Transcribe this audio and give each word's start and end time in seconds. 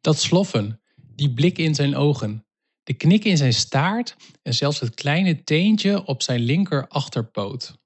Dat 0.00 0.18
sloffen, 0.18 0.80
die 0.96 1.34
blik 1.34 1.58
in 1.58 1.74
zijn 1.74 1.96
ogen, 1.96 2.46
de 2.82 2.94
knik 2.94 3.24
in 3.24 3.36
zijn 3.36 3.52
staart 3.52 4.16
en 4.42 4.54
zelfs 4.54 4.80
het 4.80 4.94
kleine 4.94 5.44
teentje 5.44 6.06
op 6.06 6.22
zijn 6.22 6.40
linker 6.40 6.88
achterpoot. 6.88 7.78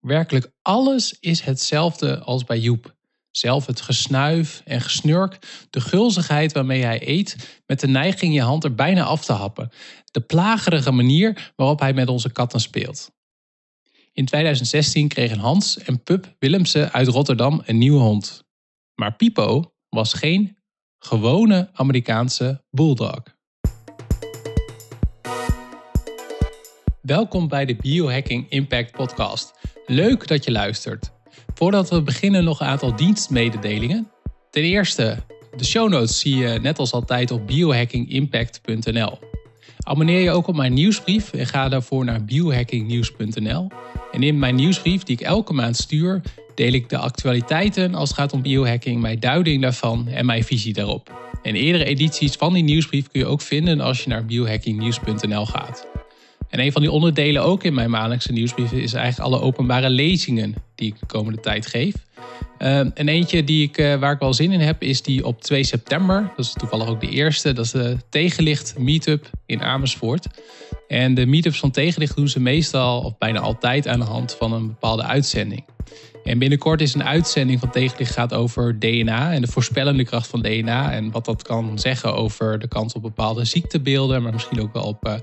Werkelijk 0.00 0.52
alles 0.62 1.16
is 1.20 1.40
hetzelfde 1.40 2.18
als 2.18 2.44
bij 2.44 2.58
Joep. 2.58 2.94
Zelf 3.30 3.66
het 3.66 3.80
gesnuif 3.80 4.62
en 4.64 4.80
gesnurk, 4.80 5.38
de 5.70 5.80
gulzigheid 5.80 6.52
waarmee 6.52 6.82
hij 6.82 7.08
eet, 7.08 7.60
met 7.66 7.80
de 7.80 7.88
neiging 7.88 8.34
je 8.34 8.40
hand 8.40 8.64
er 8.64 8.74
bijna 8.74 9.02
af 9.04 9.24
te 9.24 9.32
happen, 9.32 9.70
de 10.10 10.20
plagerige 10.20 10.90
manier 10.90 11.52
waarop 11.56 11.80
hij 11.80 11.92
met 11.92 12.08
onze 12.08 12.32
katten 12.32 12.60
speelt. 12.60 13.10
In 14.12 14.24
2016 14.24 15.08
kregen 15.08 15.38
Hans 15.38 15.78
en 15.78 16.02
Pup 16.02 16.34
Willemsen 16.38 16.92
uit 16.92 17.08
Rotterdam 17.08 17.62
een 17.64 17.78
nieuwe 17.78 18.00
hond. 18.00 18.44
Maar 18.94 19.16
Pipo 19.16 19.74
was 19.88 20.12
geen 20.12 20.55
gewone 21.06 21.68
Amerikaanse 21.72 22.62
bulldog. 22.70 23.22
Welkom 27.02 27.48
bij 27.48 27.64
de 27.64 27.76
Biohacking 27.76 28.46
Impact 28.48 28.92
Podcast. 28.92 29.52
Leuk 29.86 30.28
dat 30.28 30.44
je 30.44 30.50
luistert. 30.50 31.12
Voordat 31.54 31.90
we 31.90 32.02
beginnen 32.02 32.44
nog 32.44 32.60
een 32.60 32.66
aantal 32.66 32.96
dienstmededelingen. 32.96 34.10
Ten 34.50 34.62
eerste, 34.62 35.16
de 35.56 35.64
show 35.64 35.88
notes 35.88 36.18
zie 36.18 36.36
je 36.36 36.58
net 36.60 36.78
als 36.78 36.92
altijd 36.92 37.30
op 37.30 37.46
biohackingimpact.nl. 37.46 39.18
Abonneer 39.78 40.20
je 40.20 40.30
ook 40.30 40.46
op 40.46 40.56
mijn 40.56 40.74
nieuwsbrief 40.74 41.32
en 41.32 41.46
ga 41.46 41.68
daarvoor 41.68 42.04
naar 42.04 42.24
biohackingnieuws.nl. 42.24 43.70
En 44.12 44.22
in 44.22 44.38
mijn 44.38 44.54
nieuwsbrief 44.54 45.02
die 45.02 45.16
ik 45.16 45.26
elke 45.26 45.52
maand 45.52 45.76
stuur, 45.76 46.22
deel 46.56 46.72
ik 46.72 46.88
de 46.88 46.98
actualiteiten 46.98 47.94
als 47.94 48.08
het 48.08 48.18
gaat 48.18 48.32
om 48.32 48.42
biohacking, 48.42 49.00
mijn 49.00 49.20
duiding 49.20 49.62
daarvan 49.62 50.08
en 50.08 50.26
mijn 50.26 50.44
visie 50.44 50.72
daarop. 50.72 51.14
En 51.42 51.54
eerdere 51.54 51.84
edities 51.84 52.32
van 52.32 52.52
die 52.52 52.62
nieuwsbrief 52.62 53.08
kun 53.08 53.20
je 53.20 53.26
ook 53.26 53.40
vinden 53.40 53.80
als 53.80 54.02
je 54.02 54.08
naar 54.08 54.24
biohackingnieuws.nl 54.24 55.46
gaat. 55.46 55.86
En 56.48 56.60
een 56.60 56.72
van 56.72 56.82
die 56.82 56.90
onderdelen 56.90 57.42
ook 57.42 57.64
in 57.64 57.74
mijn 57.74 57.90
maandelijkse 57.90 58.32
nieuwsbrief 58.32 58.72
is 58.72 58.92
eigenlijk 58.92 59.32
alle 59.32 59.42
openbare 59.42 59.90
lezingen 59.90 60.54
die 60.74 60.88
ik 60.88 61.00
de 61.00 61.06
komende 61.06 61.40
tijd 61.40 61.66
geef. 61.66 61.94
Uh, 62.58 62.78
en 62.78 63.08
eentje 63.08 63.44
die 63.44 63.62
ik, 63.62 63.78
uh, 63.78 63.94
waar 63.94 64.12
ik 64.12 64.18
wel 64.18 64.34
zin 64.34 64.52
in 64.52 64.60
heb, 64.60 64.82
is 64.82 65.02
die 65.02 65.26
op 65.26 65.42
2 65.42 65.64
september. 65.64 66.32
Dat 66.36 66.44
is 66.44 66.52
toevallig 66.52 66.88
ook 66.88 67.00
de 67.00 67.08
eerste. 67.08 67.52
Dat 67.52 67.64
is 67.64 67.70
de 67.70 67.96
Tegenlicht 68.10 68.78
Meetup 68.78 69.30
in 69.46 69.62
Amersfoort. 69.62 70.26
En 70.88 71.14
de 71.14 71.26
meetups 71.26 71.58
van 71.58 71.70
Tegenlicht 71.70 72.16
doen 72.16 72.28
ze 72.28 72.40
meestal, 72.40 73.00
of 73.00 73.18
bijna 73.18 73.40
altijd, 73.40 73.88
aan 73.88 73.98
de 73.98 74.04
hand 74.04 74.34
van 74.34 74.52
een 74.52 74.66
bepaalde 74.66 75.02
uitzending. 75.02 75.64
En 76.26 76.38
binnenkort 76.38 76.80
is 76.80 76.94
een 76.94 77.04
uitzending 77.04 77.60
van 77.60 77.70
Tegenlicht 77.70 78.12
gaat 78.12 78.34
over 78.34 78.78
DNA 78.78 79.32
en 79.32 79.40
de 79.40 79.46
voorspellende 79.46 80.04
kracht 80.04 80.26
van 80.26 80.42
DNA. 80.42 80.92
En 80.92 81.10
wat 81.10 81.24
dat 81.24 81.42
kan 81.42 81.78
zeggen 81.78 82.14
over 82.14 82.58
de 82.58 82.68
kans 82.68 82.94
op 82.94 83.02
bepaalde 83.02 83.44
ziektebeelden, 83.44 84.22
maar 84.22 84.32
misschien 84.32 84.60
ook 84.60 84.72
wel 84.72 84.82
op 84.82 85.06
uh, 85.06 85.14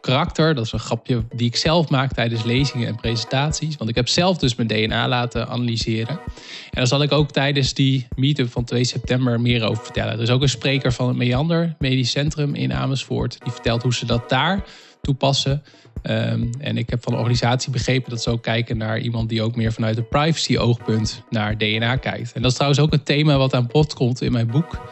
karakter. 0.00 0.54
Dat 0.54 0.64
is 0.64 0.72
een 0.72 0.78
grapje 0.78 1.24
die 1.34 1.46
ik 1.46 1.56
zelf 1.56 1.88
maak 1.88 2.12
tijdens 2.12 2.42
lezingen 2.42 2.88
en 2.88 2.96
presentaties. 2.96 3.76
Want 3.76 3.90
ik 3.90 3.96
heb 3.96 4.08
zelf 4.08 4.38
dus 4.38 4.54
mijn 4.54 4.68
DNA 4.68 5.08
laten 5.08 5.48
analyseren. 5.48 6.18
En 6.18 6.70
daar 6.70 6.86
zal 6.86 7.02
ik 7.02 7.12
ook 7.12 7.30
tijdens 7.30 7.74
die 7.74 8.06
meetup 8.16 8.50
van 8.50 8.64
2 8.64 8.84
september 8.84 9.40
meer 9.40 9.64
over 9.64 9.84
vertellen. 9.84 10.12
Er 10.12 10.22
is 10.22 10.30
ook 10.30 10.42
een 10.42 10.48
spreker 10.48 10.92
van 10.92 11.08
het 11.08 11.16
Meander 11.16 11.74
Medisch 11.78 12.10
Centrum 12.10 12.54
in 12.54 12.72
Amersfoort. 12.72 13.36
Die 13.44 13.52
vertelt 13.52 13.82
hoe 13.82 13.94
ze 13.94 14.06
dat 14.06 14.28
daar 14.28 14.64
toepassen. 15.00 15.62
Um, 16.08 16.50
en 16.58 16.76
ik 16.76 16.90
heb 16.90 17.02
van 17.02 17.12
de 17.12 17.18
organisatie 17.18 17.70
begrepen 17.70 18.10
dat 18.10 18.22
ze 18.22 18.30
ook 18.30 18.42
kijken 18.42 18.76
naar 18.76 18.98
iemand 18.98 19.28
die 19.28 19.42
ook 19.42 19.56
meer 19.56 19.72
vanuit 19.72 19.96
het 19.96 20.08
privacy-oogpunt 20.08 21.22
naar 21.30 21.58
DNA 21.58 21.96
kijkt. 21.96 22.32
En 22.32 22.42
dat 22.42 22.50
is 22.50 22.56
trouwens 22.56 22.82
ook 22.82 22.92
een 22.92 23.02
thema 23.02 23.36
wat 23.36 23.54
aan 23.54 23.66
bod 23.66 23.94
komt 23.94 24.22
in 24.22 24.32
mijn 24.32 24.46
boek. 24.46 24.88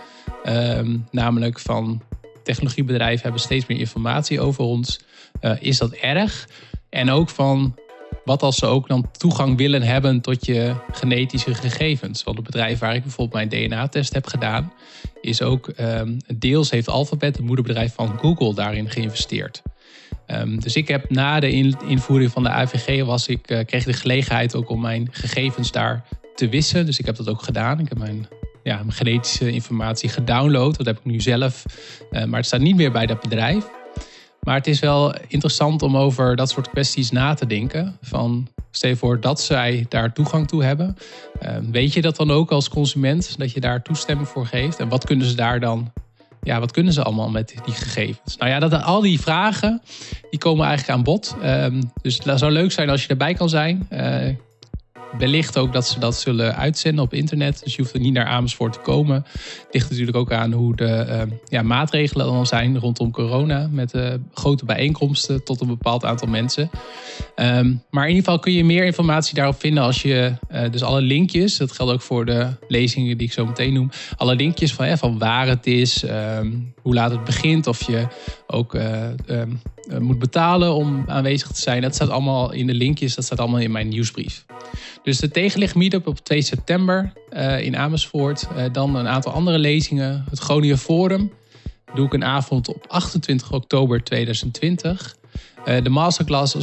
Um, 0.46 1.06
namelijk 1.10 1.58
van 1.58 2.02
technologiebedrijven 2.42 3.22
hebben 3.22 3.40
steeds 3.40 3.66
meer 3.66 3.78
informatie 3.78 4.40
over 4.40 4.64
ons. 4.64 5.00
Uh, 5.40 5.52
is 5.60 5.78
dat 5.78 5.92
erg? 5.92 6.48
En 6.88 7.10
ook 7.10 7.28
van 7.28 7.74
wat 8.24 8.42
als 8.42 8.56
ze 8.56 8.66
ook 8.66 8.88
dan 8.88 9.10
toegang 9.10 9.56
willen 9.56 9.82
hebben 9.82 10.20
tot 10.20 10.46
je 10.46 10.74
genetische 10.92 11.54
gegevens? 11.54 12.22
Want 12.22 12.36
het 12.36 12.46
bedrijf 12.46 12.78
waar 12.78 12.94
ik 12.94 13.02
bijvoorbeeld 13.02 13.50
mijn 13.50 13.68
DNA-test 13.68 14.14
heb 14.14 14.26
gedaan, 14.26 14.72
is 15.20 15.42
ook 15.42 15.72
um, 15.80 16.16
deels 16.36 16.70
heeft 16.70 16.88
Alphabet, 16.88 17.36
het 17.36 17.46
moederbedrijf 17.46 17.94
van 17.94 18.18
Google, 18.18 18.54
daarin 18.54 18.90
geïnvesteerd. 18.90 19.62
Um, 20.26 20.60
dus 20.60 20.76
ik 20.76 20.88
heb 20.88 21.10
na 21.10 21.40
de 21.40 21.50
invoering 21.86 22.30
van 22.30 22.42
de 22.42 22.48
AVG 22.48 23.04
was 23.04 23.28
ik, 23.28 23.50
uh, 23.50 23.64
kreeg 23.64 23.84
de 23.84 23.92
gelegenheid 23.92 24.54
ook 24.54 24.70
om 24.70 24.80
mijn 24.80 25.08
gegevens 25.10 25.72
daar 25.72 26.04
te 26.34 26.48
wissen. 26.48 26.86
Dus 26.86 26.98
ik 26.98 27.06
heb 27.06 27.16
dat 27.16 27.28
ook 27.28 27.42
gedaan. 27.42 27.80
Ik 27.80 27.88
heb 27.88 27.98
mijn, 27.98 28.28
ja, 28.62 28.76
mijn 28.76 28.92
genetische 28.92 29.52
informatie 29.52 30.08
gedownload. 30.08 30.76
Dat 30.76 30.86
heb 30.86 30.98
ik 30.98 31.04
nu 31.04 31.20
zelf. 31.20 31.64
Uh, 32.10 32.24
maar 32.24 32.38
het 32.38 32.46
staat 32.46 32.60
niet 32.60 32.76
meer 32.76 32.92
bij 32.92 33.06
dat 33.06 33.20
bedrijf. 33.20 33.64
Maar 34.40 34.54
het 34.54 34.66
is 34.66 34.80
wel 34.80 35.14
interessant 35.28 35.82
om 35.82 35.96
over 35.96 36.36
dat 36.36 36.50
soort 36.50 36.70
kwesties 36.70 37.10
na 37.10 37.34
te 37.34 37.46
denken. 37.46 37.98
Van 38.02 38.48
stel 38.70 38.90
je 38.90 38.96
voor 38.96 39.20
dat 39.20 39.40
zij 39.40 39.86
daar 39.88 40.12
toegang 40.12 40.48
toe 40.48 40.64
hebben. 40.64 40.96
Uh, 41.42 41.56
weet 41.70 41.92
je 41.92 42.02
dat 42.02 42.16
dan 42.16 42.30
ook 42.30 42.50
als 42.50 42.68
consument? 42.68 43.38
Dat 43.38 43.52
je 43.52 43.60
daar 43.60 43.82
toestemming 43.82 44.28
voor 44.28 44.46
geeft? 44.46 44.78
En 44.78 44.88
wat 44.88 45.04
kunnen 45.04 45.26
ze 45.26 45.34
daar 45.34 45.60
dan 45.60 45.92
ja, 46.46 46.60
wat 46.60 46.72
kunnen 46.72 46.92
ze 46.92 47.02
allemaal 47.02 47.30
met 47.30 47.54
die 47.64 47.74
gegevens? 47.74 48.36
Nou 48.36 48.50
ja, 48.50 48.58
dat, 48.58 48.82
al 48.82 49.00
die 49.00 49.20
vragen 49.20 49.82
die 50.30 50.38
komen 50.38 50.66
eigenlijk 50.66 50.98
aan 50.98 51.04
bod. 51.04 51.36
Um, 51.44 51.92
dus 52.02 52.20
het 52.24 52.38
zou 52.38 52.52
leuk 52.52 52.72
zijn 52.72 52.90
als 52.90 53.02
je 53.02 53.08
erbij 53.08 53.34
kan 53.34 53.48
zijn. 53.48 53.88
Uh, 53.92 54.28
wellicht 55.18 55.58
ook 55.58 55.72
dat 55.72 55.88
ze 55.88 55.98
dat 55.98 56.14
zullen 56.14 56.56
uitzenden 56.56 57.04
op 57.04 57.14
internet. 57.14 57.60
Dus 57.64 57.76
je 57.76 57.82
hoeft 57.82 57.94
er 57.94 58.00
niet 58.00 58.12
naar 58.12 58.26
Amersfoort 58.26 58.72
te 58.72 58.78
komen. 58.78 59.14
Het 59.14 59.66
ligt 59.70 59.90
natuurlijk 59.90 60.16
ook 60.16 60.32
aan 60.32 60.52
hoe 60.52 60.76
de 60.76 61.06
uh, 61.08 61.22
ja, 61.48 61.62
maatregelen 61.62 62.26
dan 62.26 62.46
zijn 62.46 62.78
rondom 62.78 63.10
corona. 63.10 63.68
Met 63.70 63.94
uh, 63.94 64.08
grote 64.34 64.64
bijeenkomsten 64.64 65.44
tot 65.44 65.60
een 65.60 65.66
bepaald 65.66 66.04
aantal 66.04 66.28
mensen. 66.28 66.70
Um, 67.36 67.82
maar 67.90 68.02
in 68.02 68.14
ieder 68.14 68.24
geval 68.24 68.38
kun 68.38 68.52
je 68.52 68.64
meer 68.64 68.84
informatie 68.84 69.34
daarop 69.34 69.60
vinden 69.60 69.82
als 69.82 70.02
je 70.02 70.32
uh, 70.50 70.70
dus 70.70 70.82
alle 70.82 71.00
linkjes, 71.00 71.56
dat 71.56 71.72
geldt 71.72 71.92
ook 71.92 72.02
voor 72.02 72.24
de 72.24 72.48
lezingen 72.68 73.18
die 73.18 73.26
ik 73.26 73.32
zo 73.32 73.46
meteen 73.46 73.72
noem, 73.72 73.90
alle 74.16 74.34
linkjes 74.34 74.72
van, 74.72 74.98
van 74.98 75.18
waar 75.18 75.48
het 75.48 75.66
is, 75.66 76.04
um, 76.38 76.74
hoe 76.82 76.94
laat 76.94 77.10
het 77.10 77.24
begint, 77.24 77.66
of 77.66 77.86
je 77.86 78.06
ook 78.46 78.74
um, 79.28 79.60
moet 79.98 80.18
betalen 80.18 80.74
om 80.74 81.04
aanwezig 81.06 81.48
te 81.48 81.60
zijn. 81.60 81.82
Dat 81.82 81.94
staat 81.94 82.08
allemaal 82.08 82.52
in 82.52 82.66
de 82.66 82.74
linkjes, 82.74 83.14
dat 83.14 83.24
staat 83.24 83.38
allemaal 83.38 83.60
in 83.60 83.70
mijn 83.70 83.88
nieuwsbrief. 83.88 84.44
Dus 85.02 85.18
de 85.18 85.30
tegenlicht 85.30 85.74
meetup 85.74 86.06
op 86.06 86.18
2 86.18 86.42
september 86.42 87.12
uh, 87.32 87.60
in 87.60 87.76
Amersfoort. 87.76 88.48
Uh, 88.56 88.64
dan 88.72 88.94
een 88.94 89.08
aantal 89.08 89.32
andere 89.32 89.58
lezingen. 89.58 90.24
Het 90.30 90.38
Groningen 90.38 90.78
Forum 90.78 91.32
doe 91.94 92.06
ik 92.06 92.12
een 92.12 92.24
avond 92.24 92.68
op 92.68 92.84
28 92.88 93.52
oktober 93.52 94.04
2020. 94.04 95.16
Uh, 95.66 95.82
de 95.82 95.90
masterclass 95.90 96.54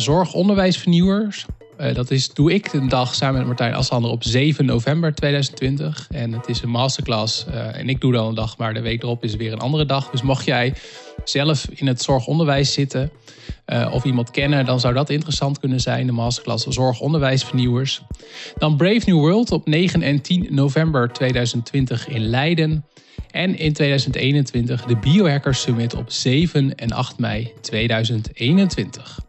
Zorgonderwijsvernieuwers. 1.83 1.95
dat 1.95 2.11
is, 2.11 2.33
doe 2.33 2.53
ik 2.53 2.73
een 2.73 2.89
dag 2.89 3.15
samen 3.15 3.37
met 3.37 3.47
Martijn 3.47 3.73
Assander 3.73 4.11
op 4.11 4.23
7 4.23 4.65
november 4.65 5.15
2020. 5.15 6.07
En 6.11 6.33
het 6.33 6.47
is 6.47 6.61
een 6.61 6.69
masterclass. 6.69 7.45
en 7.73 7.89
ik 7.89 8.01
doe 8.01 8.11
dan 8.11 8.27
een 8.27 8.35
dag, 8.35 8.57
maar 8.57 8.73
de 8.73 8.81
week 8.81 9.03
erop 9.03 9.23
is 9.23 9.35
weer 9.35 9.51
een 9.51 9.59
andere 9.59 9.85
dag. 9.85 10.09
Dus 10.09 10.21
mocht 10.21 10.45
jij 10.45 10.73
zelf 11.23 11.67
in 11.73 11.87
het 11.87 12.01
zorgonderwijs 12.01 12.73
zitten 12.73 13.11
uh, 13.67 13.89
of 13.93 14.03
iemand 14.03 14.31
kennen, 14.31 14.65
dan 14.65 14.79
zou 14.79 14.93
dat 14.93 15.09
interessant 15.09 15.59
kunnen 15.59 15.79
zijn. 15.79 16.05
De 16.05 16.11
masterclass 16.11 16.65
Zorgonderwijsvernieuwers. 16.67 18.01
Dan 18.57 18.77
Brave 18.77 19.01
New 19.05 19.19
World 19.19 19.51
op 19.51 19.67
9 19.67 20.01
en 20.01 20.21
10 20.21 20.47
november 20.49 21.11
2020 21.11 22.07
in 22.07 22.25
Leiden. 22.25 22.85
En 23.31 23.57
in 23.57 23.73
2021 23.73 24.85
de 24.85 24.97
Biohackers 24.97 25.61
Summit 25.61 25.95
op 25.95 26.11
7 26.11 26.75
en 26.75 26.91
8 26.91 27.19
mei 27.19 27.51
2021. 27.61 29.19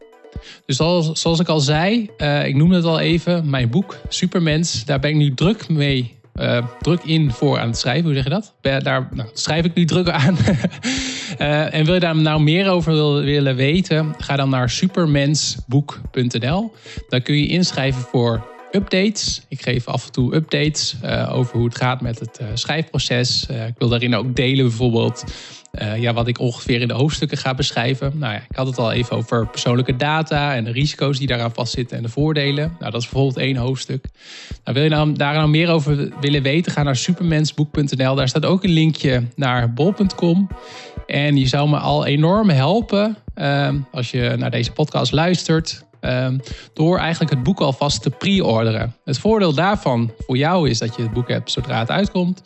Dus 0.67 0.77
zoals, 0.77 1.41
ik 1.41 1.49
al 1.49 1.61
zei, 1.61 2.11
uh, 2.19 2.47
ik 2.47 2.55
noemde 2.55 2.77
het 2.77 2.85
al 2.85 3.01
even, 3.01 3.51
mijn 3.51 3.71
boek 3.71 3.97
Supermens, 4.09 4.85
daar 4.85 5.01
ben 5.01 5.11
ik 5.11 5.17
nu 5.17 5.35
druk 5.35 5.69
mee 5.69 6.15
uh, 6.35 6.67
druk 6.81 7.05
in 7.05 7.31
voor 7.31 7.59
aan 7.59 7.69
het 7.69 7.79
schrijven. 7.79 8.05
Hoe 8.05 8.15
zeg 8.15 8.25
je 8.25 8.31
dat? 8.31 8.55
Daar 8.61 9.09
nou, 9.13 9.29
schrijf 9.33 9.65
ik 9.65 9.75
nu 9.75 9.85
druk 9.85 10.09
aan. 10.09 10.37
uh, 11.39 11.75
en 11.75 11.85
wil 11.85 11.95
je 11.95 12.01
daar 12.01 12.17
nou 12.17 12.43
meer 12.43 12.69
over 12.69 12.93
wil, 12.93 13.21
willen 13.21 13.57
weten? 13.57 14.15
Ga 14.19 14.37
dan 14.37 14.49
naar 14.49 14.71
supermensboek.nl. 14.71 16.73
Dan 17.09 17.23
kun 17.23 17.35
je 17.35 17.47
inschrijven 17.47 18.03
voor 18.03 18.47
updates. 18.73 19.43
Ik 19.49 19.63
geef 19.63 19.87
af 19.87 20.07
en 20.07 20.13
toe 20.13 20.35
updates 20.35 20.97
over 21.31 21.57
hoe 21.57 21.67
het 21.67 21.77
gaat 21.77 22.01
met 22.01 22.19
het 22.19 22.41
schrijfproces. 22.55 23.47
ik 23.47 23.75
wil 23.79 23.89
daarin 23.89 24.15
ook 24.15 24.37
delen 24.37 24.65
bijvoorbeeld 24.65 25.25
uh, 25.83 26.01
ja, 26.01 26.13
wat 26.13 26.29
ik 26.29 26.39
ongeveer 26.39 26.81
in 26.81 26.89
de 26.89 26.95
hoofdstukken 26.95 27.39
ga 27.39 27.55
beschrijven. 27.55 28.13
Nou 28.19 28.33
ja, 28.33 28.39
ik 28.49 28.57
had 28.57 28.67
het 28.67 28.79
al 28.79 28.93
even 28.93 29.17
over 29.17 29.47
persoonlijke 29.47 29.97
data 29.97 30.55
en 30.55 30.65
de 30.65 30.71
risico's 30.71 31.19
die 31.19 31.27
daaraan 31.27 31.53
vastzitten 31.53 31.97
en 31.97 32.03
de 32.03 32.09
voordelen. 32.09 32.77
Nou, 32.79 32.91
dat 32.93 33.03
is 33.03 33.09
bijvoorbeeld 33.09 33.45
één 33.45 33.57
hoofdstuk. 33.57 34.07
Nou, 34.65 34.77
wil 34.77 34.83
je 34.83 34.91
nou, 34.91 35.13
daar 35.13 35.35
nou 35.35 35.49
meer 35.49 35.71
over 35.71 36.11
willen 36.21 36.43
weten, 36.43 36.73
ga 36.73 36.83
naar 36.83 36.97
supermensboek.nl. 36.97 38.15
Daar 38.15 38.29
staat 38.29 38.45
ook 38.45 38.65
een 38.65 38.71
linkje 38.71 39.23
naar 39.37 39.73
bol.com. 39.73 40.49
En 41.07 41.37
je 41.37 41.47
zou 41.47 41.69
me 41.69 41.79
al 41.79 42.07
enorm 42.07 42.49
helpen 42.49 43.17
uh, 43.37 43.69
als 43.93 44.11
je 44.11 44.35
naar 44.39 44.51
deze 44.51 44.73
podcast 44.73 45.13
luistert. 45.13 45.85
Uh, 46.01 46.29
door 46.75 46.99
eigenlijk 46.99 47.31
het 47.31 47.43
boek 47.43 47.61
alvast 47.61 48.03
te 48.03 48.11
pre-orderen. 48.11 48.95
Het 49.05 49.19
voordeel 49.19 49.55
daarvan 49.55 50.13
voor 50.19 50.37
jou 50.37 50.69
is 50.69 50.79
dat 50.79 50.97
je 50.97 51.03
het 51.03 51.13
boek 51.13 51.29
hebt 51.29 51.51
zodra 51.51 51.79
het 51.79 51.91
uitkomt. 51.91 52.43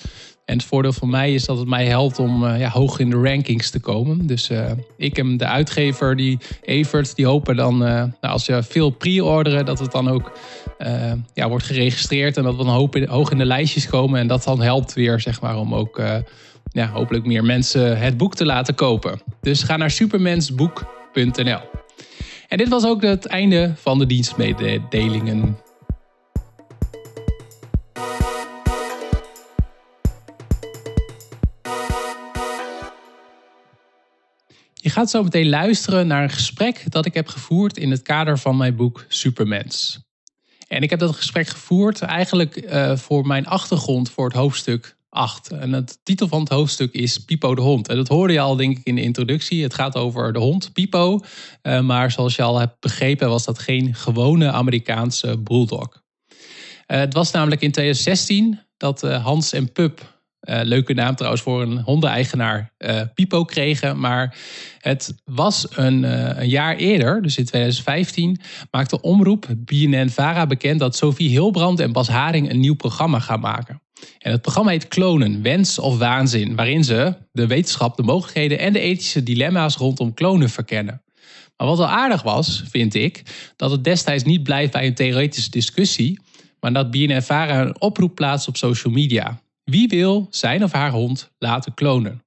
En 0.49 0.57
het 0.57 0.67
voordeel 0.67 0.93
voor 0.93 1.09
mij 1.09 1.35
is 1.35 1.45
dat 1.45 1.59
het 1.59 1.69
mij 1.69 1.87
helpt 1.87 2.19
om 2.19 2.47
ja, 2.47 2.69
hoog 2.69 2.99
in 2.99 3.11
de 3.11 3.17
rankings 3.17 3.71
te 3.71 3.81
komen. 3.81 4.27
Dus 4.27 4.51
ik 4.97 5.19
en 5.19 5.37
de 5.37 5.47
uitgever, 5.47 6.17
die 6.17 6.39
Evert, 6.63 7.17
die 7.17 7.27
hopen 7.27 7.57
dan, 7.57 7.79
nou, 7.79 8.13
als 8.21 8.47
je 8.47 8.63
veel 8.63 8.91
pre-orderen, 8.91 9.67
dat 9.67 9.79
het 9.79 9.93
dan 9.93 10.09
ook 10.09 10.39
ja, 11.35 11.49
wordt 11.49 11.65
geregistreerd 11.65 12.37
en 12.37 12.43
dat 12.43 12.57
we 12.57 12.65
dan 12.65 12.91
hoog 13.09 13.31
in 13.31 13.39
de 13.39 13.45
lijstjes 13.45 13.87
komen. 13.87 14.21
En 14.21 14.27
dat 14.27 14.45
dan 14.45 14.63
helpt 14.63 14.93
weer, 14.93 15.21
zeg 15.21 15.41
maar, 15.41 15.59
om 15.59 15.75
ook 15.75 16.03
ja, 16.73 16.87
hopelijk 16.87 17.27
meer 17.27 17.45
mensen 17.45 17.99
het 17.99 18.17
boek 18.17 18.35
te 18.35 18.45
laten 18.45 18.75
kopen. 18.75 19.21
Dus 19.41 19.63
ga 19.63 19.77
naar 19.77 19.91
supermensboek.nl. 19.91 21.61
En 22.49 22.59
dit 22.59 22.69
was 22.69 22.87
ook 22.87 23.03
het 23.03 23.27
einde 23.27 23.73
van 23.77 23.99
de 23.99 24.07
dienstmededelingen. 24.07 25.59
Gaat 34.99 35.11
zo 35.11 35.23
meteen 35.23 35.49
luisteren 35.49 36.07
naar 36.07 36.23
een 36.23 36.31
gesprek 36.31 36.85
dat 36.89 37.07
ik 37.07 37.15
heb 37.15 37.29
gevoerd 37.29 37.77
in 37.77 37.91
het 37.91 38.03
kader 38.03 38.39
van 38.39 38.57
mijn 38.57 38.77
boek 38.77 39.05
Supermens. 39.09 39.99
En 40.69 40.83
ik 40.83 40.91
heb 40.91 40.99
dat 40.99 41.17
gesprek 41.17 41.49
gevoerd 41.49 42.03
eigenlijk 42.03 42.57
uh, 42.57 42.97
voor 42.97 43.27
mijn 43.27 43.47
achtergrond 43.47 44.11
voor 44.11 44.25
het 44.25 44.37
hoofdstuk 44.37 44.97
8. 45.09 45.51
En 45.51 45.73
het 45.73 45.99
titel 46.03 46.29
van 46.29 46.41
het 46.41 46.49
hoofdstuk 46.49 46.93
is 46.93 47.25
Pipo 47.25 47.55
de 47.55 47.61
hond. 47.61 47.89
En 47.89 47.97
dat 47.97 48.09
hoorde 48.09 48.33
je 48.33 48.41
al 48.41 48.57
denk 48.57 48.79
ik 48.79 48.85
in 48.85 48.95
de 48.95 49.03
introductie. 49.03 49.63
Het 49.63 49.75
gaat 49.75 49.97
over 49.97 50.33
de 50.33 50.39
hond 50.39 50.73
Pipo. 50.73 51.21
Uh, 51.63 51.81
maar 51.81 52.11
zoals 52.11 52.37
je 52.37 52.43
al 52.43 52.59
hebt 52.59 52.81
begrepen 52.81 53.29
was 53.29 53.45
dat 53.45 53.59
geen 53.59 53.95
gewone 53.95 54.51
Amerikaanse 54.51 55.39
bulldog. 55.39 56.03
Uh, 56.29 56.37
het 56.87 57.15
was 57.15 57.31
namelijk 57.31 57.61
in 57.61 57.73
2016 57.73 58.61
dat 58.77 59.01
Hans 59.01 59.53
en 59.53 59.73
Pup 59.73 60.18
uh, 60.41 60.61
leuke 60.63 60.95
naam 60.95 61.15
trouwens 61.15 61.43
voor 61.43 61.63
een 61.63 61.79
hondeneigenaar 61.79 62.73
uh, 62.79 63.01
Pipo 63.15 63.45
kregen. 63.45 64.01
Maar 64.01 64.37
het 64.79 65.15
was 65.25 65.67
een, 65.71 66.03
uh, 66.03 66.39
een, 66.39 66.49
jaar 66.49 66.77
eerder, 66.77 67.23
dus 67.23 67.37
in 67.37 67.45
2015, 67.45 68.41
maakte 68.71 69.01
omroep 69.01 69.47
BNN-Vara 69.57 70.47
bekend 70.47 70.81
dat 70.81 70.97
Sophie 70.97 71.29
Hilbrand 71.29 71.81
en 71.81 71.93
Bas 71.93 72.09
Haring 72.09 72.51
een 72.51 72.61
nieuw 72.61 72.77
programma 72.77 73.19
gaan 73.19 73.41
maken. 73.41 73.83
En 74.19 74.33
het 74.33 74.43
programma 74.43 74.71
heet 74.71 74.89
Klonen, 74.89 75.43
Wens 75.43 75.79
of 75.79 75.99
Waanzin, 75.99 76.57
waarin 76.57 76.85
ze 76.85 77.15
de 77.33 77.47
wetenschap, 77.47 77.97
de 77.97 78.03
mogelijkheden 78.03 78.59
en 78.59 78.73
de 78.73 78.81
ethische 78.81 79.23
dilemma's 79.23 79.77
rondom 79.77 80.15
klonen 80.15 80.51
verkennen. 80.51 81.03
Maar 81.57 81.67
wat 81.67 81.79
wel 81.79 81.87
aardig 81.87 82.23
was, 82.23 82.63
vind 82.71 82.95
ik, 82.95 83.23
dat 83.57 83.71
het 83.71 83.85
destijds 83.85 84.25
niet 84.25 84.43
blijft 84.43 84.73
bij 84.73 84.87
een 84.87 84.95
theoretische 84.95 85.51
discussie, 85.51 86.21
maar 86.61 86.73
dat 86.73 86.91
BNN-Vara 86.91 87.61
een 87.61 87.81
oproep 87.81 88.15
plaatst 88.15 88.49
op 88.49 88.57
social 88.57 88.93
media. 88.93 89.41
Wie 89.69 89.89
wil 89.89 90.27
zijn 90.31 90.65
of 90.65 90.73
haar 90.73 90.91
hond 90.91 91.33
laten 91.39 91.75
klonen? 91.75 92.25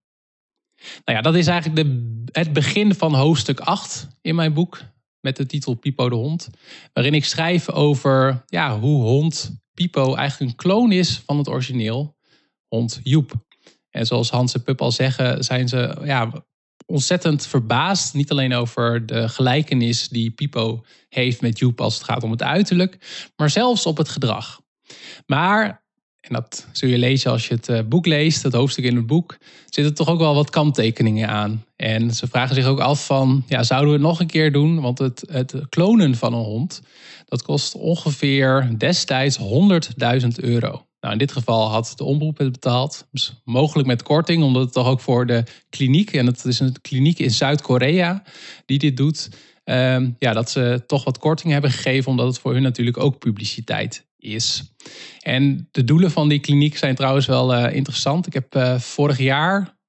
Nou 1.06 1.18
ja, 1.18 1.22
dat 1.22 1.36
is 1.36 1.48
eigenlijk 1.48 1.88
de, 1.88 2.24
het 2.32 2.54
begin 2.54 2.96
van 2.96 3.14
hoofdstuk 3.14 3.60
8 3.60 4.08
in 4.22 4.36
mijn 4.36 4.54
boek. 4.54 4.82
Met 5.20 5.36
de 5.36 5.46
titel 5.46 5.74
Pipo 5.74 6.10
de 6.10 6.16
hond. 6.16 6.50
Waarin 6.94 7.14
ik 7.14 7.26
schrijf 7.26 7.70
over 7.70 8.44
ja, 8.46 8.80
hoe 8.80 9.04
hond 9.04 9.62
Pipo 9.74 10.16
eigenlijk 10.16 10.52
een 10.52 10.58
kloon 10.58 10.92
is 10.92 11.22
van 11.26 11.38
het 11.38 11.48
origineel 11.48 12.18
hond 12.68 13.00
Joep. 13.04 13.34
En 13.90 14.06
zoals 14.06 14.30
Hans 14.30 14.54
en 14.54 14.64
Pup 14.64 14.82
al 14.82 14.92
zeggen, 14.92 15.44
zijn 15.44 15.68
ze 15.68 15.98
ja, 16.04 16.46
ontzettend 16.86 17.48
verbaasd. 17.48 18.14
Niet 18.14 18.32
alleen 18.32 18.54
over 18.54 19.06
de 19.06 19.30
gelijkenis 19.30 20.10
die 20.10 20.32
Pipo 20.32 20.86
heeft 21.10 21.42
met 21.42 21.60
Joep 21.60 21.82
als 21.82 21.94
het 21.94 22.04
gaat 22.04 22.24
om 22.24 22.32
het 22.32 22.44
uiterlijk, 22.44 23.30
maar 23.36 23.50
zelfs 23.50 23.86
op 23.86 23.98
het 23.98 24.10
gedrag. 24.10 24.62
Maar 25.26 25.81
en 26.22 26.34
dat 26.34 26.68
zul 26.72 26.90
je 26.90 26.98
lezen 26.98 27.32
als 27.32 27.48
je 27.48 27.54
het 27.54 27.70
eh, 27.70 27.80
boek 27.86 28.06
leest, 28.06 28.44
het 28.44 28.54
hoofdstuk 28.54 28.86
in 28.86 28.96
het 28.96 29.08
boek, 29.08 29.38
zitten 29.70 29.94
toch 29.94 30.08
ook 30.08 30.20
wel 30.20 30.36
wat 30.36 30.50
kanttekeningen 30.50 31.28
aan. 31.30 31.66
En 31.76 32.14
ze 32.14 32.28
vragen 32.28 32.56
zich 32.56 32.66
ook 32.66 32.80
af 32.80 33.06
van, 33.06 33.44
ja, 33.48 33.64
zouden 33.64 33.90
we 33.90 33.96
het 33.96 34.06
nog 34.08 34.20
een 34.20 34.28
keer 34.28 34.52
doen? 34.52 34.82
Want 34.82 35.00
het, 35.00 35.24
het 35.32 35.56
klonen 35.70 36.16
van 36.16 36.34
een 36.34 36.44
hond, 36.44 36.82
dat 37.26 37.44
kost 37.44 37.76
ongeveer 37.76 38.76
destijds 38.78 39.40
100.000 39.40 40.28
euro. 40.36 40.86
Nou, 41.00 41.14
in 41.14 41.20
dit 41.20 41.32
geval 41.32 41.70
had 41.70 41.94
de 41.96 42.04
omroep 42.04 42.38
het 42.38 42.52
betaald. 42.52 43.08
Dus 43.12 43.42
mogelijk 43.44 43.88
met 43.88 44.04
korting, 44.04 44.44
omdat 44.44 44.64
het 44.64 44.74
toch 44.74 44.88
ook 44.88 45.00
voor 45.00 45.26
de 45.26 45.44
kliniek, 45.70 46.14
en 46.14 46.26
het 46.26 46.46
is 46.46 46.60
een 46.60 46.82
kliniek 46.82 47.20
in 47.20 47.32
Zuid-Korea 47.32 48.24
die 48.66 48.80
dit 48.80 48.98
doet, 48.98 49.30
ehm, 49.64 50.10
ja, 50.20 50.34
dat 50.34 50.50
ze 50.50 50.84
toch 50.88 51.04
wat 51.04 51.18
korting 51.18 51.54
hebben 51.54 51.72
gegeven, 51.72 52.12
omdat 52.12 52.28
het 52.28 52.40
voor 52.40 52.54
hun 52.54 52.62
natuurlijk 52.62 52.98
ook 52.98 53.20
publiciteit 53.20 54.10
is. 54.22 54.74
En 55.22 55.68
de 55.72 55.84
doelen 55.84 56.12
van 56.12 56.30
die 56.30 56.40
kliniek 56.40 56.78
zijn 56.78 56.96
trouwens 56.96 57.26
wel 57.26 57.56
uh, 57.56 57.76
interessant. 57.76 58.28
Ik 58.28 58.34
heb 58.34 58.56
uh, 58.56 58.80
vorig 58.80 59.18
jaar 59.18 59.80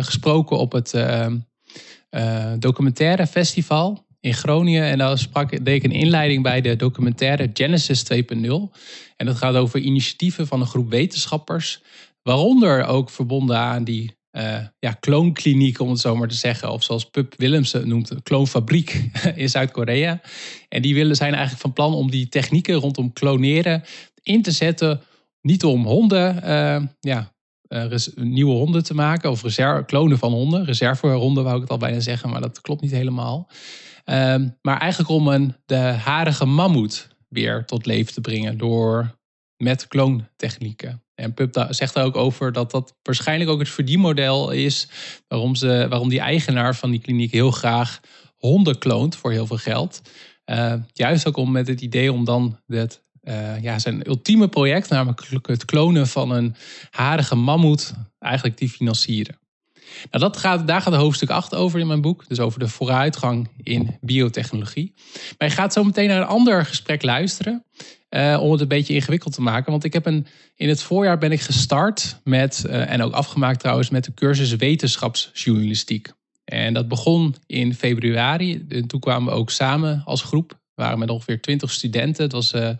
gesproken 0.00 0.58
op 0.58 0.72
het 0.72 0.92
uh, 0.94 2.52
documentaire 2.58 3.26
festival 3.26 4.06
in 4.20 4.34
Groningen. 4.34 4.84
En 4.84 4.98
daar 4.98 5.18
sprak, 5.18 5.64
deed 5.64 5.76
ik 5.76 5.84
een 5.84 5.98
inleiding 5.98 6.42
bij 6.42 6.60
de 6.60 6.76
documentaire 6.76 7.50
Genesis 7.52 8.04
2.0. 8.12 8.18
En 9.16 9.26
dat 9.26 9.36
gaat 9.36 9.54
over 9.54 9.80
initiatieven 9.80 10.46
van 10.46 10.60
een 10.60 10.66
groep 10.66 10.90
wetenschappers. 10.90 11.82
Waaronder 12.22 12.84
ook 12.84 13.10
verbonden 13.10 13.56
aan 13.56 13.84
die 13.84 14.15
uh, 14.36 14.58
ja, 14.78 14.92
kloonkliniek, 14.92 15.80
om 15.80 15.90
het 15.90 16.00
zo 16.00 16.16
maar 16.16 16.28
te 16.28 16.34
zeggen. 16.34 16.70
Of 16.70 16.82
zoals 16.82 17.04
Pup 17.04 17.34
Willemsen 17.36 17.88
noemt, 17.88 18.10
een 18.10 18.22
kloonfabriek 18.22 19.10
in 19.34 19.48
Zuid-Korea. 19.48 20.20
En 20.68 20.82
die 20.82 20.94
willen, 20.94 21.16
zijn 21.16 21.32
eigenlijk 21.32 21.62
van 21.62 21.72
plan 21.72 21.94
om 21.94 22.10
die 22.10 22.28
technieken 22.28 22.74
rondom 22.74 23.12
kloneren 23.12 23.82
in 24.22 24.42
te 24.42 24.50
zetten. 24.50 25.00
Niet 25.40 25.64
om 25.64 25.84
honden, 25.84 26.36
uh, 26.36 26.82
ja, 27.00 27.34
uh, 27.68 27.96
nieuwe 28.14 28.54
honden 28.54 28.84
te 28.84 28.94
maken. 28.94 29.30
Of 29.30 29.42
reserve, 29.42 29.84
klonen 29.84 30.18
van 30.18 30.32
honden. 30.32 30.64
Reservehonden 30.64 31.44
wou 31.44 31.56
ik 31.56 31.62
het 31.62 31.70
al 31.70 31.78
bijna 31.78 32.00
zeggen, 32.00 32.30
maar 32.30 32.40
dat 32.40 32.60
klopt 32.60 32.82
niet 32.82 32.90
helemaal. 32.90 33.50
Ehm, 34.04 34.48
maar 34.62 34.80
eigenlijk 34.80 35.10
om 35.10 35.28
een, 35.28 35.54
de 35.66 35.76
harige 35.76 36.44
mammoet 36.44 37.08
weer 37.28 37.64
tot 37.64 37.86
leven 37.86 38.12
te 38.12 38.20
brengen 38.20 38.58
door 38.58 39.18
met 39.56 39.88
kloontechnieken. 39.88 41.05
En 41.16 41.34
Pup 41.34 41.66
zegt 41.68 41.94
daar 41.94 42.04
ook 42.04 42.16
over 42.16 42.52
dat 42.52 42.70
dat 42.70 42.94
waarschijnlijk 43.02 43.50
ook 43.50 43.58
het 43.58 43.68
verdienmodel 43.68 44.50
is 44.50 44.88
waarom, 45.28 45.54
ze, 45.54 45.86
waarom 45.88 46.08
die 46.08 46.20
eigenaar 46.20 46.76
van 46.76 46.90
die 46.90 47.00
kliniek 47.00 47.32
heel 47.32 47.50
graag 47.50 48.00
honden 48.36 48.78
kloont 48.78 49.16
voor 49.16 49.32
heel 49.32 49.46
veel 49.46 49.56
geld. 49.56 50.00
Uh, 50.46 50.74
juist 50.92 51.26
ook 51.26 51.36
om 51.36 51.52
met 51.52 51.66
het 51.66 51.80
idee 51.80 52.12
om 52.12 52.24
dan 52.24 52.60
het, 52.66 53.02
uh, 53.22 53.62
ja, 53.62 53.78
zijn 53.78 54.08
ultieme 54.08 54.48
project, 54.48 54.88
namelijk 54.88 55.46
het 55.46 55.64
klonen 55.64 56.06
van 56.06 56.30
een 56.30 56.54
harige 56.90 57.34
mammoet, 57.34 57.92
eigenlijk 58.18 58.56
te 58.56 58.68
financieren. 58.68 59.38
Nou, 60.10 60.24
dat 60.24 60.36
gaat, 60.36 60.66
daar 60.66 60.82
gaat 60.82 60.94
hoofdstuk 60.94 61.30
8 61.30 61.54
over 61.54 61.80
in 61.80 61.86
mijn 61.86 62.00
boek. 62.00 62.28
Dus 62.28 62.40
over 62.40 62.58
de 62.58 62.68
vooruitgang 62.68 63.48
in 63.62 63.98
biotechnologie. 64.00 64.94
Maar 65.38 65.48
je 65.48 65.54
gaat 65.54 65.72
zo 65.72 65.84
meteen 65.84 66.08
naar 66.08 66.20
een 66.20 66.26
ander 66.26 66.66
gesprek 66.66 67.02
luisteren. 67.02 67.64
Uh, 68.16 68.38
om 68.42 68.52
het 68.52 68.60
een 68.60 68.68
beetje 68.68 68.94
ingewikkeld 68.94 69.34
te 69.34 69.42
maken. 69.42 69.70
Want 69.70 69.84
ik 69.84 69.92
heb 69.92 70.06
een, 70.06 70.26
in 70.54 70.68
het 70.68 70.82
voorjaar 70.82 71.18
ben 71.18 71.32
ik 71.32 71.40
gestart 71.40 72.20
met, 72.24 72.64
uh, 72.66 72.92
en 72.92 73.02
ook 73.02 73.12
afgemaakt 73.12 73.60
trouwens, 73.60 73.90
met 73.90 74.04
de 74.04 74.14
cursus 74.14 74.56
wetenschapsjournalistiek. 74.56 76.12
En 76.44 76.74
dat 76.74 76.88
begon 76.88 77.34
in 77.46 77.74
februari. 77.74 78.66
En 78.68 78.86
toen 78.86 79.00
kwamen 79.00 79.32
we 79.32 79.38
ook 79.38 79.50
samen 79.50 80.02
als 80.04 80.22
groep 80.22 80.58
waren 80.74 80.98
met 80.98 81.10
ongeveer 81.10 81.40
twintig 81.40 81.70
studenten. 81.70 82.22
Het 82.22 82.32
was 82.32 82.52
uh, 82.52 82.70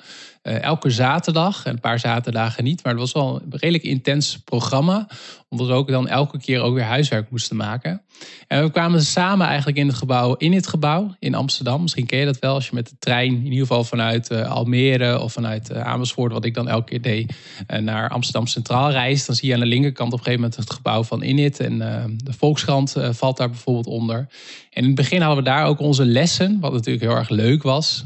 elke 0.47 0.91
zaterdag, 0.91 1.65
en 1.65 1.73
een 1.73 1.81
paar 1.81 1.99
zaterdagen 1.99 2.65
niet. 2.65 2.83
Maar 2.83 2.93
het 2.93 3.01
was 3.01 3.13
wel 3.13 3.41
een 3.43 3.59
redelijk 3.59 3.85
intens 3.85 4.39
programma. 4.45 5.09
Omdat 5.49 5.67
we 5.67 5.73
ook 5.73 5.89
dan 5.89 6.09
elke 6.09 6.39
keer 6.39 6.61
ook 6.61 6.75
weer 6.75 6.85
huiswerk 6.85 7.31
moesten 7.31 7.57
maken. 7.57 8.03
En 8.47 8.63
we 8.63 8.71
kwamen 8.71 9.03
samen 9.03 9.47
eigenlijk 9.47 9.79
in 9.79 9.87
het 9.87 9.97
gebouw, 9.97 10.35
in 10.35 10.53
het 10.53 10.67
gebouw 10.67 11.15
in 11.19 11.35
Amsterdam. 11.35 11.83
Misschien 11.83 12.07
ken 12.07 12.19
je 12.19 12.25
dat 12.25 12.39
wel 12.39 12.55
als 12.55 12.67
je 12.67 12.75
met 12.75 12.89
de 12.89 12.97
trein, 12.99 13.35
in 13.35 13.45
ieder 13.45 13.59
geval 13.59 13.85
vanuit 13.85 14.31
uh, 14.31 14.51
Almere 14.51 15.21
of 15.21 15.33
vanuit 15.33 15.75
Amersfoort, 15.75 16.33
wat 16.33 16.45
ik 16.45 16.55
dan 16.55 16.69
elke 16.69 16.89
keer 16.89 17.03
deed, 17.03 17.33
naar 17.81 18.09
Amsterdam 18.09 18.47
Centraal 18.47 18.91
reist. 18.91 19.27
Dan 19.27 19.37
zie 19.37 19.49
je 19.49 19.55
aan 19.55 19.61
de 19.61 19.67
linkerkant 19.67 20.13
op 20.13 20.19
een 20.19 20.25
gegeven 20.25 20.41
moment 20.41 20.61
het 20.61 20.73
gebouw 20.73 21.03
van 21.03 21.23
Init. 21.23 21.61
En 21.61 21.79
de 22.17 22.33
Volkskrant 22.33 22.95
valt 23.11 23.37
daar 23.37 23.51
bijvoorbeeld 23.51 23.87
onder. 23.87 24.19
En 24.71 24.83
in 24.83 24.85
het 24.85 24.95
begin 24.95 25.21
hadden 25.21 25.45
we 25.45 25.51
daar 25.51 25.67
ook 25.67 25.81
onze 25.81 26.05
lessen, 26.05 26.61
wat 26.61 26.73
natuurlijk 26.73 27.05
heel 27.05 27.17
erg 27.17 27.29
leuk 27.29 27.63
was. 27.63 28.05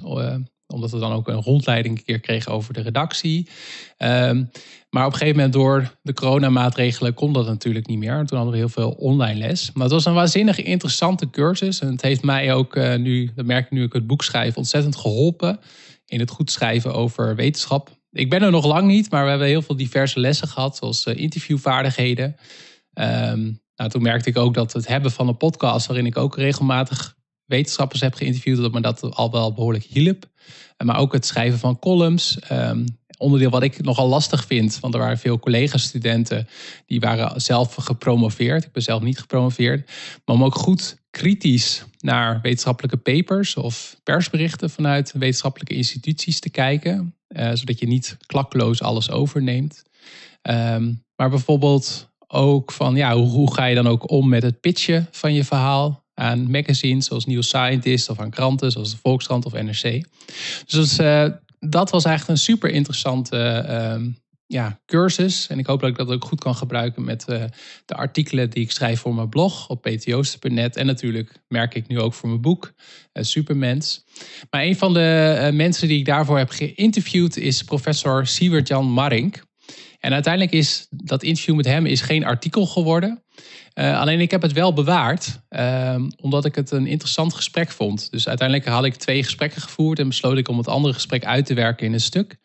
Eh, 0.70 0.74
omdat 0.74 0.90
we 0.90 0.98
dan 0.98 1.12
ook 1.12 1.28
een 1.28 1.42
rondleiding 1.42 1.98
een 1.98 2.04
keer 2.04 2.20
kregen 2.20 2.52
over 2.52 2.74
de 2.74 2.80
redactie. 2.80 3.48
Ehm, 3.96 4.44
maar 4.90 5.06
op 5.06 5.12
een 5.12 5.18
gegeven 5.18 5.36
moment 5.36 5.52
door 5.52 5.94
de 6.02 6.12
coronamaatregelen 6.12 7.14
kon 7.14 7.32
dat 7.32 7.46
natuurlijk 7.46 7.86
niet 7.86 7.98
meer. 7.98 8.24
Toen 8.26 8.36
hadden 8.36 8.50
we 8.50 8.56
heel 8.56 8.68
veel 8.68 8.90
online 8.90 9.38
les. 9.38 9.70
Maar 9.72 9.82
het 9.82 9.92
was 9.92 10.04
een 10.04 10.14
waanzinnig 10.14 10.62
interessante 10.62 11.30
cursus. 11.30 11.80
En 11.80 11.90
het 11.90 12.02
heeft 12.02 12.22
mij 12.22 12.54
ook 12.54 12.76
uh, 12.76 12.96
nu, 12.96 13.30
dat 13.34 13.44
merk 13.44 13.64
ik 13.64 13.70
nu 13.70 13.82
ik 13.82 13.92
het 13.92 14.06
boek 14.06 14.22
schrijf, 14.22 14.56
ontzettend 14.56 14.96
geholpen 14.96 15.60
in 16.06 16.20
het 16.20 16.30
goed 16.30 16.50
schrijven 16.50 16.94
over 16.94 17.36
wetenschap. 17.36 17.98
Ik 18.12 18.30
ben 18.30 18.42
er 18.42 18.50
nog 18.50 18.66
lang 18.66 18.86
niet, 18.86 19.10
maar 19.10 19.24
we 19.24 19.30
hebben 19.30 19.48
heel 19.48 19.62
veel 19.62 19.76
diverse 19.76 20.20
lessen 20.20 20.48
gehad, 20.48 20.76
zoals 20.76 21.06
uh, 21.06 21.16
interviewvaardigheden. 21.16 22.36
Um, 22.94 23.60
nou, 23.76 23.90
toen 23.90 24.02
merkte 24.02 24.28
ik 24.28 24.36
ook 24.36 24.54
dat 24.54 24.72
het 24.72 24.86
hebben 24.86 25.10
van 25.10 25.28
een 25.28 25.36
podcast, 25.36 25.86
waarin 25.86 26.06
ik 26.06 26.16
ook 26.16 26.36
regelmatig 26.36 27.16
wetenschappers 27.50 28.00
heb 28.00 28.14
geïnterviewd, 28.14 28.60
dat 28.60 28.72
me 28.72 28.80
dat 28.80 29.14
al 29.14 29.30
wel 29.30 29.52
behoorlijk 29.52 29.84
hielp. 29.84 30.28
Maar 30.84 30.98
ook 30.98 31.12
het 31.12 31.26
schrijven 31.26 31.58
van 31.58 31.78
columns. 31.78 32.38
Ehm, 32.38 32.84
onderdeel 33.18 33.50
wat 33.50 33.62
ik 33.62 33.82
nogal 33.82 34.08
lastig 34.08 34.44
vind. 34.44 34.80
Want 34.80 34.94
er 34.94 35.00
waren 35.00 35.18
veel 35.18 35.38
collega-studenten 35.38 36.48
die 36.86 37.00
waren 37.00 37.40
zelf 37.40 37.74
gepromoveerd. 37.74 38.64
Ik 38.64 38.72
ben 38.72 38.82
zelf 38.82 39.02
niet 39.02 39.18
gepromoveerd. 39.18 39.90
Maar 40.24 40.36
om 40.36 40.44
ook 40.44 40.54
goed 40.54 40.96
kritisch 41.10 41.84
naar 41.98 42.40
wetenschappelijke 42.42 42.96
papers 42.96 43.56
of 43.56 43.96
persberichten 44.02 44.70
vanuit 44.70 45.12
wetenschappelijke 45.12 45.74
instituties 45.74 46.40
te 46.40 46.50
kijken. 46.50 47.14
Uh, 47.28 47.50
zodat 47.54 47.78
je 47.78 47.86
niet 47.86 48.16
klakkeloos 48.26 48.82
alles 48.82 49.10
overneemt. 49.10 49.82
Ehm, 50.42 50.92
maar 51.16 51.30
bijvoorbeeld 51.30 52.08
ook 52.26 52.72
van 52.72 52.96
ja, 52.96 53.14
hoe, 53.14 53.28
hoe, 53.28 53.54
ga 53.54 53.64
je 53.64 53.74
dan 53.74 53.88
ook 53.88 54.10
om 54.10 54.28
met 54.28 54.42
het 54.42 54.60
pitchen 54.60 55.08
van 55.10 55.34
je 55.34 55.44
verhaal 55.44 55.99
aan 56.20 56.50
magazines 56.50 57.06
zoals 57.06 57.26
New 57.26 57.42
Scientist 57.42 58.10
of 58.10 58.20
aan 58.20 58.30
kranten 58.30 58.70
zoals 58.70 58.90
de 58.90 58.96
Volkskrant 58.96 59.44
of 59.46 59.52
NRC. 59.52 60.04
Dus 60.66 60.98
uh, 60.98 61.26
dat 61.58 61.90
was 61.90 62.04
eigenlijk 62.04 62.38
een 62.38 62.44
super 62.44 62.70
interessante 62.70 63.64
uh, 63.68 64.06
ja, 64.46 64.80
cursus. 64.86 65.46
En 65.46 65.58
ik 65.58 65.66
hoop 65.66 65.80
dat 65.80 65.90
ik 65.90 65.96
dat 65.96 66.10
ook 66.10 66.24
goed 66.24 66.40
kan 66.40 66.54
gebruiken 66.54 67.04
met 67.04 67.24
uh, 67.28 67.44
de 67.84 67.94
artikelen 67.94 68.50
die 68.50 68.62
ik 68.62 68.70
schrijf 68.70 69.00
voor 69.00 69.14
mijn 69.14 69.28
blog 69.28 69.68
op 69.68 69.82
ptooster.net. 69.82 70.76
En 70.76 70.86
natuurlijk 70.86 71.42
merk 71.48 71.74
ik 71.74 71.88
nu 71.88 72.00
ook 72.00 72.14
voor 72.14 72.28
mijn 72.28 72.40
boek, 72.40 72.72
uh, 73.12 73.24
Supermens. 73.24 74.04
Maar 74.50 74.62
een 74.62 74.76
van 74.76 74.94
de 74.94 75.50
mensen 75.52 75.88
die 75.88 75.98
ik 75.98 76.04
daarvoor 76.04 76.38
heb 76.38 76.50
geïnterviewd 76.50 77.36
is 77.36 77.62
professor 77.62 78.26
Siewert-Jan 78.26 78.92
Marink. 78.92 79.48
En 80.00 80.12
uiteindelijk 80.12 80.52
is 80.54 80.86
dat 80.90 81.22
interview 81.22 81.56
met 81.56 81.66
hem 81.66 81.86
is 81.86 82.00
geen 82.00 82.24
artikel 82.24 82.66
geworden. 82.66 83.22
Uh, 83.74 84.00
alleen 84.00 84.20
ik 84.20 84.30
heb 84.30 84.42
het 84.42 84.52
wel 84.52 84.72
bewaard, 84.72 85.40
uh, 85.50 85.94
omdat 86.20 86.44
ik 86.44 86.54
het 86.54 86.70
een 86.70 86.86
interessant 86.86 87.34
gesprek 87.34 87.70
vond. 87.70 88.10
Dus 88.10 88.28
uiteindelijk 88.28 88.68
had 88.68 88.84
ik 88.84 88.94
twee 88.94 89.22
gesprekken 89.22 89.62
gevoerd 89.62 89.98
en 89.98 90.08
besloot 90.08 90.38
ik 90.38 90.48
om 90.48 90.58
het 90.58 90.68
andere 90.68 90.94
gesprek 90.94 91.24
uit 91.24 91.46
te 91.46 91.54
werken 91.54 91.86
in 91.86 91.92
een 91.92 92.00
stuk. 92.00 92.36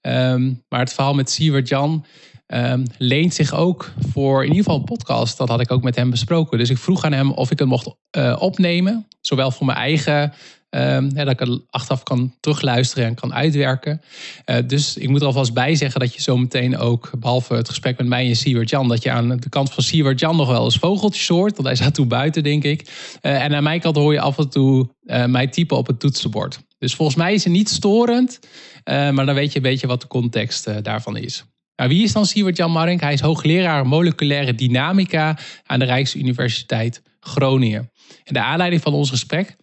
Um, 0.00 0.62
maar 0.68 0.80
het 0.80 0.92
verhaal 0.92 1.14
met 1.14 1.30
Siewert 1.30 1.68
Jan 1.68 2.06
um, 2.46 2.82
leent 2.98 3.34
zich 3.34 3.54
ook 3.54 3.92
voor 4.12 4.42
in 4.42 4.48
ieder 4.48 4.64
geval 4.64 4.78
een 4.78 4.84
podcast. 4.84 5.38
Dat 5.38 5.48
had 5.48 5.60
ik 5.60 5.70
ook 5.70 5.82
met 5.82 5.96
hem 5.96 6.10
besproken. 6.10 6.58
Dus 6.58 6.70
ik 6.70 6.78
vroeg 6.78 7.04
aan 7.04 7.12
hem 7.12 7.30
of 7.30 7.50
ik 7.50 7.58
het 7.58 7.68
mocht 7.68 7.94
uh, 8.16 8.36
opnemen. 8.38 9.06
Zowel 9.20 9.50
voor 9.50 9.66
mijn 9.66 9.78
eigen 9.78 10.32
Um, 10.76 11.14
dat 11.14 11.40
ik 11.40 11.58
achteraf 11.70 12.02
kan 12.02 12.34
terugluisteren 12.40 13.06
en 13.06 13.14
kan 13.14 13.34
uitwerken. 13.34 14.00
Uh, 14.46 14.56
dus 14.66 14.96
ik 14.96 15.08
moet 15.08 15.20
er 15.20 15.26
alvast 15.26 15.52
bij 15.52 15.74
zeggen 15.74 16.00
dat 16.00 16.14
je 16.14 16.22
zo 16.22 16.36
meteen 16.36 16.76
ook, 16.76 17.10
behalve 17.18 17.54
het 17.54 17.68
gesprek 17.68 17.98
met 17.98 18.06
mij 18.06 18.28
en 18.28 18.36
Siewert 18.36 18.70
Jan, 18.70 18.88
dat 18.88 19.02
je 19.02 19.10
aan 19.10 19.28
de 19.36 19.48
kant 19.48 19.72
van 19.72 19.82
Siewert 19.82 20.20
Jan 20.20 20.36
nog 20.36 20.48
wel 20.48 20.64
eens 20.64 20.76
vogeltjes 20.76 21.28
hoort. 21.28 21.54
Want 21.54 21.66
hij 21.66 21.76
staat 21.76 21.94
toen 21.94 22.08
buiten, 22.08 22.42
denk 22.42 22.64
ik. 22.64 22.82
Uh, 23.22 23.42
en 23.42 23.54
aan 23.54 23.62
mijn 23.62 23.80
kant 23.80 23.96
hoor 23.96 24.12
je 24.12 24.20
af 24.20 24.38
en 24.38 24.48
toe 24.48 24.88
uh, 25.02 25.24
mij 25.24 25.46
typen 25.46 25.76
op 25.76 25.86
het 25.86 26.00
toetsenbord. 26.00 26.58
Dus 26.78 26.94
volgens 26.94 27.16
mij 27.16 27.34
is 27.34 27.44
het 27.44 27.52
niet 27.52 27.68
storend, 27.68 28.38
maar 28.84 29.26
dan 29.26 29.34
weet 29.34 29.50
je 29.50 29.56
een 29.56 29.62
beetje 29.62 29.86
wat 29.86 30.00
de 30.00 30.06
context 30.06 30.84
daarvan 30.84 31.16
is. 31.16 31.44
Nou, 31.76 31.88
wie 31.88 32.02
is 32.02 32.12
dan 32.12 32.26
Siewert 32.26 32.56
Jan 32.56 32.72
Marink? 32.72 33.00
Hij 33.00 33.12
is 33.12 33.20
hoogleraar 33.20 33.86
moleculaire 33.86 34.54
dynamica 34.54 35.38
aan 35.66 35.78
de 35.78 35.84
Rijksuniversiteit 35.84 37.02
Groningen. 37.20 37.90
En 38.24 38.34
de 38.34 38.40
aanleiding 38.40 38.82
van 38.82 38.92
ons 38.92 39.10
gesprek 39.10 39.56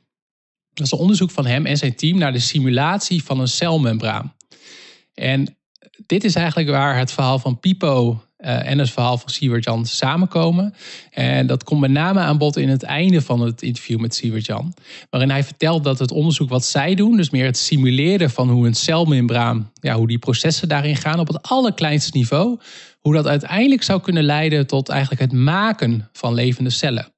dat 0.82 0.92
is 0.92 0.98
een 0.98 1.06
onderzoek 1.06 1.32
van 1.32 1.46
hem 1.46 1.66
en 1.66 1.78
zijn 1.78 1.96
team 1.96 2.18
naar 2.18 2.32
de 2.32 2.40
simulatie 2.40 3.24
van 3.24 3.40
een 3.40 3.48
celmembraan. 3.48 4.36
En 5.14 5.58
dit 6.06 6.24
is 6.24 6.36
eigenlijk 6.36 6.70
waar 6.70 6.98
het 6.98 7.12
verhaal 7.12 7.40
van 7.40 7.60
Pipo 7.60 8.24
uh, 8.38 8.70
en 8.70 8.80
het 8.80 8.90
verhaal 8.90 9.18
van 9.18 9.30
Siewert 9.30 9.64
Jan 9.64 9.86
samenkomen. 9.86 10.74
En 11.12 11.48
dat 11.48 11.64
komt 11.64 11.82
met 11.82 11.92
name 11.92 12.20
aan 12.20 12.38
bod 12.38 12.58
in 12.58 12.70
het 12.70 12.84
einde 12.84 13.22
van 13.22 13.42
het 13.42 13.62
interview 13.62 14.00
met 14.00 14.16
Siewert 14.16 14.46
Jan. 14.46 14.74
Waarin 15.10 15.30
hij 15.30 15.44
vertelt 15.44 15.84
dat 15.84 16.00
het 16.00 16.12
onderzoek 16.12 16.50
wat 16.50 16.66
zij 16.66 16.96
doen, 16.96 17.18
dus 17.18 17.30
meer 17.30 17.46
het 17.46 17.58
simuleren 17.58 18.30
van 18.30 18.50
hoe 18.50 18.68
een 18.68 18.74
celmembraan, 18.74 19.72
ja, 19.74 19.96
hoe 19.96 20.08
die 20.08 20.20
processen 20.20 20.68
daarin 20.68 20.96
gaan 20.96 21.20
op 21.20 21.28
het 21.28 21.42
allerkleinste 21.42 22.18
niveau, 22.18 22.60
hoe 23.00 23.14
dat 23.14 23.28
uiteindelijk 23.28 23.84
zou 23.84 24.02
kunnen 24.02 24.24
leiden 24.24 24.68
tot 24.68 24.90
eigenlijk 24.90 25.22
het 25.22 25.32
maken 25.32 26.10
van 26.14 26.34
levende 26.34 26.70
cellen. 26.70 27.14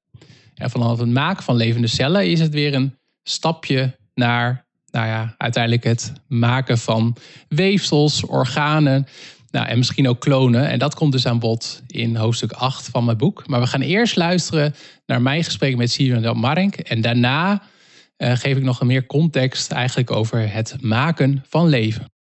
En 0.54 0.70
vanaf 0.70 0.98
het 0.98 1.08
maken 1.08 1.42
van 1.42 1.56
levende 1.56 1.86
cellen 1.86 2.30
is 2.30 2.40
het 2.40 2.52
weer 2.52 2.74
een 2.74 2.94
stapje 3.24 3.96
naar 4.14 4.66
nou 4.90 5.06
ja, 5.06 5.34
uiteindelijk 5.38 5.84
het 5.84 6.12
maken 6.28 6.78
van 6.78 7.16
weefsels, 7.48 8.24
organen 8.24 9.06
nou, 9.50 9.66
en 9.66 9.78
misschien 9.78 10.08
ook 10.08 10.20
klonen. 10.20 10.68
En 10.68 10.78
dat 10.78 10.94
komt 10.94 11.12
dus 11.12 11.26
aan 11.26 11.38
bod 11.38 11.82
in 11.86 12.16
hoofdstuk 12.16 12.52
8 12.52 12.88
van 12.88 13.04
mijn 13.04 13.16
boek. 13.16 13.46
Maar 13.46 13.60
we 13.60 13.66
gaan 13.66 13.80
eerst 13.80 14.16
luisteren 14.16 14.74
naar 15.06 15.22
mijn 15.22 15.44
gesprek 15.44 15.76
met 15.76 15.90
Siren 15.90 16.38
Marink. 16.38 16.74
En 16.74 17.00
daarna 17.00 17.62
uh, 18.18 18.32
geef 18.32 18.56
ik 18.56 18.62
nog 18.62 18.80
een 18.80 18.86
meer 18.86 19.06
context 19.06 19.72
eigenlijk 19.72 20.10
over 20.10 20.52
het 20.52 20.76
maken 20.80 21.42
van 21.46 21.68
leven. 21.68 22.12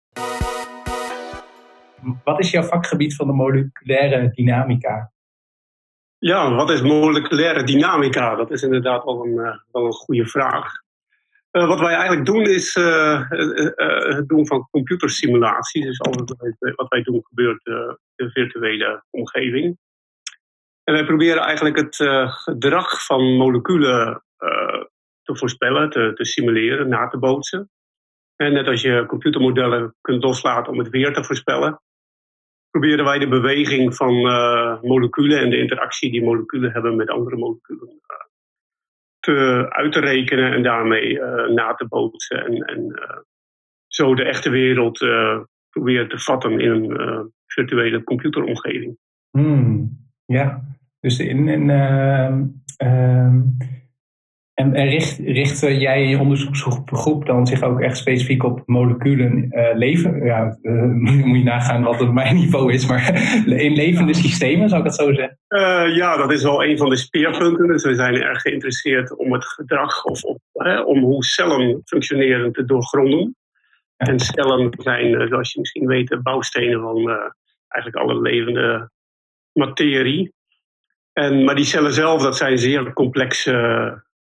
Wat 2.23 2.39
is 2.39 2.51
jouw 2.51 2.63
vakgebied 2.63 3.15
van 3.15 3.27
de 3.27 3.33
moleculaire 3.33 4.31
dynamica? 4.33 5.11
Ja, 6.17 6.55
wat 6.55 6.69
is 6.69 6.81
moleculaire 6.81 7.63
dynamica? 7.63 8.35
Dat 8.35 8.51
is 8.51 8.61
inderdaad 8.61 9.03
wel 9.03 9.25
een, 9.25 9.33
uh, 9.33 9.55
wel 9.71 9.85
een 9.85 9.91
goede 9.91 10.25
vraag. 10.25 10.71
Uh, 11.53 11.67
wat 11.67 11.79
wij 11.79 11.93
eigenlijk 11.93 12.25
doen 12.25 12.43
is 12.43 12.75
uh, 12.75 13.29
uh, 13.31 14.15
het 14.15 14.27
doen 14.27 14.47
van 14.47 14.67
computersimulaties. 14.71 15.85
Dus 15.85 16.01
alles 16.01 16.35
wat 16.75 16.89
wij 16.89 17.01
doen 17.01 17.23
gebeurt 17.23 17.65
in 17.65 17.97
de 18.15 18.31
virtuele 18.31 19.03
omgeving. 19.09 19.77
En 20.83 20.93
wij 20.93 21.05
proberen 21.05 21.43
eigenlijk 21.43 21.75
het 21.75 21.95
gedrag 22.27 23.05
van 23.05 23.23
moleculen 23.23 24.23
te 25.23 25.37
voorspellen, 25.37 25.89
te, 25.89 26.11
te, 26.15 26.25
simuleren, 26.25 26.89
na 26.89 27.07
te 27.07 27.17
bootsen. 27.17 27.69
En 28.35 28.53
net 28.53 28.67
als 28.67 28.81
je 28.81 29.05
computermodellen 29.05 29.95
kunt 30.01 30.23
loslaten 30.23 30.71
om 30.71 30.79
het 30.79 30.89
weer 30.89 31.13
te 31.13 31.23
voorspellen, 31.23 31.81
proberen 32.69 33.05
wij 33.05 33.19
de 33.19 33.27
beweging 33.27 33.95
van 33.95 34.13
moleculen 34.81 35.39
en 35.39 35.49
de 35.49 35.57
interactie 35.57 36.11
die 36.11 36.23
moleculen 36.23 36.71
hebben 36.71 36.95
met 36.95 37.09
andere 37.09 37.35
moleculen 37.35 38.01
te, 39.23 39.65
uit 39.69 39.91
te 39.91 39.99
rekenen 39.99 40.53
en 40.53 40.63
daarmee 40.63 41.13
uh, 41.13 41.47
na 41.47 41.73
te 41.73 41.87
bootsen. 41.87 42.45
En, 42.45 42.81
uh, 42.81 43.17
zo 43.87 44.15
de 44.15 44.23
echte 44.23 44.49
wereld 44.49 44.97
proberen 45.69 46.09
te 46.09 46.19
vatten 46.19 46.59
in 46.59 46.71
een 46.71 47.31
virtuele 47.45 48.03
computeromgeving. 48.03 48.97
Hmm, 49.29 49.89
ja, 50.25 50.61
dus 50.99 51.19
in, 51.19 51.47
in 51.47 51.69
ehm, 51.69 52.43
ehm, 52.77 53.41
en, 54.53 54.73
en 54.73 54.87
richt, 54.87 55.19
richt 55.19 55.59
jij 55.59 56.07
je 56.07 56.19
onderzoeksgroep 56.19 57.25
dan 57.25 57.47
zich 57.47 57.61
ook 57.61 57.81
echt 57.81 57.97
specifiek 57.97 58.43
op 58.43 58.63
moleculen 58.65 59.47
uh, 59.51 59.75
leven? 59.75 60.25
Ja, 60.25 60.57
uh, 60.61 60.83
moet 61.25 61.37
je 61.37 61.43
nagaan 61.43 61.83
wat 61.83 61.99
het 61.99 62.13
mijn 62.13 62.35
niveau 62.35 62.73
is, 62.73 62.87
maar 62.87 63.15
in 63.65 63.73
levende 63.73 64.13
systemen, 64.13 64.69
zou 64.69 64.81
ik 64.81 64.87
dat 64.87 64.95
zo 64.95 65.13
zeggen? 65.13 65.39
Uh, 65.47 65.95
ja, 65.95 66.17
dat 66.17 66.31
is 66.31 66.43
wel 66.43 66.63
een 66.63 66.77
van 66.77 66.89
de 66.89 66.95
speerpunten. 66.95 67.67
Dus 67.67 67.83
we 67.83 67.95
zijn 67.95 68.15
erg 68.15 68.41
geïnteresseerd 68.41 69.17
om 69.17 69.33
het 69.33 69.45
gedrag 69.45 70.03
of 70.03 70.23
op, 70.23 70.39
om 70.85 70.99
hoe 70.99 71.23
cellen 71.23 71.81
functioneren 71.85 72.51
te 72.51 72.65
doorgronden. 72.65 73.35
Ja. 73.97 74.07
En 74.07 74.19
cellen 74.19 74.73
zijn, 74.77 75.27
zoals 75.27 75.53
je 75.53 75.59
misschien 75.59 75.87
weet, 75.87 76.19
bouwstenen 76.23 76.81
van 76.81 77.31
eigenlijk 77.67 77.95
alle 77.95 78.21
levende 78.21 78.89
materie. 79.51 80.33
En, 81.13 81.43
maar 81.43 81.55
die 81.55 81.65
cellen 81.65 81.93
zelf, 81.93 82.21
dat 82.21 82.37
zijn 82.37 82.57
zeer 82.57 82.93
complexe 82.93 83.51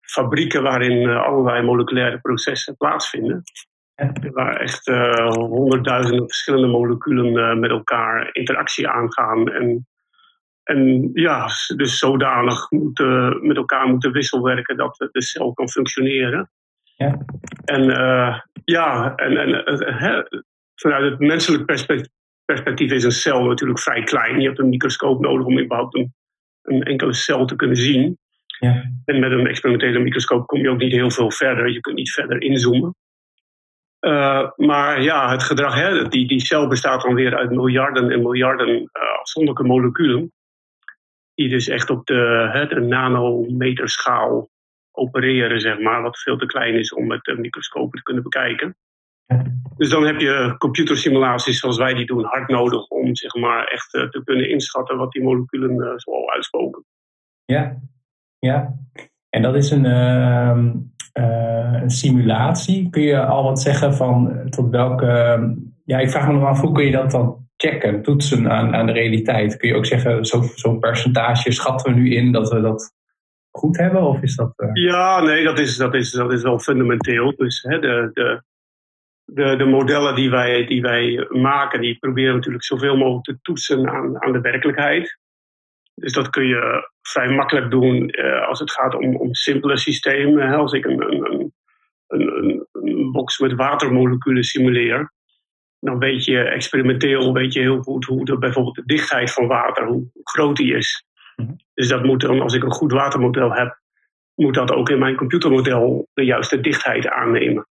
fabrieken 0.02 0.62
waarin 0.62 1.08
uh, 1.08 1.22
allerlei 1.22 1.62
moleculaire 1.62 2.20
processen 2.20 2.76
plaatsvinden. 2.76 3.42
Waar 4.32 4.56
echt 4.56 4.88
uh, 4.88 5.28
honderdduizenden 5.30 6.26
verschillende 6.26 6.66
moleculen 6.66 7.32
uh, 7.32 7.54
met 7.54 7.70
elkaar 7.70 8.28
interactie 8.32 8.88
aangaan. 8.88 9.52
En, 9.52 9.86
en 10.62 11.10
ja, 11.12 11.48
dus 11.76 11.98
zodanig 11.98 12.70
moeten, 12.70 13.46
met 13.46 13.56
elkaar 13.56 13.86
moeten 13.86 14.12
wisselwerken 14.12 14.76
dat 14.76 15.08
de 15.12 15.22
cel 15.22 15.52
kan 15.52 15.68
functioneren. 15.68 16.50
Ja. 16.96 17.18
En 17.64 17.84
ja, 18.64 19.14
en, 19.14 19.36
en 19.36 20.26
vanuit 20.74 21.10
het 21.10 21.18
menselijk 21.18 21.64
perspectief 22.44 22.92
is 22.92 23.04
een 23.04 23.12
cel 23.12 23.44
natuurlijk 23.44 23.80
vrij 23.80 24.02
klein. 24.02 24.40
Je 24.40 24.46
hebt 24.46 24.58
een 24.58 24.68
microscoop 24.68 25.20
nodig 25.20 25.46
om 25.46 25.58
überhaupt 25.58 25.94
een, 25.94 26.14
een 26.62 26.82
enkele 26.82 27.12
cel 27.12 27.46
te 27.46 27.56
kunnen 27.56 27.76
zien. 27.76 28.18
Ja. 28.62 28.90
En 29.04 29.20
met 29.20 29.32
een 29.32 29.46
experimentele 29.46 29.98
microscoop 29.98 30.46
kom 30.46 30.60
je 30.60 30.70
ook 30.70 30.78
niet 30.78 30.92
heel 30.92 31.10
veel 31.10 31.30
verder. 31.30 31.72
Je 31.72 31.80
kunt 31.80 31.96
niet 31.96 32.12
verder 32.12 32.42
inzoomen. 32.42 32.94
Uh, 34.00 34.50
maar 34.56 35.02
ja, 35.02 35.30
het 35.30 35.42
gedrag, 35.42 35.74
hè, 35.74 36.08
die, 36.08 36.28
die 36.28 36.40
cel 36.40 36.68
bestaat 36.68 37.02
dan 37.02 37.14
weer 37.14 37.36
uit 37.36 37.50
miljarden 37.50 38.10
en 38.10 38.22
miljarden 38.22 38.68
uh, 38.68 39.18
afzonderlijke 39.20 39.68
moleculen. 39.68 40.32
Die 41.34 41.48
dus 41.48 41.68
echt 41.68 41.90
op 41.90 42.06
de, 42.06 42.48
hè, 42.52 42.66
de 42.66 42.80
nanometerschaal 42.80 44.48
opereren, 44.92 45.60
zeg 45.60 45.78
maar. 45.78 46.02
Wat 46.02 46.18
veel 46.18 46.36
te 46.36 46.46
klein 46.46 46.74
is 46.74 46.92
om 46.92 47.06
met 47.06 47.24
de 47.24 47.36
microscopen 47.36 47.98
te 47.98 48.02
kunnen 48.02 48.22
bekijken. 48.22 48.76
Dus 49.76 49.90
dan 49.90 50.06
heb 50.06 50.20
je 50.20 50.54
computersimulaties 50.58 51.58
zoals 51.58 51.78
wij 51.78 51.94
die 51.94 52.06
doen 52.06 52.24
hard 52.24 52.48
nodig 52.48 52.86
om 52.88 53.16
zeg 53.16 53.34
maar, 53.34 53.64
echt 53.64 53.90
te 53.90 54.20
kunnen 54.24 54.48
inschatten 54.48 54.96
wat 54.96 55.12
die 55.12 55.22
moleculen 55.22 56.00
zoal 56.00 56.30
uitspoken. 56.30 56.84
Ja, 57.44 57.76
ja, 58.46 58.74
en 59.28 59.42
dat 59.42 59.54
is 59.54 59.70
een, 59.70 59.84
uh, 59.84 60.64
uh, 61.18 61.80
een 61.82 61.90
simulatie. 61.90 62.90
Kun 62.90 63.02
je 63.02 63.26
al 63.26 63.42
wat 63.42 63.60
zeggen 63.60 63.94
van 63.94 64.46
tot 64.50 64.70
welke 64.70 65.40
ja, 65.84 65.98
ik 65.98 66.10
vraag 66.10 66.26
me 66.26 66.32
nog 66.32 66.44
af, 66.44 66.60
hoe 66.60 66.72
kun 66.72 66.84
je 66.84 66.90
dat 66.90 67.10
dan 67.10 67.48
checken, 67.56 68.02
toetsen 68.02 68.50
aan, 68.50 68.74
aan 68.74 68.86
de 68.86 68.92
realiteit? 68.92 69.56
Kun 69.56 69.68
je 69.68 69.74
ook 69.74 69.86
zeggen, 69.86 70.24
zo'n 70.24 70.42
zo 70.42 70.78
percentage 70.78 71.52
schatten 71.52 71.94
we 71.94 72.00
nu 72.00 72.14
in 72.14 72.32
dat 72.32 72.50
we 72.50 72.60
dat 72.60 72.94
goed 73.50 73.76
hebben? 73.76 74.02
Of 74.02 74.22
is 74.22 74.36
dat, 74.36 74.52
Ja, 74.72 75.20
nee, 75.20 75.44
dat 75.44 75.58
is, 75.58 75.76
dat, 75.76 75.94
is, 75.94 76.10
dat 76.10 76.32
is 76.32 76.42
wel 76.42 76.58
fundamenteel. 76.58 77.36
Dus 77.36 77.62
hè, 77.62 77.78
de, 77.78 78.10
de, 78.12 78.42
de, 79.24 79.56
de 79.56 79.64
modellen 79.64 80.14
die 80.14 80.30
wij, 80.30 80.66
die 80.66 80.82
wij 80.82 81.26
maken, 81.30 81.80
die 81.80 81.98
proberen 81.98 82.34
natuurlijk 82.34 82.64
zoveel 82.64 82.96
mogelijk 82.96 83.24
te 83.24 83.38
toetsen 83.42 83.88
aan, 83.88 84.22
aan 84.22 84.32
de 84.32 84.40
werkelijkheid. 84.40 85.18
Dus 86.02 86.12
dat 86.12 86.30
kun 86.30 86.46
je 86.46 86.90
vrij 87.02 87.28
makkelijk 87.28 87.70
doen 87.70 88.20
uh, 88.20 88.48
als 88.48 88.60
het 88.60 88.72
gaat 88.72 88.94
om, 88.94 89.16
om 89.16 89.34
simpele 89.34 89.76
systemen. 89.76 90.54
Als 90.54 90.72
ik 90.72 90.84
een, 90.84 91.02
een, 91.12 91.52
een, 92.06 92.66
een, 92.72 93.12
box 93.12 93.38
met 93.38 93.54
watermoleculen 93.54 94.44
simuleer, 94.44 95.12
dan 95.80 95.98
weet 95.98 96.24
je 96.24 96.38
experimenteel 96.38 97.32
weet 97.32 97.52
je 97.52 97.60
heel 97.60 97.82
goed 97.82 98.04
hoe 98.04 98.24
de, 98.24 98.38
bijvoorbeeld 98.38 98.74
de 98.74 98.84
dichtheid 98.84 99.32
van 99.32 99.46
water, 99.46 99.86
hoe 99.86 100.10
groot 100.22 100.56
die 100.56 100.74
is. 100.74 101.04
Mhm. 101.36 101.52
Dus 101.74 101.88
dat 101.88 102.04
moet 102.04 102.20
dan, 102.20 102.40
als 102.40 102.54
ik 102.54 102.62
een 102.62 102.72
goed 102.72 102.92
watermodel 102.92 103.52
heb, 103.52 103.80
moet 104.34 104.54
dat 104.54 104.72
ook 104.72 104.88
in 104.88 104.98
mijn 104.98 105.16
computermodel 105.16 106.08
de 106.12 106.24
juiste 106.24 106.60
dichtheid 106.60 107.08
aannemen. 107.08 107.66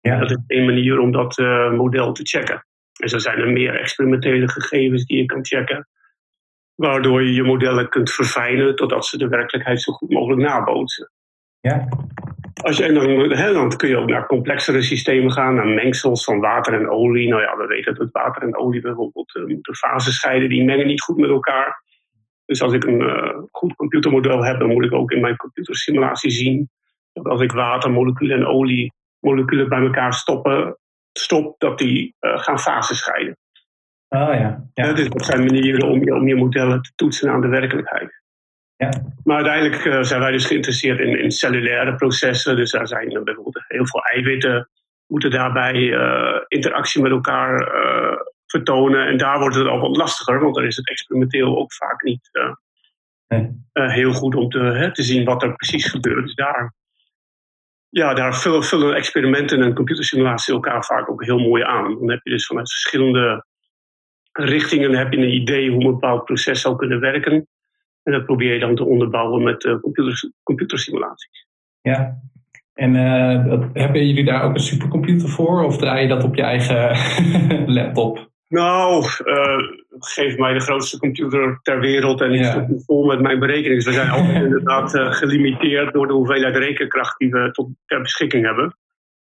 Ja. 0.00 0.18
Dat 0.18 0.30
is 0.30 0.38
één 0.46 0.64
manier 0.64 0.98
om 0.98 1.12
dat 1.12 1.38
uh, 1.38 1.72
model 1.72 2.12
te 2.12 2.22
checken. 2.22 2.66
En 3.00 3.08
zo 3.08 3.18
zijn 3.18 3.38
er 3.38 3.52
meer 3.52 3.80
experimentele 3.80 4.48
gegevens 4.48 5.04
die 5.04 5.18
je 5.18 5.24
kan 5.24 5.44
checken, 5.44 5.88
waardoor 6.74 7.22
je 7.22 7.32
je 7.32 7.42
modellen 7.42 7.88
kunt 7.88 8.10
verfijnen 8.10 8.76
totdat 8.76 9.06
ze 9.06 9.18
de 9.18 9.28
werkelijkheid 9.28 9.82
zo 9.82 9.92
goed 9.92 10.10
mogelijk 10.10 10.42
nabootsen. 10.42 11.10
Ja. 11.60 11.88
Als 12.62 12.76
je, 12.76 12.84
en 12.84 12.94
dan, 12.94 13.30
hè, 13.30 13.52
dan 13.52 13.76
kun 13.76 13.88
je 13.88 13.96
ook 13.96 14.08
naar 14.08 14.26
complexere 14.26 14.82
systemen 14.82 15.32
gaan, 15.32 15.54
naar 15.54 15.66
mengsels 15.66 16.24
van 16.24 16.40
water 16.40 16.74
en 16.74 16.88
olie. 16.88 17.28
Nou 17.28 17.42
ja, 17.42 17.56
we 17.56 17.66
weten 17.66 17.94
dat 17.94 18.10
water 18.10 18.42
en 18.42 18.56
olie 18.56 18.80
bijvoorbeeld 18.80 19.34
uh, 19.34 19.44
moeten 19.44 19.74
fasen 19.74 20.12
scheiden, 20.12 20.48
die 20.48 20.64
mengen 20.64 20.86
niet 20.86 21.02
goed 21.02 21.16
met 21.16 21.30
elkaar. 21.30 21.82
Dus 22.44 22.62
als 22.62 22.72
ik 22.72 22.84
een 22.84 23.00
uh, 23.00 23.42
goed 23.50 23.74
computermodel 23.74 24.44
heb, 24.44 24.58
dan 24.58 24.68
moet 24.68 24.84
ik 24.84 24.92
ook 24.92 25.10
in 25.10 25.20
mijn 25.20 25.36
computersimulatie 25.36 26.30
zien 26.30 26.70
dat 27.12 27.26
als 27.26 27.40
ik 27.40 27.52
water, 27.52 27.90
moleculen 27.90 28.36
en 28.36 28.46
olie 28.46 28.92
moleculen 29.18 29.68
bij 29.68 29.80
elkaar 29.80 30.12
stoppen, 30.12 30.78
stop, 31.12 31.54
dat 31.58 31.78
die 31.78 32.14
uh, 32.20 32.38
gaan 32.38 32.58
fasen 32.58 32.96
scheiden. 32.96 33.36
Oh 34.08 34.34
ja. 34.34 34.64
ja. 34.74 34.92
dus 34.92 35.08
dat 35.08 35.24
zijn 35.24 35.44
manieren 35.44 35.88
om 35.88 36.04
je, 36.04 36.14
om 36.14 36.28
je 36.28 36.36
modellen 36.36 36.82
te 36.82 36.92
toetsen 36.94 37.30
aan 37.30 37.40
de 37.40 37.48
werkelijkheid. 37.48 38.22
Ja. 38.76 38.88
Maar 39.24 39.36
uiteindelijk 39.36 39.84
uh, 39.84 40.02
zijn 40.02 40.20
wij 40.20 40.32
dus 40.32 40.46
geïnteresseerd 40.46 41.00
in, 41.00 41.18
in 41.18 41.30
cellulaire 41.30 41.94
processen. 41.94 42.56
Dus 42.56 42.70
daar 42.70 42.86
zijn 42.86 43.12
uh, 43.12 43.22
bijvoorbeeld 43.22 43.64
heel 43.68 43.86
veel 43.86 44.00
eiwitten, 44.00 44.68
moeten 45.06 45.30
daarbij 45.30 45.74
uh, 45.74 46.40
interactie 46.48 47.02
met 47.02 47.10
elkaar 47.10 47.72
vertonen. 48.46 49.06
En 49.06 49.16
daar 49.16 49.38
wordt 49.38 49.54
het 49.54 49.66
al 49.66 49.80
wat 49.80 49.96
lastiger, 49.96 50.40
want 50.40 50.54
dan 50.54 50.64
is 50.64 50.76
het 50.76 50.88
experimenteel 50.88 51.58
ook 51.58 51.72
vaak 51.72 52.02
niet 52.02 52.30
nee. 53.28 53.50
heel 53.72 54.12
goed 54.12 54.34
om 54.34 54.48
te, 54.48 54.58
hè, 54.58 54.94
te 54.94 55.02
zien 55.02 55.24
wat 55.24 55.42
er 55.42 55.54
precies 55.54 55.86
gebeurt. 55.86 56.24
Dus 56.24 56.34
daar 56.34 56.74
ja, 57.94 58.14
daar 58.14 58.34
vullen, 58.34 58.64
vullen 58.64 58.94
experimenten 58.94 59.62
en 59.62 59.74
computersimulatie 59.74 60.54
elkaar 60.54 60.84
vaak 60.84 61.10
ook 61.10 61.24
heel 61.24 61.38
mooi 61.38 61.62
aan. 61.62 61.98
Dan 61.98 62.10
heb 62.10 62.20
je 62.22 62.30
dus 62.30 62.46
vanuit 62.46 62.70
verschillende 62.70 63.44
richtingen 64.38 64.94
heb 64.94 65.12
je 65.12 65.18
een 65.18 65.34
idee 65.34 65.70
hoe 65.70 65.84
een 65.84 65.90
bepaald 65.90 66.24
proces 66.24 66.60
zou 66.60 66.76
kunnen 66.76 67.00
werken. 67.00 67.48
En 68.02 68.12
dat 68.12 68.24
probeer 68.24 68.52
je 68.52 68.60
dan 68.60 68.74
te 68.74 68.84
onderbouwen 68.84 69.42
met 69.42 69.64
uh, 69.64 69.80
computer, 69.80 70.30
computersimulaties. 70.42 71.46
Ja, 71.80 72.20
en 72.74 72.94
uh, 72.94 73.60
hebben 73.72 74.06
jullie 74.06 74.24
daar 74.24 74.42
ook 74.42 74.54
een 74.54 74.60
supercomputer 74.60 75.28
voor 75.28 75.64
of 75.64 75.76
draai 75.76 76.02
je 76.02 76.08
dat 76.08 76.24
op 76.24 76.34
je 76.34 76.42
eigen 76.42 76.96
laptop? 77.76 78.32
Nou, 78.48 79.04
uh, 79.24 79.58
geef 79.98 80.36
mij 80.36 80.52
de 80.52 80.60
grootste 80.60 80.98
computer 80.98 81.58
ter 81.62 81.80
wereld 81.80 82.20
en 82.20 82.32
ik 82.32 82.40
ja. 82.40 82.66
vol 82.86 83.06
met 83.06 83.20
mijn 83.20 83.38
berekeningen. 83.38 83.74
Dus 83.74 83.84
we 83.84 83.92
zijn 83.92 84.10
altijd 84.10 84.44
inderdaad 84.44 84.92
gelimiteerd 84.94 85.92
door 85.92 86.06
de 86.06 86.12
hoeveelheid 86.12 86.56
rekenkracht 86.56 87.18
die 87.18 87.30
we 87.30 87.50
tot 87.50 87.68
ter 87.86 88.00
beschikking 88.00 88.44
hebben. 88.44 88.76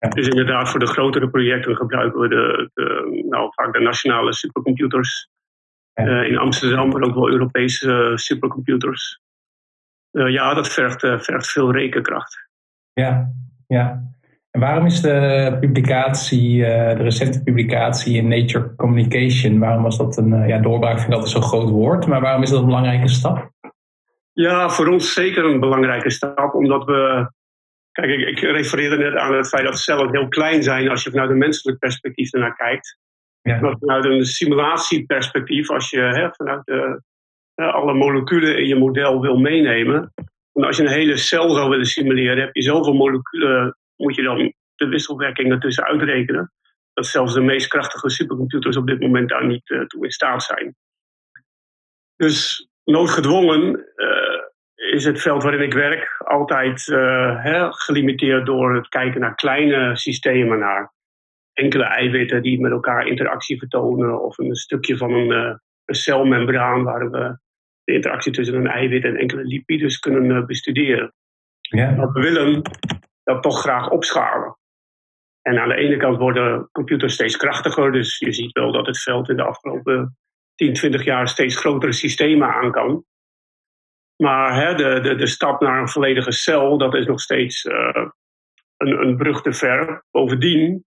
Dus 0.08 0.28
inderdaad, 0.28 0.68
voor 0.68 0.80
de 0.80 0.86
grotere 0.86 1.30
projecten 1.30 1.76
gebruiken 1.76 2.20
we 2.20 2.28
de, 2.28 2.70
de 2.74 3.22
nou, 3.28 3.50
vaak 3.54 3.72
de 3.72 3.80
nationale 3.80 4.34
supercomputers. 4.34 5.28
Uh, 5.94 6.28
in 6.28 6.38
Amsterdam, 6.38 6.88
maar 6.88 7.02
ook 7.02 7.14
wel 7.14 7.30
Europese 7.30 8.12
supercomputers. 8.14 9.20
ja, 10.10 10.54
dat 10.54 10.72
vergt, 10.72 11.00
vergt 11.00 11.50
veel 11.50 11.72
rekenkracht. 11.72 12.48
Ja, 12.92 13.32
ja. 13.66 14.10
En 14.50 14.60
waarom 14.60 14.86
is 14.86 15.00
de 15.00 15.56
publicatie, 15.60 16.66
eh, 16.66 16.96
de 16.96 17.02
recente 17.02 17.42
publicatie 17.42 18.16
in 18.16 18.28
Nature 18.28 18.74
Communication, 18.76 19.58
waarom 19.58 19.82
was 19.82 19.98
dat 19.98 20.16
een 20.16 20.46
ja, 20.46 20.58
doorbraak? 20.58 20.94
Vind 20.94 21.06
ik 21.06 21.12
altijd 21.12 21.30
zo'n 21.30 21.42
groot 21.42 21.68
woord, 21.68 22.06
maar 22.06 22.20
waarom 22.20 22.42
is 22.42 22.50
dat 22.50 22.60
een 22.60 22.66
belangrijke 22.66 23.08
stap? 23.08 23.50
Ja, 24.32 24.68
voor 24.68 24.86
ons 24.86 25.12
zeker 25.12 25.44
een 25.44 25.60
belangrijke 25.60 26.10
stap, 26.10 26.54
omdat 26.54 26.84
we. 26.84 27.30
Kijk, 28.00 28.20
ik, 28.20 28.28
ik 28.28 28.38
refereerde 28.38 28.96
net 28.96 29.14
aan 29.14 29.34
het 29.34 29.48
feit 29.48 29.64
dat 29.64 29.78
cellen 29.78 30.10
heel 30.10 30.28
klein 30.28 30.62
zijn 30.62 30.88
als 30.88 31.02
je 31.02 31.10
vanuit 31.10 31.30
een 31.30 31.38
menselijk 31.38 31.78
perspectief 31.78 32.32
ernaar 32.32 32.56
kijkt. 32.56 32.98
Ja. 33.42 33.60
Maar 33.60 33.76
vanuit 33.78 34.04
een 34.04 34.24
simulatieperspectief, 34.24 35.70
als 35.70 35.90
je 35.90 36.00
hè, 36.00 36.28
vanuit 36.32 36.64
de, 36.64 37.02
alle 37.54 37.94
moleculen 37.94 38.58
in 38.58 38.66
je 38.66 38.76
model 38.76 39.20
wil 39.20 39.36
meenemen. 39.36 40.12
En 40.52 40.64
als 40.64 40.76
je 40.76 40.82
een 40.82 40.88
hele 40.88 41.16
cel 41.16 41.50
zou 41.50 41.70
willen 41.70 41.86
simuleren, 41.86 42.38
heb 42.38 42.54
je 42.54 42.62
zoveel 42.62 42.92
moleculen 42.92 43.76
moet 43.96 44.14
je 44.14 44.22
dan 44.22 44.52
de 44.74 44.88
wisselwerking 44.88 45.52
ertussen 45.52 45.84
uitrekenen. 45.84 46.52
Dat 46.92 47.06
zelfs 47.06 47.34
de 47.34 47.40
meest 47.40 47.68
krachtige 47.68 48.10
supercomputers 48.10 48.76
op 48.76 48.86
dit 48.86 49.00
moment 49.00 49.28
daar 49.28 49.46
niet 49.46 49.70
uh, 49.70 49.86
toe 49.86 50.04
in 50.04 50.10
staat 50.10 50.42
zijn. 50.42 50.74
Dus 52.16 52.68
noodgedwongen 52.84 53.86
uh, 53.96 54.42
is 54.90 55.04
het 55.04 55.20
veld 55.20 55.42
waarin 55.42 55.62
ik 55.62 55.72
werk 55.72 56.22
altijd 56.24 56.86
uh, 56.86 57.44
hè, 57.44 57.72
gelimiteerd 57.72 58.46
door 58.46 58.74
het 58.74 58.88
kijken 58.88 59.20
naar 59.20 59.34
kleine 59.34 59.96
systemen, 59.96 60.58
naar 60.58 60.92
enkele 61.52 61.84
eiwitten 61.84 62.42
die 62.42 62.60
met 62.60 62.72
elkaar 62.72 63.06
interactie 63.06 63.58
vertonen, 63.58 64.22
of 64.22 64.38
een 64.38 64.54
stukje 64.54 64.96
van 64.96 65.12
een, 65.12 65.60
een 65.84 65.94
celmembraan 65.94 66.82
waar 66.82 67.10
we 67.10 67.38
de 67.84 67.92
interactie 67.92 68.32
tussen 68.32 68.56
een 68.56 68.66
eiwit 68.66 69.04
en 69.04 69.16
enkele 69.16 69.44
lipides 69.44 69.98
kunnen 69.98 70.46
bestuderen. 70.46 71.12
Ja. 71.60 71.96
We 71.96 72.20
willen 72.20 72.62
dat 73.22 73.42
toch 73.42 73.60
graag 73.60 73.90
opschalen. 73.90 74.58
En 75.42 75.58
aan 75.58 75.68
de 75.68 75.74
ene 75.74 75.96
kant 75.96 76.18
worden 76.18 76.68
computers 76.72 77.14
steeds 77.14 77.36
krachtiger, 77.36 77.92
dus 77.92 78.18
je 78.18 78.32
ziet 78.32 78.52
wel 78.52 78.72
dat 78.72 78.86
het 78.86 79.02
veld 79.02 79.28
in 79.28 79.36
de 79.36 79.42
afgelopen 79.42 80.16
10, 80.54 80.72
20 80.72 81.04
jaar 81.04 81.28
steeds 81.28 81.56
grotere 81.56 81.92
systemen 81.92 82.48
aan 82.48 82.70
kan. 82.70 83.04
Maar 84.20 84.54
hè, 84.54 84.74
de, 84.74 85.00
de, 85.00 85.14
de 85.14 85.26
stap 85.26 85.60
naar 85.60 85.80
een 85.80 85.88
volledige 85.88 86.32
cel, 86.32 86.78
dat 86.78 86.94
is 86.94 87.06
nog 87.06 87.20
steeds 87.20 87.64
uh, 87.64 88.06
een, 88.76 89.00
een 89.02 89.16
brug 89.16 89.42
te 89.42 89.52
ver. 89.52 90.04
Bovendien 90.10 90.84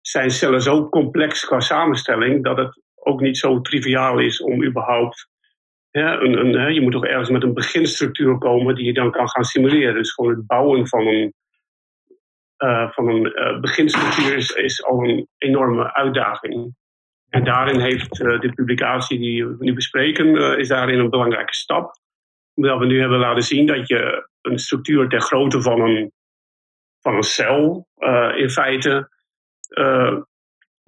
zijn 0.00 0.30
cellen 0.30 0.62
zo 0.62 0.88
complex 0.88 1.44
qua 1.44 1.60
samenstelling 1.60 2.44
dat 2.44 2.56
het 2.56 2.82
ook 2.94 3.20
niet 3.20 3.38
zo 3.38 3.60
triviaal 3.60 4.18
is 4.18 4.42
om 4.42 4.64
überhaupt 4.64 5.28
ja, 5.90 6.20
een, 6.20 6.56
een, 6.56 6.74
je 6.74 6.80
moet 6.80 6.92
toch 6.92 7.04
ergens 7.04 7.30
met 7.30 7.42
een 7.42 7.54
beginstructuur 7.54 8.38
komen 8.38 8.74
die 8.74 8.84
je 8.84 8.92
dan 8.92 9.10
kan 9.10 9.28
gaan 9.28 9.44
simuleren. 9.44 9.94
Dus 9.94 10.12
gewoon 10.12 10.30
het 10.30 10.46
bouwen 10.46 10.88
van 10.88 11.06
een, 11.06 11.34
uh, 12.58 12.90
van 12.90 13.08
een 13.08 13.26
uh, 13.26 13.60
beginstructuur 13.60 14.36
is, 14.64 14.84
al 14.84 15.04
een 15.04 15.28
enorme 15.38 15.94
uitdaging. 15.94 16.74
En 17.28 17.44
daarin 17.44 17.80
heeft 17.80 18.16
de 18.16 18.52
publicatie 18.54 19.18
die 19.18 19.46
we 19.46 19.56
nu 19.58 19.72
bespreken, 19.72 20.58
is 20.58 20.68
daarin 20.68 20.98
een 20.98 21.10
belangrijke 21.10 21.54
stap. 21.54 21.96
Omdat 22.58 22.78
we 22.78 22.86
nu 22.86 23.00
hebben 23.00 23.18
laten 23.18 23.42
zien 23.42 23.66
dat 23.66 23.88
je 23.88 24.28
een 24.40 24.58
structuur 24.58 25.08
ter 25.08 25.20
grootte 25.20 25.62
van 25.62 25.80
een, 25.80 26.12
van 27.00 27.14
een 27.14 27.22
cel 27.22 27.88
in 28.36 28.50
feite 28.50 29.08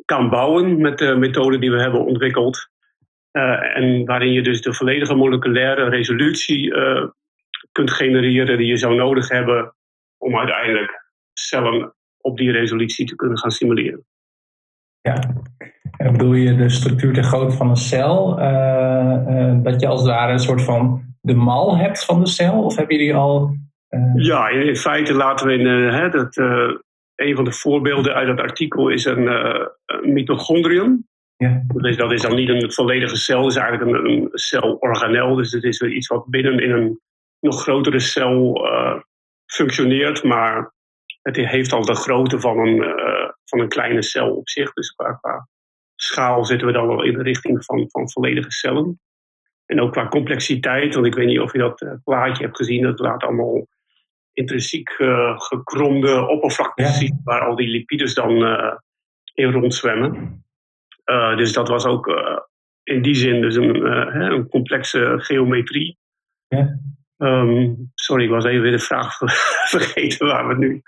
kan 0.05 0.29
bouwen 0.31 0.81
met 0.81 0.99
de 0.99 1.17
methode 1.17 1.59
die 1.59 1.71
we 1.71 1.81
hebben 1.81 2.05
ontwikkeld. 2.05 2.69
Uh, 3.33 3.77
en 3.77 4.05
waarin 4.05 4.33
je 4.33 4.43
dus 4.43 4.63
de 4.63 4.75
volledige 4.75 5.15
moleculaire 5.15 5.89
resolutie 5.89 6.73
kunt 7.73 7.91
genereren 7.91 8.59
die 8.59 8.67
je 8.67 8.77
zou 8.77 8.95
nodig 8.95 9.29
hebben 9.29 9.75
om 10.19 10.39
uiteindelijk 10.39 11.13
cellen 11.33 11.95
op 12.21 12.37
die 12.37 12.51
resolutie 12.51 13.07
te 13.07 13.17
kunnen 13.17 13.39
gaan 13.39 13.51
simuleren. 13.51 14.05
Ja, 15.01 15.43
en 15.97 16.13
bedoel 16.13 16.35
je 16.35 16.57
de 16.57 16.69
structuur 16.69 17.13
ter 17.13 17.23
grootte 17.23 17.57
van 17.57 17.69
een 17.69 17.77
cel? 17.77 18.37
Dat 19.63 19.81
je 19.81 19.87
als 19.87 20.01
het 20.01 20.11
ware 20.11 20.33
een 20.33 20.39
soort 20.39 20.63
van 20.63 21.10
de 21.21 21.35
mal 21.35 21.77
hebt 21.77 22.05
van 22.05 22.21
de 22.21 22.27
cel? 22.27 22.65
Of 22.65 22.77
hebben 22.77 22.97
jullie 22.97 23.15
al. 23.15 23.57
Ja, 24.15 24.49
in, 24.49 24.77
feite 24.77 25.15
laten 25.15 25.47
we 25.47 25.53
in 25.53 25.67
hè, 25.67 26.09
dat. 26.09 26.37
een 27.15 27.37
van 27.37 27.45
de 27.45 27.53
voorbeelden 27.53 28.15
uit 28.15 28.27
dat 28.27 28.41
artikel 28.41 28.89
is 28.89 29.05
een, 29.05 29.29
mitochondrium. 30.03 31.09
Ja. 31.37 31.63
Dus 31.67 31.97
dat 31.97 32.13
is 32.13 32.23
dan 32.23 32.35
niet 32.35 32.49
een 32.49 32.73
volledige 32.73 33.17
cel, 33.17 33.43
het 33.43 33.51
is 33.51 33.57
eigenlijk 33.57 33.91
een, 33.91 34.11
een 34.11 34.29
celorganel. 34.33 35.35
Dus 35.35 35.53
het 35.53 35.65
is 35.65 35.81
iets 35.81 36.07
wat 36.07 36.27
binnen 36.27 36.59
in 36.59 36.71
een 36.71 37.01
nog 37.41 37.63
grotere 37.63 38.01
cel 38.01 38.61
functioneert, 39.47 40.23
maar 40.23 40.73
het 41.23 41.37
heeft 41.37 41.73
al 41.73 41.85
de 41.85 41.95
grootte 41.95 42.41
van 42.41 42.59
een, 42.59 42.77
uh, 42.77 43.31
van 43.45 43.61
een 43.61 43.69
kleine 43.69 44.03
cel 44.03 44.35
op 44.37 44.49
zich. 44.49 44.73
Dus 44.73 44.91
qua, 44.91 45.13
qua 45.13 45.49
schaal 45.97 46.45
zitten 46.45 46.67
we 46.67 46.73
dan 46.73 46.87
wel 46.87 47.05
in 47.05 47.13
de 47.13 47.23
richting 47.23 47.65
van, 47.65 47.87
van 47.91 48.11
volledige 48.11 48.51
cellen. 48.51 49.01
En 49.71 49.81
ook 49.81 49.93
qua 49.93 50.09
complexiteit, 50.09 50.95
want 50.95 51.07
ik 51.07 51.15
weet 51.15 51.27
niet 51.27 51.41
of 51.41 51.53
je 51.53 51.59
dat 51.59 51.83
uh, 51.83 51.93
plaatje 52.05 52.45
hebt 52.45 52.57
gezien, 52.57 52.83
dat 52.83 52.99
laat 52.99 53.23
allemaal 53.23 53.67
intrinsiek 54.33 54.95
uh, 54.99 55.41
gekromde 55.41 56.29
oppervlaktes 56.29 56.99
zien, 56.99 57.21
waar 57.25 57.41
al 57.41 57.57
die 57.57 57.69
lipides 57.69 58.15
dan 58.15 58.31
uh, 58.31 58.75
in 59.35 59.53
rondzwemmen. 59.53 60.45
dus 61.37 61.53
dat 61.53 61.69
was 61.69 61.87
ook 61.87 62.07
in 62.83 63.03
die 63.03 63.15
zin 63.15 63.41
dus 63.41 63.55
een, 63.55 63.85
een 64.33 64.49
complexe 64.49 65.15
geometrie. 65.17 65.99
Ja. 66.49 66.79
Um, 67.17 67.91
sorry, 67.95 68.25
ik 68.25 68.31
was 68.31 68.45
even 68.45 68.63
weer 68.63 68.71
de 68.73 68.79
vraag 68.79 69.17
vergeten 69.75 70.27
waar 70.27 70.49
we 70.49 70.57
nu 70.57 70.83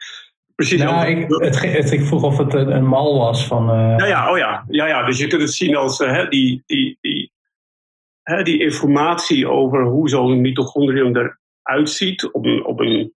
precies 0.55 0.81
ja, 0.81 1.05
ik, 1.05 1.27
het, 1.29 1.93
ik 1.93 2.05
vroeg 2.05 2.23
of 2.23 2.39
het 2.39 2.55
een, 2.55 2.75
een 2.75 2.87
mal 2.87 3.19
was 3.19 3.47
van. 3.47 3.71
Uh... 3.71 3.95
Ja, 3.99 4.07
ja, 4.07 4.31
oh 4.31 4.39
ja. 4.39 4.65
ja, 4.69 4.87
ja. 4.87 5.05
Dus 5.07 5.19
je 5.19 5.27
kunt 5.27 5.43
het 5.43 5.53
zien 5.53 5.77
als 5.77 6.01
uh, 6.01 6.29
die, 6.29 6.63
die, 6.67 6.99
die, 7.01 7.32
hè, 8.23 8.43
die 8.43 8.61
informatie 8.61 9.49
over 9.49 9.85
hoe 9.85 10.09
zo'n 10.09 10.41
mitochondrium 10.41 11.17
eruit 11.17 11.91
ziet 11.91 12.33
op 12.33 12.45
een, 12.45 12.65
op 12.65 12.81
een 12.81 13.13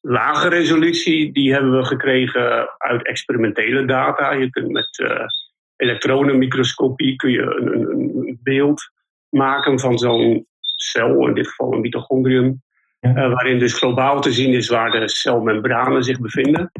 lage 0.00 0.48
resolutie, 0.48 1.32
die 1.32 1.52
hebben 1.52 1.76
we 1.76 1.84
gekregen 1.84 2.68
uit 2.78 3.06
experimentele 3.06 3.84
data. 3.84 4.32
Je 4.32 4.50
kunt 4.50 4.70
met 4.70 4.98
uh, 4.98 5.24
elektronenmicroscopie 5.76 7.16
kun 7.16 7.30
je 7.30 7.42
een, 7.42 7.72
een, 7.72 7.90
een 7.90 8.38
beeld 8.42 8.90
maken 9.28 9.80
van 9.80 9.98
zo'n 9.98 10.46
cel, 10.60 11.28
in 11.28 11.34
dit 11.34 11.48
geval 11.48 11.72
een 11.72 11.80
mitochondrium. 11.80 12.62
Uh, 13.00 13.14
waarin 13.14 13.58
dus 13.58 13.74
globaal 13.74 14.20
te 14.20 14.32
zien 14.32 14.52
is 14.52 14.68
waar 14.68 14.90
de 14.90 15.08
celmembranen 15.08 16.02
zich 16.02 16.20
bevinden. 16.20 16.70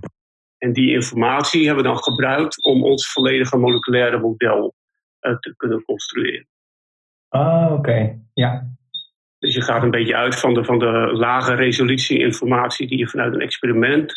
En 0.59 0.73
die 0.73 0.93
informatie 0.93 1.67
hebben 1.67 1.85
we 1.85 1.91
dan 1.91 2.03
gebruikt 2.03 2.65
om 2.65 2.85
ons 2.85 3.13
volledige 3.13 3.57
moleculaire 3.57 4.19
model 4.19 4.75
uh, 5.21 5.37
te 5.39 5.55
kunnen 5.57 5.85
construeren. 5.85 6.50
Ah, 7.31 7.73
oké. 7.73 8.19
Ja. 8.35 8.69
Dus 9.39 9.55
je 9.55 9.63
gaat 9.63 9.83
een 9.83 9.91
beetje 9.91 10.17
uit 10.17 10.41
van 10.41 10.55
de, 10.55 10.65
van 10.65 10.79
de 10.79 11.11
lage 11.13 11.55
resolutie 11.55 12.19
informatie 12.19 12.89
die 12.89 12.99
je 12.99 13.09
vanuit 13.09 13.35
een 13.35 13.41
experiment 13.41 14.15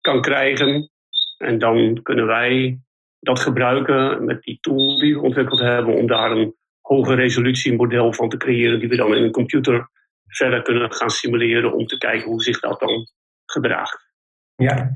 kan 0.00 0.20
krijgen. 0.20 0.90
En 1.38 1.58
dan 1.58 2.00
kunnen 2.02 2.26
wij 2.26 2.80
dat 3.20 3.40
gebruiken 3.40 4.24
met 4.24 4.42
die 4.42 4.58
tool 4.60 4.98
die 4.98 5.14
we 5.14 5.20
ontwikkeld 5.20 5.60
hebben 5.60 5.94
om 5.94 6.06
daar 6.06 6.30
een 6.30 6.54
hoge 6.80 7.14
resolutie 7.14 7.76
model 7.76 8.12
van 8.12 8.28
te 8.28 8.36
creëren 8.36 8.78
die 8.78 8.88
we 8.88 8.96
dan 8.96 9.14
in 9.14 9.22
een 9.22 9.30
computer 9.30 9.88
verder 10.26 10.62
kunnen 10.62 10.92
gaan 10.92 11.10
simuleren 11.10 11.72
om 11.72 11.86
te 11.86 11.98
kijken 11.98 12.30
hoe 12.30 12.42
zich 12.42 12.60
dat 12.60 12.80
dan 12.80 13.06
gedraagt. 13.44 14.10
Ja, 14.54 14.90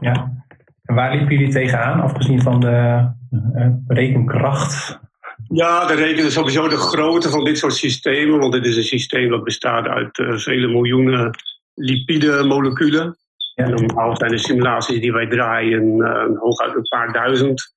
ja. 0.00 0.44
En 0.82 0.94
waar 0.94 1.16
liepen 1.16 1.36
jullie 1.36 1.52
tegenaan, 1.52 2.00
afgezien 2.00 2.42
van 2.42 2.60
de 2.60 3.08
uh, 3.30 3.68
rekenkracht? 3.86 5.00
Ja, 5.46 5.86
de 5.86 5.94
reken 5.94 6.32
sowieso 6.32 6.68
de 6.68 6.76
grootte 6.76 7.28
van 7.28 7.44
dit 7.44 7.58
soort 7.58 7.74
systemen, 7.74 8.38
want 8.38 8.52
dit 8.52 8.66
is 8.66 8.76
een 8.76 8.82
systeem 8.82 9.30
dat 9.30 9.44
bestaat 9.44 9.86
uit 9.86 10.18
uh, 10.18 10.36
vele 10.36 10.68
miljoenen 10.68 11.30
lipide 11.74 12.44
moleculen. 12.44 13.16
Ja. 13.54 13.68
normaal 13.68 14.16
zijn 14.16 14.30
de 14.30 14.38
simulaties 14.38 15.00
die 15.00 15.12
wij 15.12 15.26
draaien 15.26 15.96
uh, 15.96 16.40
hooguit 16.40 16.74
een 16.74 16.88
paar 16.88 17.12
duizend 17.12 17.74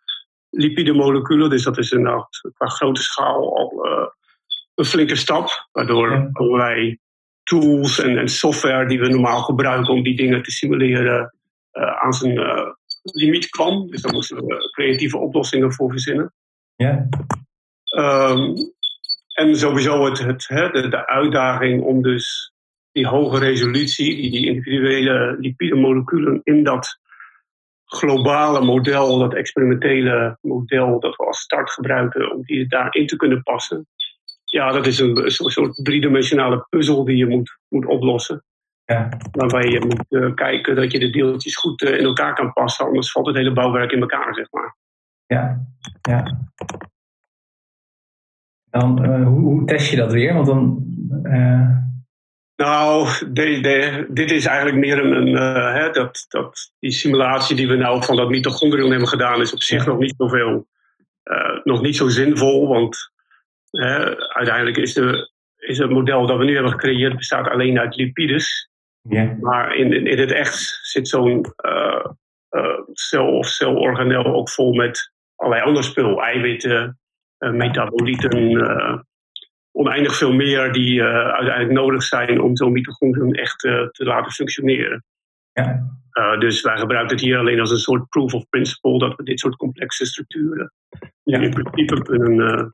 lipide 0.49 0.93
moleculen. 0.93 1.49
Dus 1.49 1.63
dat 1.63 1.77
is 1.77 1.91
een, 1.91 2.03
qua 2.53 2.67
grote 2.67 3.01
schaal 3.01 3.57
al 3.57 3.85
een 4.75 4.85
flinke 4.85 5.15
stap. 5.15 5.67
Waardoor 5.71 6.29
allerlei 6.33 6.97
tools 7.43 7.99
en, 7.99 8.17
en, 8.17 8.27
software 8.27 8.87
die 8.87 8.99
we 8.99 9.07
normaal 9.07 9.41
gebruiken 9.41 9.93
om 9.93 10.03
die 10.03 10.15
dingen 10.15 10.43
te 10.43 10.51
simuleren 10.51 11.35
aan 12.01 12.13
zijn 12.13 12.39
limiet 13.03 13.49
kwam. 13.49 13.87
Dus 13.87 14.01
daar 14.01 14.13
moesten 14.13 14.45
we 14.45 14.69
creatieve 14.71 15.17
oplossingen 15.17 15.73
voor 15.73 15.89
verzinnen. 15.89 16.33
Ja. 16.75 17.07
Um, 17.97 18.55
en 19.33 19.55
sowieso 19.55 20.05
het, 20.05 20.19
het, 20.19 20.47
hè, 20.47 20.69
de, 20.69 20.87
de, 20.87 21.07
uitdaging 21.07 21.83
om 21.83 22.01
dus 22.01 22.53
die 22.91 23.07
hoge 23.07 23.39
resolutie, 23.39 24.15
die, 24.15 24.31
die 24.31 24.45
individuele 24.47 25.35
lipide 25.39 25.75
moleculen 25.75 26.41
in 26.43 26.63
dat 26.63 26.99
globale 27.85 28.61
model, 28.61 29.17
dat 29.17 29.33
experimentele 29.33 30.37
model 30.41 30.99
dat 30.99 31.15
we 31.15 31.25
als 31.25 31.39
start 31.39 31.71
gebruiken, 31.71 32.31
om 32.31 32.41
die 32.43 32.67
daarin 32.67 33.07
te 33.07 33.15
kunnen 33.15 33.43
passen 33.43 33.87
ja, 34.51 34.71
dat 34.71 34.87
is 34.87 34.99
een, 34.99 35.31
soort 35.31 35.75
driedimensionale 35.75 36.65
puzzel 36.69 37.03
die 37.03 37.17
je 37.17 37.27
moet, 37.27 37.57
moet 37.67 37.85
oplossen. 37.85 38.43
Ja. 38.85 39.09
Waarbij 39.31 39.69
je 39.69 39.79
moet 39.79 40.05
uh, 40.09 40.33
kijken 40.33 40.75
dat 40.75 40.91
je 40.91 40.99
de 40.99 41.09
deeltjes 41.09 41.55
goed 41.55 41.81
uh, 41.81 41.97
in 41.97 42.05
elkaar 42.05 42.33
kan 42.35 42.53
passen, 42.53 42.85
anders 42.85 43.11
valt 43.11 43.25
het 43.25 43.35
hele 43.35 43.53
bouwwerk 43.53 43.91
in 43.91 44.01
elkaar, 44.01 44.35
zeg 44.35 44.51
maar. 44.51 44.75
Ja, 45.25 45.65
ja. 46.01 46.49
Dan, 48.71 49.05
uh, 49.05 49.27
hoe, 49.27 49.39
hoe, 49.39 49.65
test 49.65 49.89
je 49.89 49.95
dat 49.95 50.11
weer? 50.11 50.33
Want 50.33 50.45
dan. 50.45 50.89
Nou, 52.55 53.09
de, 53.31 53.59
de, 53.59 54.07
dit 54.09 54.31
is 54.31 54.45
eigenlijk 54.45 54.77
meer 54.77 55.05
een. 55.05 55.27
een 55.27 55.35
hè, 55.73 55.89
dat, 55.89 56.25
dat, 56.27 56.73
die 56.79 56.91
simulatie 56.91 57.55
die 57.55 57.67
we 57.67 57.75
nou 57.75 58.03
van 58.03 58.15
dat 58.15 58.29
mitochondrion 58.29 58.89
hebben 58.89 59.07
gedaan, 59.07 59.41
is 59.41 59.53
op 59.53 59.61
zich 59.61 59.85
nog 59.85 59.99
niet 59.99 60.13
zoveel. 60.17 60.67
nog 61.63 61.81
niet 61.81 61.95
zo 61.95 62.07
zinvol, 62.07 62.67
want 62.67 62.97
uiteindelijk 64.33 64.77
is, 64.77 64.93
de, 64.93 65.31
is 65.57 65.77
het 65.77 65.89
model 65.89 66.27
dat 66.27 66.37
we 66.37 66.43
nu 66.43 66.53
hebben 66.53 66.71
gecreëerd 66.71 67.17
bestaat 67.17 67.47
alleen 67.47 67.79
uit 67.79 67.95
lipides. 67.95 68.69
Maar 69.41 69.75
in, 69.75 69.93
in, 69.93 70.07
in, 70.07 70.19
het 70.19 70.31
echt 70.31 70.79
zit 70.81 71.07
zo'n 71.07 71.45
cel 72.93 73.37
of 73.37 73.47
celorganel 73.47 74.25
ook 74.25 74.49
vol 74.49 74.73
met 74.73 75.11
allerlei 75.35 75.67
ander 75.67 75.83
spul. 75.83 76.21
Eiwitten, 76.21 77.00
metabolieten, 77.51 79.05
oneindig 79.71 80.15
veel 80.15 80.33
meer 80.33 80.71
die 80.71 81.03
uiteindelijk 81.03 81.71
nodig 81.71 82.03
zijn 82.03 82.41
om 82.41 82.55
zo'n 82.55 82.71
mitochondrium 82.71 83.33
echt 83.33 83.59
te 83.59 84.03
laten 84.03 84.31
functioneren. 84.31 85.03
Ja. 85.53 86.37
dus 86.39 86.61
wij 86.61 86.77
gebruiken 86.77 87.15
het 87.15 87.25
hier 87.25 87.37
alleen 87.37 87.59
als 87.59 87.71
een 87.71 87.77
soort 87.77 88.09
proof 88.09 88.33
of 88.33 88.49
principle 88.49 88.99
dat 88.99 89.15
we 89.15 89.23
dit 89.23 89.39
soort 89.39 89.55
complexe 89.55 90.05
structuren 90.05 90.73
ja. 91.23 91.39
in 91.39 91.49
principe 91.49 92.01
kunnen 92.01 92.73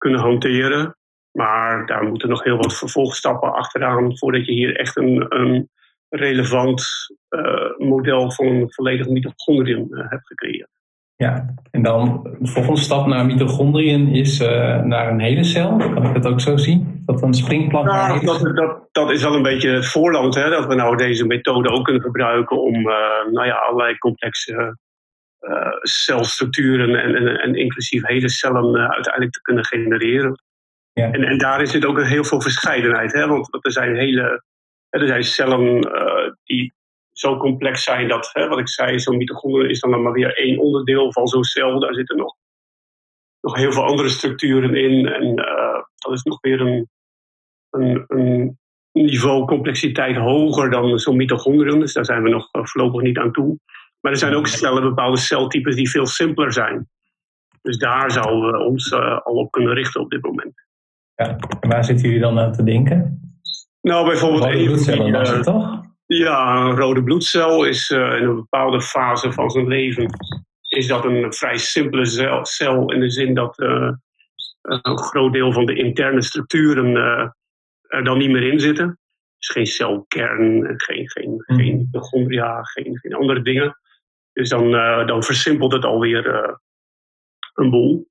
kunnen 0.00 0.20
hanteren. 0.20 0.96
Maar 1.32 1.86
daar 1.86 2.04
moeten 2.04 2.28
nog 2.28 2.44
heel 2.44 2.56
wat 2.56 2.78
vervolgstappen 2.78 3.52
achteraan 3.52 4.18
voordat 4.18 4.46
je 4.46 4.52
hier 4.52 4.76
echt 4.76 4.96
een, 4.96 5.26
een 5.28 5.70
relevant 6.08 6.82
uh, 7.30 7.78
model 7.78 8.32
van 8.32 8.46
een 8.46 8.72
volledig 8.72 9.08
mitochondrium 9.08 9.86
hebt 9.90 10.26
gecreëerd. 10.26 10.79
Ja, 11.20 11.54
en 11.70 11.82
dan 11.82 12.22
de 12.38 12.50
volgende 12.50 12.80
stap 12.80 13.06
naar 13.06 13.26
mitochondriën 13.26 14.08
is 14.08 14.40
uh, 14.40 14.48
naar 14.82 15.08
een 15.08 15.20
hele 15.20 15.44
cel. 15.44 15.76
Kan 15.76 16.06
ik 16.06 16.22
dat 16.22 16.32
ook 16.32 16.40
zo 16.40 16.56
zien? 16.56 17.02
Dat 17.06 17.22
een 17.22 17.34
springplan 17.34 17.84
ja, 17.84 18.18
dat, 18.20 18.56
dat, 18.56 18.88
dat, 18.92 19.10
is 19.10 19.22
wel 19.22 19.34
een 19.34 19.42
beetje 19.42 19.70
het 19.70 19.86
voorland, 19.86 20.34
hè, 20.34 20.50
dat 20.50 20.66
we 20.66 20.74
nou 20.74 20.96
deze 20.96 21.26
methode 21.26 21.70
ook 21.70 21.84
kunnen 21.84 22.02
gebruiken 22.02 22.62
om 22.62 22.82
nou 23.32 23.46
ja, 23.46 23.54
allerlei 23.54 23.98
complexe 23.98 24.76
uh, 25.40 25.76
celstructuren 25.80 26.94
en, 26.94 27.14
en, 27.14 27.40
en, 27.40 27.54
inclusief 27.54 28.06
hele 28.06 28.28
cellen 28.28 28.76
uiteindelijk 28.76 29.32
te 29.32 29.42
kunnen 29.42 29.64
genereren. 29.64 30.42
Ja. 30.92 31.10
En, 31.10 31.22
en 31.22 31.38
daar 31.38 31.66
zit 31.66 31.84
ook 31.84 32.02
heel 32.02 32.24
veel 32.24 32.40
verscheidenheid, 32.40 33.12
hè? 33.12 33.26
want 33.26 33.48
er 33.60 33.72
zijn 33.72 33.96
hele 33.96 34.42
er 34.88 35.06
zijn 35.06 35.24
cellen 35.24 35.76
uh, 35.76 36.32
die 36.44 36.72
zo 37.20 37.36
complex 37.36 37.82
zijn 37.82 38.08
dat, 38.08 38.30
hè, 38.32 38.48
wat 38.48 38.58
ik 38.58 38.68
zei, 38.68 38.98
zo'n 38.98 39.16
mitochondrium 39.16 39.70
is 39.70 39.80
dan 39.80 40.02
maar 40.02 40.12
weer 40.12 40.36
één 40.36 40.58
onderdeel 40.58 41.12
van 41.12 41.26
zo'n 41.26 41.44
cel. 41.44 41.80
Daar 41.80 41.94
zitten 41.94 42.16
nog, 42.16 42.34
nog 43.40 43.56
heel 43.56 43.72
veel 43.72 43.84
andere 43.84 44.08
structuren 44.08 44.74
in. 44.74 45.06
En 45.06 45.34
dat 45.98 46.12
is 46.12 46.22
nog 46.22 46.40
weer 46.40 46.60
een, 46.60 46.88
een, 47.70 48.04
een 48.06 48.58
niveau 48.92 49.46
complexiteit 49.46 50.16
hoger 50.16 50.70
dan 50.70 50.98
zo'n 50.98 51.16
mitochondrium. 51.16 51.80
Dus 51.80 51.92
daar 51.92 52.04
zijn 52.04 52.22
we 52.22 52.28
nog 52.28 52.48
voorlopig 52.52 53.02
niet 53.02 53.18
aan 53.18 53.32
toe. 53.32 53.58
Maar 54.00 54.12
er 54.12 54.18
zijn 54.18 54.34
ook 54.34 54.46
cellen, 54.46 54.82
bepaalde 54.82 55.18
celtypes 55.18 55.74
die 55.74 55.90
veel 55.90 56.06
simpeler 56.06 56.52
zijn. 56.52 56.88
Dus 57.62 57.78
daar 57.78 58.10
zouden 58.10 58.52
we 58.52 58.58
ons 58.58 58.90
uh, 58.90 59.20
al 59.20 59.34
op 59.34 59.50
kunnen 59.50 59.74
richten 59.74 60.00
op 60.00 60.10
dit 60.10 60.22
moment. 60.22 60.66
Ja, 61.14 61.36
en 61.60 61.68
waar 61.68 61.84
zitten 61.84 62.06
jullie 62.06 62.20
dan 62.20 62.38
aan 62.38 62.52
te 62.52 62.62
denken? 62.62 63.20
Nou, 63.80 64.06
bijvoorbeeld... 64.06 64.44
Rode 64.44 64.64
bloedcellen 64.64 65.12
was 65.12 65.30
het 65.30 65.42
toch? 65.42 65.79
Ja, 66.12 66.56
een 66.56 66.76
rode 66.76 67.02
bloedcel 67.02 67.64
is 67.64 67.90
uh, 67.90 67.98
in 67.98 68.22
een 68.22 68.34
bepaalde 68.34 68.82
fase 68.82 69.32
van 69.32 69.50
zijn 69.50 69.68
leven... 69.68 70.10
is 70.68 70.86
dat 70.86 71.04
een 71.04 71.32
vrij 71.32 71.56
simpele 71.56 72.06
cel, 72.06 72.44
cel 72.44 72.92
in 72.92 73.00
de 73.00 73.10
zin 73.10 73.34
dat 73.34 73.58
uh, 73.58 73.92
een 74.62 74.98
groot 74.98 75.32
deel 75.32 75.52
van 75.52 75.66
de 75.66 75.74
interne 75.74 76.22
structuren 76.22 76.96
er 77.88 78.04
dan 78.04 78.18
niet 78.18 78.30
meer 78.30 78.52
in 78.52 78.60
zitten. 78.60 78.98
Dus 79.38 79.48
geen 79.48 79.66
celkern, 79.66 80.74
geen, 80.76 81.10
geen, 81.10 81.30
mm. 81.30 81.56
geen 81.56 81.76
mitochondria, 81.76 82.62
geen, 82.62 82.98
geen 82.98 83.14
andere 83.14 83.42
dingen. 83.42 83.78
Dus 84.32 84.48
dan, 84.48 84.70
dan 85.06 85.22
versimpelt 85.22 85.72
het 85.72 85.84
alweer 85.84 86.58
een 87.54 87.70
boel. 87.70 88.08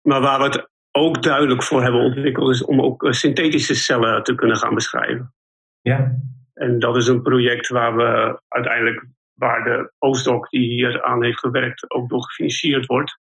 Maar 0.00 0.20
waar 0.20 0.38
we 0.38 0.44
het 0.44 0.68
ook 0.90 1.22
duidelijk 1.22 1.62
voor 1.62 1.82
hebben 1.82 2.00
ontwikkeld, 2.00 2.50
is 2.50 2.64
om 2.64 2.80
ook 2.80 3.04
eh, 3.04 3.12
synthetische 3.12 3.74
cellen 3.74 4.22
te 4.22 4.34
kunnen 4.34 4.56
gaan 4.56 4.74
beschrijven. 4.74 5.34
Ja. 5.80 6.18
En 6.54 6.78
dat 6.78 6.96
is 6.96 7.06
een 7.06 7.22
project 7.22 7.68
waar 7.68 7.96
we 7.96 8.40
uiteindelijk, 8.48 9.06
waar 9.32 9.64
de 9.64 9.92
postdoc 9.98 10.50
die 10.50 10.68
hier 10.68 11.02
aan 11.02 11.24
heeft 11.24 11.38
gewerkt, 11.38 11.90
ook 11.90 12.08
door 12.08 12.22
gefinancierd 12.22 12.86
wordt. 12.86 13.18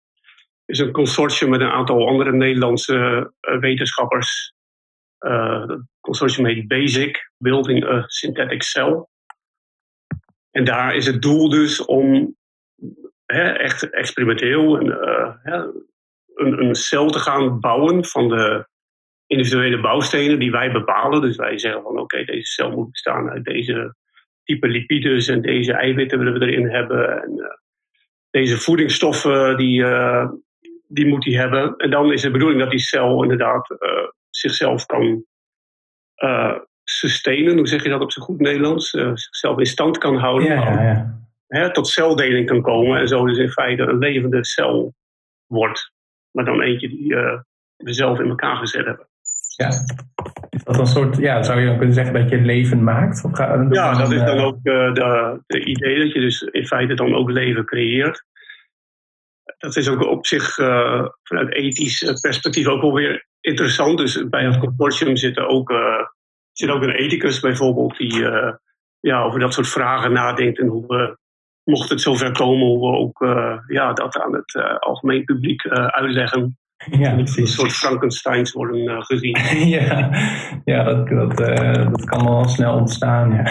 is 0.64 0.78
een 0.78 0.92
consortium 0.92 1.50
met 1.50 1.60
een 1.60 1.70
aantal 1.70 2.08
andere 2.08 2.32
Nederlandse 2.32 3.32
wetenschappers. 3.40 4.54
het 5.18 5.82
consortium 6.00 6.46
heet 6.46 6.68
BASIC, 6.68 7.30
Building 7.36 7.84
a 7.84 8.04
Synthetic 8.06 8.62
Cell. 8.62 9.06
En 10.50 10.64
daar 10.64 10.94
is 10.94 11.06
het 11.06 11.22
doel 11.22 11.48
dus 11.48 11.84
om 11.84 12.36
hè, 13.26 13.52
echt 13.52 13.90
experimenteel 13.90 14.80
een, 14.80 14.90
een, 16.34 16.62
een 16.62 16.74
cel 16.74 17.10
te 17.10 17.18
gaan 17.18 17.60
bouwen 17.60 18.04
van 18.04 18.28
de 18.28 18.68
individuele 19.28 19.80
bouwstenen 19.80 20.38
die 20.38 20.50
wij 20.50 20.72
bepalen. 20.72 21.20
Dus 21.20 21.36
wij 21.36 21.58
zeggen 21.58 21.82
van 21.82 21.98
oké, 21.98 22.24
deze 22.24 22.50
cel 22.50 22.70
moet 22.70 22.90
bestaan 22.90 23.30
uit 23.30 23.44
deze 23.44 23.94
type 24.44 24.68
lipides 24.68 25.28
en 25.28 25.42
deze 25.42 25.72
eiwitten 25.72 26.18
willen 26.18 26.38
we 26.38 26.46
erin 26.46 26.68
hebben. 26.68 27.22
En 27.22 27.32
uh, 27.36 27.46
deze 28.30 28.58
voedingsstoffen 28.58 29.56
die, 29.56 29.80
uh, 29.80 30.28
die 30.88 31.06
moet 31.06 31.24
hij 31.24 31.34
hebben. 31.34 31.76
En 31.76 31.90
dan 31.90 32.12
is 32.12 32.22
de 32.22 32.30
bedoeling 32.30 32.60
dat 32.60 32.70
die 32.70 32.78
cel 32.78 33.22
inderdaad 33.22 33.70
uh, 33.70 33.78
zichzelf 34.30 34.86
kan 34.86 35.24
sustainen. 36.84 37.56
Hoe 37.56 37.66
zeg 37.66 37.82
je 37.82 37.88
dat 37.88 38.00
op 38.00 38.12
zijn 38.12 38.24
goed 38.24 38.40
Nederlands? 38.40 38.90
zichzelf 38.90 39.58
in 39.58 39.66
stand 39.66 39.98
kan 39.98 40.16
houden. 40.16 40.48
Ja, 40.48 40.54
ja, 40.54 40.82
ja. 40.82 41.16
Hè, 41.46 41.72
tot 41.72 41.88
celdeling 41.88 42.46
kan 42.46 42.62
komen 42.62 43.00
en 43.00 43.08
zo 43.08 43.26
dus 43.26 43.38
in 43.38 43.50
feite 43.50 43.82
een 43.82 43.98
levende 43.98 44.44
cel 44.44 44.94
wordt. 45.46 45.92
Maar 46.30 46.44
dan 46.44 46.60
eentje 46.60 46.88
die 46.88 47.14
we 47.76 47.92
zelf 47.92 48.18
in 48.18 48.28
elkaar 48.28 48.56
gezet 48.56 48.84
hebben. 48.84 49.08
Ja. 49.58 49.68
Is 50.50 50.64
dat 50.64 50.78
een 50.78 50.86
soort, 50.86 51.16
ja, 51.16 51.42
zou 51.42 51.60
je 51.60 51.66
dan 51.66 51.76
kunnen 51.76 51.94
zeggen 51.94 52.14
dat 52.14 52.28
je 52.28 52.40
leven 52.40 52.84
maakt? 52.84 53.24
Of 53.24 53.36
ga, 53.36 53.66
ja, 53.70 53.98
dat 53.98 54.12
is 54.12 54.18
dan 54.18 54.36
eh, 54.36 54.44
ook 54.44 54.56
uh, 54.62 54.92
de, 54.94 55.40
de, 55.46 55.64
idee 55.64 55.98
dat 55.98 56.12
je 56.12 56.20
dus 56.20 56.42
in 56.42 56.66
feite 56.66 56.94
dan 56.94 57.14
ook 57.14 57.30
leven 57.30 57.64
creëert. 57.64 58.24
Dat 59.58 59.76
is 59.76 59.88
ook 59.88 60.06
op 60.06 60.26
zich 60.26 60.58
uh, 60.58 61.06
vanuit 61.22 61.54
ethisch 61.54 62.18
perspectief 62.20 62.66
ook 62.66 62.80
wel 62.80 62.92
weer 62.92 63.26
interessant. 63.40 63.98
Dus 63.98 64.28
bij 64.28 64.44
het 64.44 64.58
consortium 64.58 65.16
zit 65.16 65.38
ook, 65.38 65.70
uh, 65.70 66.04
zit 66.52 66.70
ook 66.70 66.82
een 66.82 66.94
ethicus 66.94 67.40
bijvoorbeeld 67.40 67.96
die 67.96 68.28
ja, 69.00 69.22
over 69.22 69.40
dat 69.40 69.54
soort 69.54 69.68
vragen 69.68 70.12
nadenkt 70.12 70.58
en 70.58 70.66
hoe 70.66 70.86
we, 70.86 71.16
mocht 71.64 71.90
het 71.90 72.00
zover 72.00 72.32
komen, 72.32 72.66
hoe 72.66 72.90
we 72.90 72.96
ook 72.96 73.18
ja, 73.66 73.92
dat 73.92 74.18
aan 74.18 74.34
het 74.34 74.80
algemeen 74.80 75.24
publiek 75.24 75.66
uitleggen. 75.68 76.58
Ja, 76.86 77.18
Een 77.18 77.26
soort 77.46 77.72
Frankensteins 77.72 78.52
worden 78.52 78.80
uh, 78.80 79.00
gezien. 79.00 79.36
ja, 79.78 80.10
ja 80.64 80.82
dat, 80.82 81.08
dat, 81.08 81.40
uh, 81.40 81.72
dat 81.72 82.04
kan 82.04 82.24
wel 82.24 82.48
snel 82.48 82.76
ontstaan. 82.76 83.32
Ja. 83.32 83.42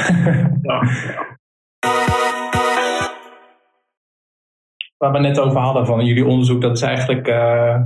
ja, 0.62 0.82
Waar 4.98 5.12
we 5.12 5.20
net 5.20 5.40
over 5.40 5.60
hadden 5.60 5.86
van 5.86 6.06
jullie 6.06 6.26
onderzoek, 6.26 6.62
dat 6.62 6.78
is 6.78 6.82
eigenlijk, 6.82 7.28
uh, 7.28 7.82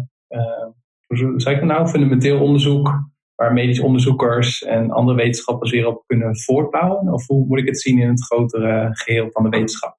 hoe 1.08 1.34
zeg 1.36 1.56
ik 1.56 1.64
nou, 1.64 1.88
fundamenteel 1.88 2.40
onderzoek 2.40 3.10
waar 3.36 3.54
medische 3.54 3.84
onderzoekers 3.84 4.64
en 4.64 4.92
andere 4.92 5.18
wetenschappers 5.18 5.72
weer 5.72 5.88
op 5.88 6.04
kunnen 6.06 6.38
voortbouwen? 6.38 7.14
Of 7.14 7.28
hoe 7.28 7.46
moet 7.48 7.60
ik 7.60 7.66
het 7.66 7.82
zien 7.82 8.00
in 8.00 8.10
het 8.10 8.24
grotere 8.24 8.90
geheel 8.92 9.32
van 9.32 9.44
de 9.44 9.50
wetenschap? 9.50 9.98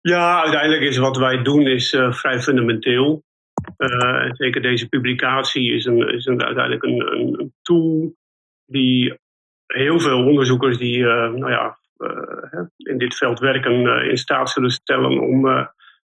Ja, 0.00 0.42
uiteindelijk 0.42 0.82
is 0.82 0.96
wat 0.96 1.16
wij 1.16 1.42
doen 1.42 1.66
is 1.66 1.96
vrij 2.10 2.40
fundamenteel. 2.40 3.24
Uh, 3.78 4.32
zeker 4.32 4.62
deze 4.62 4.88
publicatie 4.88 5.72
is, 5.72 5.84
een, 5.84 6.08
is 6.08 6.26
een, 6.26 6.42
uiteindelijk 6.42 6.84
een, 6.84 7.12
een, 7.12 7.54
tool 7.62 8.14
die 8.66 9.18
heel 9.66 10.00
veel 10.00 10.26
onderzoekers 10.26 10.78
die 10.78 10.98
uh, 10.98 11.30
nou 11.32 11.50
ja, 11.50 11.78
uh, 11.98 12.64
in 12.76 12.98
dit 12.98 13.16
veld 13.16 13.38
werken 13.38 14.04
in 14.10 14.16
staat 14.16 14.50
zullen 14.50 14.70
stellen 14.70 15.20
om 15.20 15.42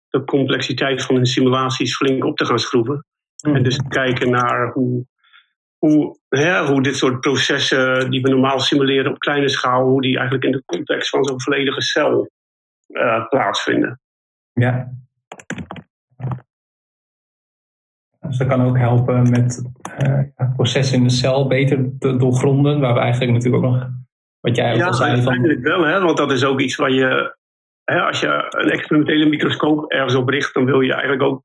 de 0.08 0.24
complexiteit 0.24 1.04
van 1.04 1.14
hun 1.14 1.26
simulaties 1.26 1.96
flink 1.96 2.24
op 2.24 2.36
te 2.36 2.44
gaan 2.44 2.58
schroeven. 2.58 3.04
Mm. 3.46 3.54
En 3.54 3.62
dus 3.62 3.80
kijken 3.88 4.30
naar 4.30 4.72
hoe, 4.72 5.06
hoe, 5.78 6.18
hè, 6.28 6.66
hoe 6.66 6.82
dit 6.82 6.96
soort 6.96 7.20
processen 7.20 8.10
die 8.10 8.22
we 8.22 8.28
normaal 8.28 8.60
simuleren 8.60 9.10
op 9.10 9.18
kleine 9.18 9.48
schaal, 9.48 9.88
hoe 9.88 10.02
die 10.02 10.16
eigenlijk 10.16 10.44
in 10.44 10.52
de 10.52 10.62
context 10.64 11.08
van 11.08 11.24
zo'n 11.24 11.42
volledige 11.42 11.82
cel 11.82 12.30
plaatsvinden. 13.28 14.00
Ja. 14.52 14.92
Dus 18.20 18.38
dat 18.38 18.48
kan 18.48 18.62
ook 18.62 18.78
helpen 18.78 19.30
met 19.30 19.70
uh, 20.02 20.54
processen 20.54 20.96
in 20.96 21.04
de 21.04 21.10
cel 21.10 21.46
beter 21.46 21.98
te 21.98 22.16
doorgronden, 22.16 22.80
waar 22.80 22.94
we 22.94 23.00
eigenlijk 23.00 23.32
natuurlijk 23.32 23.64
ook 23.64 23.70
nog, 23.70 23.88
wat 24.40 24.56
jij 24.56 24.72
ook 24.72 24.78
ja, 24.78 24.86
al 24.86 24.94
zei. 24.94 25.16
Ja, 25.16 25.26
eigenlijk 25.26 25.62
wel, 25.62 25.82
hè, 25.82 26.00
want 26.00 26.16
dat 26.16 26.32
is 26.32 26.44
ook 26.44 26.60
iets 26.60 26.76
waar 26.76 26.90
je, 26.90 27.36
hè, 27.84 28.00
als 28.00 28.20
je 28.20 28.26
een 28.50 28.70
experimentele 28.70 29.26
microscoop 29.26 29.90
ergens 29.90 30.14
op 30.14 30.28
richt, 30.28 30.54
dan 30.54 30.64
wil 30.64 30.80
je 30.80 30.92
eigenlijk 30.92 31.22
ook 31.22 31.42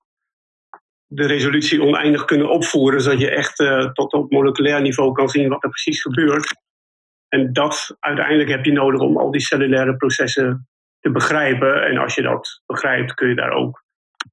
de 1.08 1.28
resolutie 1.28 1.84
oneindig 1.84 2.26
kunnen 2.26 2.50
opvoeren, 2.50 3.02
zodat 3.02 3.20
je 3.20 3.30
echt 3.30 3.60
uh, 3.60 3.92
tot 3.92 4.14
op 4.14 4.32
moleculair 4.32 4.82
niveau 4.82 5.12
kan 5.12 5.30
zien 5.30 5.50
wat 5.50 5.64
er 5.64 5.70
precies 5.70 6.02
gebeurt. 6.02 6.56
En 7.28 7.54
dat 7.54 7.96
uiteindelijk 8.00 8.50
heb 8.50 8.66
je 8.66 8.72
nodig 8.72 9.02
om 9.02 9.18
al 9.18 9.32
die 9.32 9.42
cellulaire 9.42 9.96
processen 9.96 10.68
te 11.00 11.12
begrijpen. 11.12 11.86
En 11.86 11.98
als 11.98 12.16
je 12.16 12.22
dat 12.22 12.62
begrijpt, 12.66 13.14
kun 13.14 13.30
je 13.30 13.36
daar 13.36 13.52
ook 13.52 13.85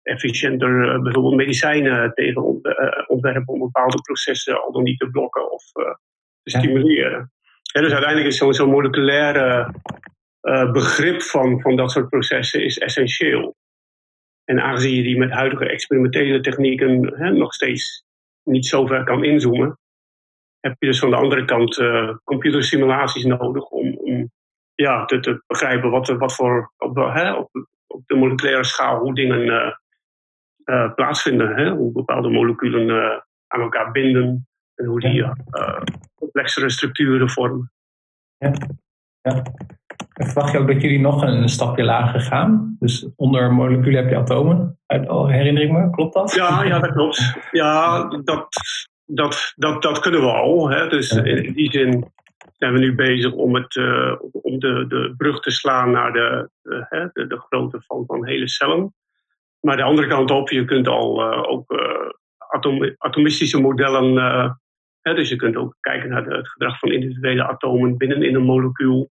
efficiënter 0.02 0.88
eh, 0.88 1.02
bijvoorbeeld 1.02 1.35
medicijnen 1.35 2.12
tegen 2.14 2.59
eh, 2.62 3.05
ontwerpen 3.07 3.55
om 3.55 3.59
bepaalde 3.59 4.00
processen 4.00 4.62
al 4.62 4.72
dan 4.72 4.83
niet 4.83 4.98
te 4.98 5.11
blokken 5.11 5.52
of 5.52 5.62
eh, 5.72 5.94
te 6.42 6.50
stimuleren. 6.59 7.33
dus 7.72 7.92
uiteindelijk 7.92 8.26
is 8.26 8.37
zo'n 8.37 8.55
zo 8.55 8.66
moleculaire 8.66 9.74
begrip 10.72 11.22
van, 11.22 11.61
van 11.61 11.76
dat 11.76 11.90
soort 11.90 12.09
processen 12.09 12.64
is 12.64 12.78
essentieel. 12.78 13.57
En 14.44 14.61
aangezien 14.61 14.94
je 14.94 15.02
die 15.02 15.18
met 15.18 15.31
huidige 15.31 15.68
experimentele 15.68 16.40
technieken 16.40 17.14
hè, 17.14 17.31
nog 17.31 17.55
steeds 17.55 18.05
niet 18.42 18.66
zo 18.66 18.87
ver 18.87 19.05
kan 19.05 19.24
inzoomen, 19.24 19.78
heb 20.61 20.76
je 20.78 20.87
dus 20.87 20.98
van 20.98 21.11
de 21.11 21.16
andere 21.16 21.44
kant 21.44 21.78
uh, 21.78 22.16
computersimulaties 22.24 23.24
nodig 23.24 23.64
om, 23.64 23.96
om 23.96 24.31
ja, 24.74 25.05
te, 25.05 25.20
te 25.20 25.42
begrijpen 25.46 25.90
wat, 25.90 26.09
wat 26.09 26.35
voor 26.35 26.72
op, 26.78 26.96
hè, 26.96 27.33
op, 27.33 27.50
op 27.87 28.07
de 28.07 28.16
moleculaire 28.16 28.64
schaal 28.64 28.98
hoe 28.98 29.14
dingen 29.14 29.46
uh, 29.46 29.74
uh, 30.64 30.94
plaatsvinden. 30.94 31.57
Hè? 31.57 31.70
Hoe 31.70 31.92
bepaalde 31.92 32.29
moleculen 32.29 32.88
uh, 32.88 33.20
aan 33.46 33.61
elkaar 33.61 33.90
binden 33.90 34.46
en 34.75 34.87
hoe 34.87 35.01
die 35.01 35.25
complexere 36.14 36.70
structuren 36.70 37.31
vormen. 37.31 37.72
Ja. 38.37 38.53
ja. 39.20 39.42
En 40.12 40.27
verwacht 40.27 40.53
je 40.53 40.59
ook 40.59 40.66
dat 40.66 40.83
jullie 40.83 41.01
nog 41.01 41.22
een 41.22 41.48
stapje 41.48 41.85
lager 41.85 42.20
gaan? 42.20 42.77
Dus 42.79 43.09
onder 43.16 43.53
moleculen 43.53 44.03
heb 44.03 44.11
je 44.11 44.16
atomen, 44.16 44.79
herinner 44.87 45.62
ik 45.62 45.70
me, 45.70 45.90
klopt 45.90 46.14
dat? 46.14 46.35
Ja, 46.35 46.62
ja 46.62 46.79
dat 46.79 46.92
klopt. 46.92 47.37
Ja, 47.51 48.05
dat, 48.09 48.51
dat, 49.05 49.53
dat, 49.57 49.83
dat 49.83 50.01
kunnen 50.01 50.20
we 50.20 50.31
al. 50.31 50.70
Hè? 50.70 50.88
Dus 50.88 51.11
in 51.11 51.53
die 51.53 51.70
zin 51.70 52.12
zijn 52.57 52.72
we 52.72 52.79
nu 52.79 52.94
bezig 52.94 53.33
om, 53.33 53.55
het, 53.55 53.77
om 54.33 54.59
de, 54.59 54.85
de 54.88 55.14
brug 55.16 55.40
te 55.40 55.51
slaan 55.51 55.90
naar 55.90 56.12
de, 56.12 56.51
de, 56.62 57.11
de, 57.12 57.27
de 57.27 57.38
grootte 57.38 57.81
van, 57.87 58.05
van 58.07 58.27
hele 58.27 58.48
cellen. 58.48 58.94
Maar 59.66 59.77
de 59.77 59.83
andere 59.83 60.09
kant 60.09 60.31
op, 60.31 60.51
je 60.51 60.64
kunt 60.64 60.88
al 60.88 61.33
uh, 61.33 61.42
ook 61.48 61.72
uh, 61.72 62.11
atom, 62.38 62.94
atomistische 62.98 63.61
modellen. 63.61 64.14
Hè, 65.01 65.14
dus 65.14 65.29
je 65.29 65.37
kunt 65.37 65.57
ook 65.57 65.77
kijken 65.81 66.11
naar 66.11 66.25
het 66.25 66.48
gedrag 66.48 66.79
van 66.79 66.92
individuele 66.92 67.44
atomen 67.44 67.96
binnen 67.96 68.22
in 68.22 68.35
een 68.35 68.42
molecuul. 68.42 69.11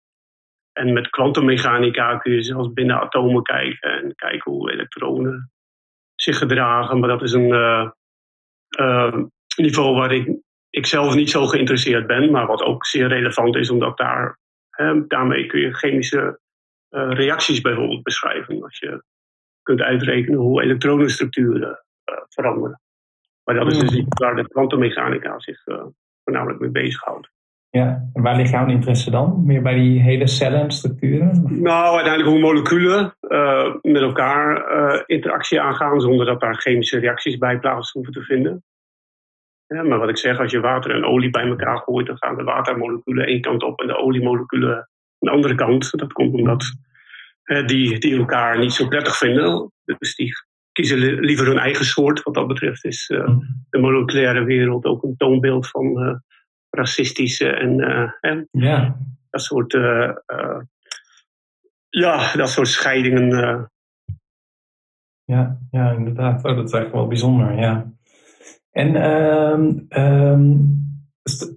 En 0.73 0.93
met 0.93 1.09
kwantummechanica 1.09 2.17
kun 2.17 2.33
je 2.33 2.41
zelfs 2.41 2.73
binnen 2.73 2.99
atomen 2.99 3.43
kijken 3.43 3.91
en 3.91 4.15
kijken 4.15 4.51
hoe 4.51 4.71
elektronen 4.71 5.51
zich 6.15 6.37
gedragen. 6.37 6.99
Maar 6.99 7.09
dat 7.09 7.21
is 7.21 7.31
een 7.31 7.93
niveau 9.55 9.95
waar 9.95 10.11
ik 10.11 10.45
ik 10.69 10.85
zelf 10.85 11.15
niet 11.15 11.29
zo 11.29 11.45
geïnteresseerd 11.45 12.07
ben, 12.07 12.31
maar 12.31 12.47
wat 12.47 12.61
ook 12.61 12.85
zeer 12.85 13.07
relevant 13.07 13.55
is, 13.55 13.69
omdat 13.69 13.97
daar, 13.97 14.39
daarmee 15.07 15.45
kun 15.45 15.59
je 15.59 15.73
chemische 15.73 16.39
reacties 16.89 17.61
bijvoorbeeld 17.61 18.03
beschrijven. 18.03 18.63
Als 18.63 18.77
je 18.79 19.03
kunt 19.67 19.81
uitrekenen 19.81 20.39
hoe 20.39 20.63
elektronenstructuren 20.63 21.69
uh, 21.69 22.15
veranderen. 22.29 22.81
Maar 23.43 23.55
dat 23.55 23.71
is 23.71 23.77
dus 23.79 23.89
hmm. 23.89 23.99
iets 23.99 24.19
waar 24.19 24.35
de 24.35 24.47
kwantummechanica 24.47 25.39
zich 25.39 25.67
uh, 25.67 25.83
voornamelijk 26.23 26.59
mee 26.59 26.69
bezighoudt. 26.69 27.29
Ja, 27.69 28.09
en 28.13 28.21
waar 28.21 28.35
ligt 28.35 28.51
jouw 28.51 28.67
interesse 28.67 29.11
dan? 29.11 29.45
Meer 29.45 29.61
bij 29.61 29.73
die 29.73 30.01
hele 30.01 30.27
cellen 30.27 30.61
en 30.61 30.71
structuren? 30.71 31.61
Nou, 31.61 31.95
uiteindelijk 31.95 32.29
hoe 32.29 32.39
moleculen 32.39 33.15
met 33.81 34.01
elkaar 34.01 35.03
interactie 35.05 35.61
aangaan 35.61 36.01
zonder 36.01 36.25
dat 36.25 36.39
daar 36.39 36.55
chemische 36.55 36.99
reacties 36.99 37.37
bij 37.37 37.59
plaats 37.59 37.91
hoeven 37.91 38.13
te 38.13 38.21
vinden. 38.21 38.63
Ja, 39.67 39.83
maar 39.83 39.99
wat 39.99 40.09
ik 40.09 40.17
zeg, 40.17 40.39
als 40.39 40.51
je 40.51 40.59
water 40.59 40.91
en 40.91 41.05
olie 41.05 41.29
bij 41.29 41.47
elkaar 41.47 41.77
gooit, 41.77 42.07
dan 42.07 42.17
gaan 42.17 42.37
de 42.37 42.43
watermoleculen 42.43 43.27
één 43.27 43.41
kant 43.41 43.63
op 43.63 43.79
en 43.79 43.87
de 43.87 43.97
oliemoleculen 43.97 44.89
de 45.19 45.29
andere 45.29 45.55
kant. 45.55 45.97
Dat 45.97 46.13
komt 46.13 46.33
omdat 46.33 46.63
die, 47.65 47.99
die 47.99 48.17
elkaar 48.17 48.59
niet 48.59 48.73
zo 48.73 48.87
prettig 48.87 49.17
vinden. 49.17 49.71
Dus 49.83 50.15
die 50.15 50.31
kiezen 50.71 50.97
liever 51.19 51.45
hun 51.45 51.57
eigen 51.57 51.85
soort. 51.85 52.23
Wat 52.23 52.33
dat 52.33 52.47
betreft 52.47 52.85
is 52.85 53.09
uh, 53.09 53.37
de 53.69 53.79
moleculaire 53.79 54.43
wereld 54.43 54.85
ook 54.85 55.03
een 55.03 55.17
toonbeeld 55.17 55.69
van 55.69 56.03
uh, 56.03 56.15
racistische 56.69 57.49
en 57.49 57.79
uh, 58.21 58.41
ja. 58.51 58.97
dat 59.29 59.41
soort, 59.41 59.71
ja, 61.89 62.33
dat 62.33 62.49
soort 62.49 62.67
scheidingen 62.67 63.69
ja, 65.27 65.59
ja 65.71 65.91
inderdaad. 65.91 66.43
Oh, 66.43 66.55
dat 66.55 66.65
is 66.65 66.71
eigenlijk 66.71 66.93
wel 66.93 67.07
bijzonder, 67.07 67.59
ja. 67.59 67.91
En 68.71 68.95
eh, 69.89 70.39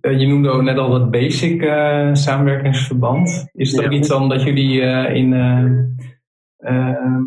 je 0.00 0.26
noemde 0.26 0.48
ook 0.48 0.62
net 0.62 0.78
al 0.78 0.90
dat 0.90 1.11
basic 1.11 1.62
uh, 1.62 2.14
samenwerkingsverband. 2.14 3.48
Is 3.52 3.72
dat 3.72 3.92
iets 3.92 4.09
dan 4.09 4.28
dat 4.28 4.42
jullie 4.42 4.80
uh, 4.80 5.14
in. 5.14 5.33
Ehm, 6.56 7.22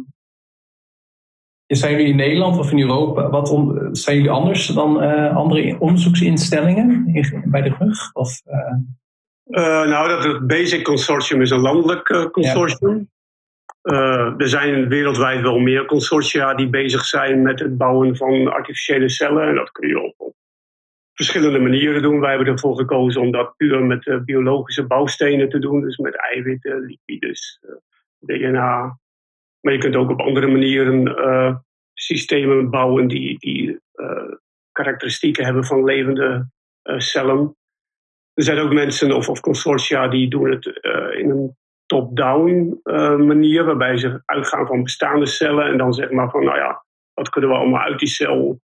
zijn 1.67 1.91
jullie 1.91 2.07
in 2.07 2.15
Nederland 2.15 2.57
of 2.57 2.71
in 2.71 2.79
Europa? 2.79 3.29
Wat 3.29 3.47
zijn 3.91 4.15
jullie 4.15 4.31
anders 4.31 4.67
dan 4.67 4.99
andere 5.33 5.79
onderzoeksinstellingen 5.79 7.07
in, 7.13 7.43
bij 7.45 7.61
de 7.61 7.75
rug? 7.79 8.13
Of, 8.13 8.41
nou, 9.45 10.07
dat 10.07 10.23
het 10.23 10.47
Basic 10.47 10.83
Consortium 10.83 11.41
is 11.41 11.49
een 11.49 11.59
landelijk 11.59 12.29
consortium. 12.31 13.11
Uh, 13.83 14.33
er 14.37 14.49
zijn 14.49 14.87
wereldwijd 14.87 15.41
wel 15.41 15.59
meer 15.59 15.85
consortia 15.85 16.53
die 16.53 16.69
bezig 16.69 17.05
zijn 17.05 17.41
met 17.41 17.59
het 17.59 17.77
bouwen 17.77 18.17
van 18.17 18.51
artificiële 18.51 19.09
cellen. 19.09 19.47
En 19.47 19.55
dat 19.55 19.71
kun 19.71 19.87
je 19.87 20.01
op, 20.01 20.13
op 20.17 20.35
verschillende 21.13 21.59
manieren 21.59 22.01
doen. 22.01 22.19
Wij 22.19 22.29
hebben 22.29 22.47
ervoor 22.47 22.77
gekozen 22.77 23.21
om 23.21 23.31
dat 23.31 23.53
puur 23.57 23.83
met 23.83 24.05
uh, 24.05 24.19
biologische 24.19 24.87
bouwstenen 24.87 25.49
te 25.49 25.59
doen. 25.59 25.81
Dus 25.81 25.97
met 25.97 26.15
eiwitten, 26.15 26.79
lipides, 26.79 27.59
uh, 27.61 27.75
DNA. 28.19 28.97
Maar 29.59 29.73
je 29.73 29.79
kunt 29.79 29.95
ook 29.95 30.09
op 30.09 30.21
andere 30.21 30.47
manieren 30.47 31.15
systemen 31.93 32.69
bouwen 32.69 33.07
die, 33.07 33.39
die 33.39 33.79
karakteristieken 34.71 35.45
hebben 35.45 35.65
van 35.65 35.83
levende 35.83 36.49
cellen. 36.83 37.55
Er 38.33 38.43
zijn 38.43 38.59
ook 38.59 38.73
mensen 38.73 39.11
of, 39.11 39.29
of 39.29 39.39
consortia 39.39 40.07
die 40.07 40.29
doen 40.29 40.51
het 40.51 40.65
in 41.17 41.29
een 41.29 41.55
top-down 41.85 42.79
manier, 43.25 43.65
waarbij 43.65 43.97
ze 43.97 44.21
uitgaan 44.25 44.67
van 44.67 44.83
bestaande 44.83 45.25
cellen 45.25 45.65
en 45.65 45.77
dan 45.77 45.93
zeg 45.93 46.11
maar 46.11 46.29
van, 46.29 46.43
nou 46.43 46.57
ja, 46.57 46.83
wat 47.13 47.29
kunnen 47.29 47.49
we 47.49 47.55
allemaal 47.55 47.81
uit 47.81 47.99
die 47.99 48.07
cel 48.07 48.61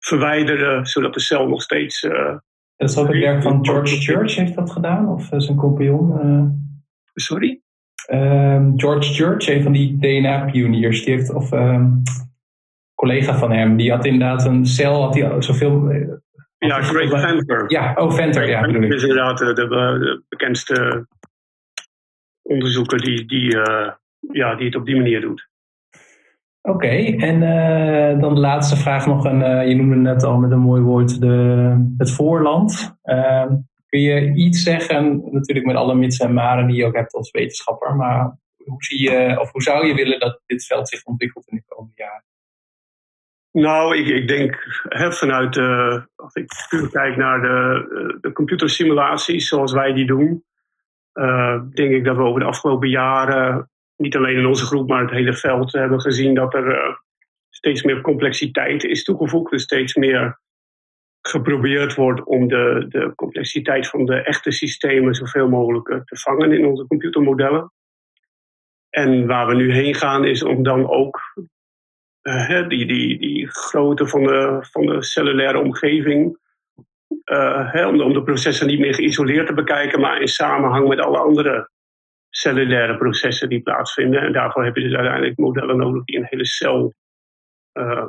verwijderen, 0.00 0.86
zodat 0.86 1.14
de 1.14 1.20
cel 1.20 1.48
nog 1.48 1.62
steeds. 1.62 2.02
Uh, 2.02 2.36
dat 2.76 2.90
is 2.90 2.96
ook 2.96 3.08
het 3.08 3.18
werk 3.18 3.42
van 3.42 3.66
George 3.66 3.96
Church, 3.96 4.34
heeft 4.34 4.54
dat 4.54 4.70
gedaan? 4.70 5.08
Of 5.08 5.28
zijn 5.36 5.56
compagnon? 5.56 6.26
Uh... 6.26 6.44
Sorry? 7.14 7.60
Ehm, 8.06 8.72
George 8.76 9.12
Church, 9.12 9.48
een 9.48 9.62
van 9.62 9.72
die 9.72 9.98
DNA-pioniers, 9.98 11.04
die 11.04 11.14
heeft, 11.14 11.32
of 11.32 11.52
um, 11.52 12.02
collega 12.94 13.38
van 13.38 13.52
hem, 13.52 13.76
die 13.76 13.90
had 13.90 14.04
inderdaad 14.04 14.44
een 14.44 14.66
cel, 14.66 15.02
had 15.02 15.14
hij 15.14 15.42
zoveel. 15.42 15.90
ja, 16.58 16.80
Craig 16.80 17.20
Venter. 17.20 17.64
Ja, 17.70 17.94
oh, 17.94 18.12
Venter, 18.12 18.48
ja. 18.48 18.66
Dat 18.66 18.82
is 18.82 19.02
inderdaad 19.02 19.38
de, 19.38 19.52
de 19.52 20.22
bekendste 20.28 21.06
onderzoeker 22.42 23.00
die, 23.00 23.26
die, 23.26 23.56
uh, 23.56 23.90
ja, 24.32 24.54
die 24.54 24.66
het 24.66 24.76
op 24.76 24.86
die 24.86 24.96
manier 24.96 25.20
doet. 25.20 25.49
Oké, 26.62 26.88
en 27.16 27.42
uh, 27.42 28.20
dan 28.20 28.34
de 28.34 28.40
laatste 28.40 28.76
vraag 28.76 29.06
nog. 29.06 29.26
En, 29.26 29.40
uh, 29.40 29.68
je 29.68 29.74
noemde 29.74 29.96
net 29.96 30.22
al 30.22 30.38
met 30.38 30.50
een 30.50 30.58
mooi 30.58 30.82
woord 30.82 31.20
de, 31.20 31.92
het 31.98 32.10
voorland. 32.10 32.96
Ehm, 33.02 33.56
kun 33.86 34.00
je 34.00 34.34
iets 34.34 34.62
zeggen, 34.62 35.22
natuurlijk 35.30 35.66
met 35.66 35.76
alle 35.76 35.94
mits 35.94 36.18
en 36.18 36.32
maren 36.32 36.66
die 36.66 36.76
je 36.76 36.84
ook 36.84 36.94
hebt 36.94 37.14
als 37.14 37.30
wetenschapper, 37.30 37.96
maar 37.96 38.38
hoe, 38.64 38.84
zie 38.84 39.02
je, 39.02 39.40
of 39.40 39.52
hoe 39.52 39.62
zou 39.62 39.86
je 39.86 39.94
willen 39.94 40.20
dat 40.20 40.40
dit 40.46 40.66
veld 40.66 40.88
zich 40.88 41.04
ontwikkelt 41.04 41.48
in 41.48 41.56
de 41.56 41.74
komende 41.74 41.96
jaren? 41.96 42.24
Nou, 43.52 43.96
ik, 43.96 44.06
ik 44.06 44.28
denk 44.28 44.82
hè, 44.88 45.12
vanuit, 45.12 45.56
als 46.16 46.34
ik 46.34 46.66
puur 46.68 46.90
kijk 46.90 47.16
naar 47.16 47.40
de, 47.40 48.18
de 48.20 48.32
computersimulaties 48.32 49.48
zoals 49.48 49.72
wij 49.72 49.92
die 49.92 50.06
doen, 50.06 50.44
denk 51.72 51.92
ik 51.92 52.04
dat 52.04 52.16
we 52.16 52.22
over 52.22 52.40
de 52.40 52.46
afgelopen 52.46 52.88
jaren, 52.88 53.69
niet 54.00 54.16
alleen 54.16 54.36
in 54.36 54.46
onze 54.46 54.64
groep, 54.64 54.88
maar 54.88 55.02
het 55.02 55.10
hele 55.10 55.34
veld, 55.34 55.72
hebben 55.72 56.00
gezien 56.00 56.34
dat 56.34 56.54
er 56.54 56.66
uh, 56.66 56.94
steeds 57.50 57.82
meer 57.82 58.00
complexiteit 58.00 58.84
is 58.84 59.04
toegevoegd. 59.04 59.50
Dus 59.50 59.62
steeds 59.62 59.94
meer 59.94 60.38
geprobeerd 61.20 61.94
wordt 61.94 62.24
om 62.24 62.48
de, 62.48 62.86
de 62.88 63.12
complexiteit 63.14 63.88
van 63.88 64.04
de 64.04 64.14
echte 64.14 64.50
systemen 64.50 65.14
zoveel 65.14 65.48
mogelijk 65.48 65.88
eh, 65.88 66.00
te 66.00 66.18
vangen 66.18 66.52
in 66.52 66.66
onze 66.66 66.86
computermodellen. 66.86 67.72
En 68.90 69.26
waar 69.26 69.46
we 69.46 69.54
nu 69.54 69.72
heen 69.72 69.94
gaan 69.94 70.24
is 70.24 70.42
om 70.42 70.62
dan 70.62 70.88
ook 70.88 71.20
die, 72.68 72.86
die, 72.86 73.18
die 73.18 73.48
grootte 73.48 74.06
van 74.06 74.22
de, 74.22 74.58
van 74.60 74.86
de 74.86 75.02
cellulaire 75.02 75.58
omgeving 75.58 76.38
om, 77.86 78.12
de, 78.12 78.22
processen 78.24 78.66
niet 78.66 78.78
meer 78.78 78.94
geïsoleerd 78.94 79.46
te 79.46 79.54
bekijken, 79.54 80.00
maar 80.00 80.20
in 80.20 80.28
samenhang 80.28 80.88
met 80.88 81.00
alle 81.00 81.18
andere 81.18 81.69
cellulaire 82.30 82.96
processen 82.96 83.48
die 83.48 83.62
plaatsvinden. 83.62 84.20
En 84.20 84.32
daarvoor 84.32 84.64
heb 84.64 84.76
je 84.76 84.82
dus 84.82 84.94
uiteindelijk 84.94 85.38
modellen 85.38 85.76
nodig 85.76 86.04
die 86.04 86.18
een 86.18 86.26
hele 86.28 86.46
cel 86.46 86.94
uh, 87.78 88.06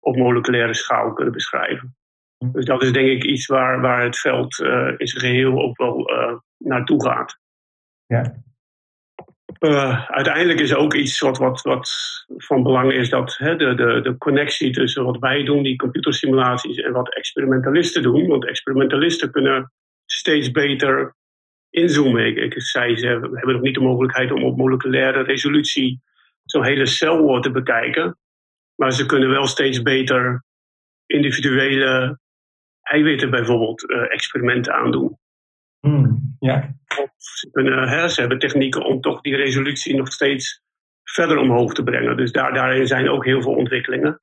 op 0.00 0.16
moleculaire 0.16 0.74
schaal 0.74 1.12
kunnen 1.12 1.32
beschrijven. 1.32 1.96
Dus 2.52 2.64
dat 2.64 2.82
is 2.82 2.92
denk 2.92 3.08
ik 3.08 3.24
iets 3.24 3.46
waar, 3.46 3.80
waar 3.80 4.02
het 4.02 4.18
veld 4.18 4.58
uh, 4.58 4.94
in 4.96 5.06
zijn 5.06 5.24
geheel 5.24 5.62
ook 5.62 5.76
wel 5.76 6.10
naartoe 6.56 7.04
gaat. 7.04 7.38
Ja. 8.06 8.34
Uiteindelijk 10.06 10.60
is 10.60 10.74
ook 10.74 10.94
iets 10.94 11.20
wat, 11.20 11.38
wat, 11.38 11.62
wat 11.62 11.90
van 12.36 12.62
belang 12.62 12.92
is 12.92 13.10
dat 13.10 13.36
hè, 13.36 13.56
de, 13.56 13.74
de, 13.74 14.00
de 14.00 14.18
connectie 14.18 14.72
tussen 14.72 15.04
wat 15.04 15.18
wij 15.18 15.44
doen, 15.44 15.62
die 15.62 15.76
computersimulaties, 15.76 16.76
en 16.76 16.92
wat 16.92 17.14
experimentalisten 17.14 18.02
doen. 18.02 18.26
Want 18.26 18.46
experimentalisten 18.46 19.30
kunnen 19.30 19.72
steeds 20.04 20.50
beter 20.50 21.16
inzoomen. 21.80 22.26
Ik, 22.26 22.36
ik 22.36 22.62
zei, 22.62 22.96
ze 22.96 23.06
hebben, 23.06 23.30
hebben 23.36 23.54
nog 23.54 23.62
niet 23.62 23.74
de 23.74 23.80
mogelijkheid 23.80 24.32
om 24.32 24.44
op 24.44 24.56
moleculaire 24.56 25.22
resolutie 25.22 26.00
zo'n 26.44 26.64
hele 26.64 26.86
cel 26.86 27.40
te 27.40 27.50
bekijken. 27.50 28.18
Maar 28.74 28.92
ze 28.92 29.06
kunnen 29.06 29.30
wel 29.30 29.46
steeds 29.46 29.82
beter 29.82 30.44
individuele 31.06 32.18
eiwitten 32.82 33.30
bijvoorbeeld 33.30 33.90
uh, 33.90 34.12
experimenten 34.12 34.74
aandoen. 34.74 35.18
Hmm, 35.80 36.36
ja. 36.38 36.76
Ze, 37.16 37.50
kunnen, 37.50 37.88
hè, 37.88 38.08
ze 38.08 38.20
hebben 38.20 38.38
technieken 38.38 38.84
om 38.84 39.00
toch 39.00 39.20
die 39.20 39.36
resolutie 39.36 39.96
nog 39.96 40.12
steeds 40.12 40.62
verder 41.02 41.38
omhoog 41.38 41.74
te 41.74 41.82
brengen. 41.82 42.16
Dus 42.16 42.32
daar, 42.32 42.54
daarin 42.54 42.86
zijn 42.86 43.08
ook 43.08 43.24
heel 43.24 43.42
veel 43.42 43.54
ontwikkelingen. 43.54 44.20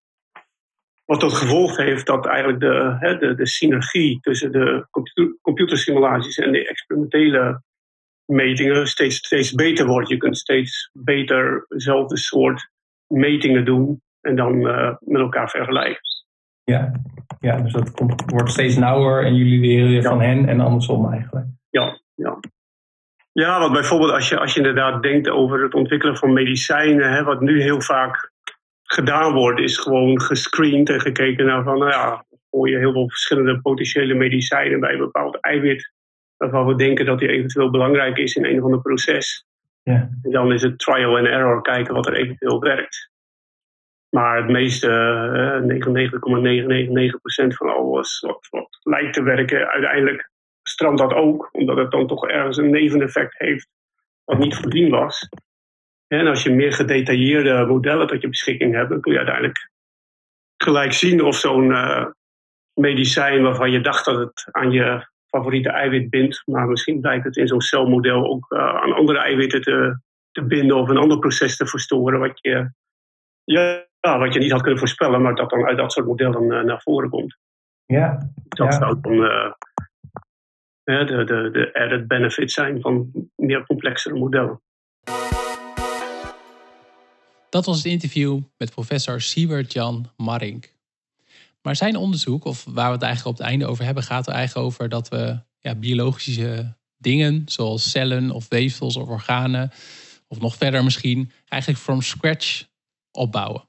Wat 1.06 1.20
tot 1.20 1.34
gevolg 1.34 1.78
heeft 1.78 2.06
dat 2.06 2.26
eigenlijk 2.26 2.60
de, 2.60 2.96
hè, 3.00 3.18
de, 3.18 3.36
de 3.36 3.48
synergie 3.48 4.20
tussen 4.22 4.52
de 4.52 4.88
computer, 4.91 5.38
computersimulaties 5.41 6.38
en 6.38 6.52
de 6.52 6.68
experimentele 6.68 7.62
metingen 8.26 8.88
steeds, 8.88 9.15
steeds 9.15 9.54
beter 9.54 9.86
wordt. 9.86 10.10
Je 10.10 10.18
kunt 10.18 10.38
steeds 10.38 10.89
beter 10.94 11.65
dezelfde 11.68 12.18
soort 12.18 12.70
metingen 13.08 13.65
doen 13.65 14.02
en 14.22 14.36
dan 14.36 14.56
uh, 14.56 14.96
met 15.00 15.22
elkaar 15.22 15.50
vergelijken. 15.50 16.02
Ja, 16.63 16.91
ja 17.39 17.58
dus 17.62 17.74
dat 17.74 17.91
komt, 17.91 18.24
wordt 18.26 18.52
steeds 18.52 18.76
nauwer 18.76 19.26
en 19.26 19.36
jullie 19.36 19.60
leren 19.60 19.89
weer 19.89 20.04
van 20.04 20.22
hen 20.22 20.48
en 20.48 20.60
andersom 20.60 21.12
eigenlijk. 21.12 21.46
Ja, 21.70 22.00
ja. 22.13 22.39
Ja, 23.32 23.60
want 23.60 23.74
bijvoorbeeld 23.74 24.12
als 24.12 24.30
je, 24.30 24.39
als 24.39 24.54
je 24.54 24.60
inderdaad 24.60 25.04
denkt 25.04 25.30
over 25.30 25.63
het 25.63 25.74
ontwikkelen 25.74 26.18
van 26.18 26.34
medicijnen, 26.34 27.12
hè, 27.12 27.24
wat 27.24 27.41
nu 27.41 27.62
heel 27.62 27.82
vaak 27.82 28.32
gedaan 28.86 29.34
wordt, 29.34 29.60
is 29.60 29.78
gewoon 29.78 30.21
gescreend 30.21 30.89
en 30.89 31.02
gekeken 31.02 31.45
naar 31.45 31.63
van, 31.63 31.78
nou 31.78 31.91
ja, 31.91 32.26
gooi 32.50 32.71
je 32.71 32.78
heel 32.78 32.91
veel 32.91 33.10
verschillende 33.10 33.62
potentiële 33.62 34.13
medicijnen 34.13 34.80
bij 34.80 34.93
een 34.93 35.00
bepaald 35.00 35.39
eiwit, 35.41 35.91
waarvan 36.38 36.65
we 36.65 36.76
denken 36.76 37.06
dat 37.06 37.19
die 37.19 37.30
eventueel 37.30 37.69
belangrijk 37.69 38.17
is 38.17 38.36
in 38.36 38.45
een 38.45 38.58
of 38.58 38.63
ander 38.63 38.82
proces. 38.82 39.45
Ja. 39.84 40.10
En 40.21 40.32
dan 40.32 40.54
is 40.54 40.62
het 40.62 40.80
trial 40.80 41.17
and 41.17 41.28
error, 41.28 41.62
kijken 41.62 41.93
wat 41.93 42.08
er 42.08 42.15
eventueel 42.15 42.60
werkt. 42.60 43.13
Maar 44.10 44.38
het 44.38 44.48
meeste, 44.50 44.88
uh, 44.88 45.67
99,999% 45.67 47.56
van 47.56 47.69
alles 47.69 48.19
wat, 48.19 48.48
wat 48.50 48.78
lijkt 48.82 49.13
te 49.13 49.24
werken, 49.24 49.67
uiteindelijk 49.67 50.32
strandt 50.62 51.00
dat 51.00 51.13
ook, 51.13 51.50
omdat 51.52 51.78
het 51.78 51.91
dan 51.91 52.08
toch 52.08 52.28
ergens 52.28 52.58
een 52.58 52.69
neveneffect 52.69 53.38
heeft 53.38 53.67
wat 54.24 54.38
niet 54.38 54.56
voorzien 54.56 54.89
was. 54.89 55.30
En 56.08 56.28
als 56.28 56.44
je 56.44 56.52
meer 56.52 56.74
gedetailleerde 56.74 57.65
modellen 57.65 58.08
tot 58.08 58.22
je 58.22 58.30
beschikking 58.30 58.74
hebt, 58.74 58.89
dan 58.89 59.02
kun 59.02 59.12
je 59.12 59.18
uiteindelijk 59.18 59.70
gelijk 60.58 60.94
zien 60.94 61.24
of 61.24 61.36
zo'n 61.36 61.70
uh, 61.70 62.06
medicijn 62.74 63.41
waarvan 63.41 63.72
je 63.72 63.82
dacht 63.82 64.06
dat 64.06 64.18
het 64.18 64.47
aan 64.51 64.72
je 64.72 65.08
favoriete 65.28 65.70
eiwit 65.70 66.10
bindt, 66.10 66.41
maar 66.45 66.68
misschien 66.68 67.01
blijkt 67.01 67.26
het 67.26 67.38
in 67.38 67.47
zo'n 67.47 67.62
celmodel 67.62 68.26
ook 68.26 68.51
uh, 68.51 68.60
aan 68.60 68.93
andere 68.93 69.20
eiwitten 69.20 69.62
te, 69.62 69.99
te 70.32 70.43
binden 70.43 70.78
of 70.78 70.89
een 70.89 70.97
ander 70.97 71.20
proces 71.20 71.58
te 71.58 71.68
verstoren 71.68 72.20
wat 72.20 72.39
je, 72.41 72.70
ja, 73.43 73.86
wat 73.99 74.34
je 74.34 74.39
niet 74.39 74.51
had 74.51 74.62
kunnen 74.62 74.80
voorspellen, 74.80 75.22
maar 75.22 75.36
dat 75.36 75.49
dan 75.49 75.66
uit 75.66 75.78
dat 75.78 75.91
soort 75.91 76.06
modellen 76.06 76.43
uh, 76.43 76.62
naar 76.62 76.82
voren 76.82 77.10
komt. 77.10 77.38
Ja. 77.86 78.30
Dat 78.47 78.68
ja. 78.68 78.72
zou 78.72 78.97
dan 79.01 79.18
de, 80.84 81.26
de, 81.26 81.49
de 81.51 81.74
added 81.74 82.08
benefits 82.08 82.53
zijn 82.53 82.82
van 82.82 83.12
meer 83.36 83.66
complexere 83.66 84.16
modellen. 84.16 84.62
Dat 87.56 87.66
was 87.66 87.78
het 87.78 87.86
interview 87.86 88.39
met 88.58 88.72
professor 88.72 89.22
Siewert 89.22 89.74
Jan 89.74 90.12
Marink. 90.18 90.74
Maar 91.62 91.76
zijn 91.76 91.95
onderzoek, 91.95 92.45
of 92.45 92.64
waar 92.64 92.88
we 92.88 92.93
het 92.93 93.01
eigenlijk 93.01 93.38
op 93.38 93.43
het 93.43 93.51
einde 93.51 93.66
over 93.66 93.86
hebben, 93.86 94.03
gaat 94.03 94.28
er 94.28 94.34
eigenlijk 94.34 94.68
over 94.68 94.89
dat 94.89 95.10
we 95.10 95.39
ja, 95.60 95.76
biologische 95.76 96.74
dingen, 96.97 97.43
zoals 97.45 97.89
cellen 97.89 98.32
of 98.32 98.47
weefsels 98.49 98.95
of 98.95 99.08
organen, 99.08 99.72
of 100.28 100.39
nog 100.39 100.56
verder 100.56 100.84
misschien, 100.84 101.32
eigenlijk 101.47 101.84
from 101.84 102.01
scratch 102.01 102.64
opbouwen. 103.12 103.68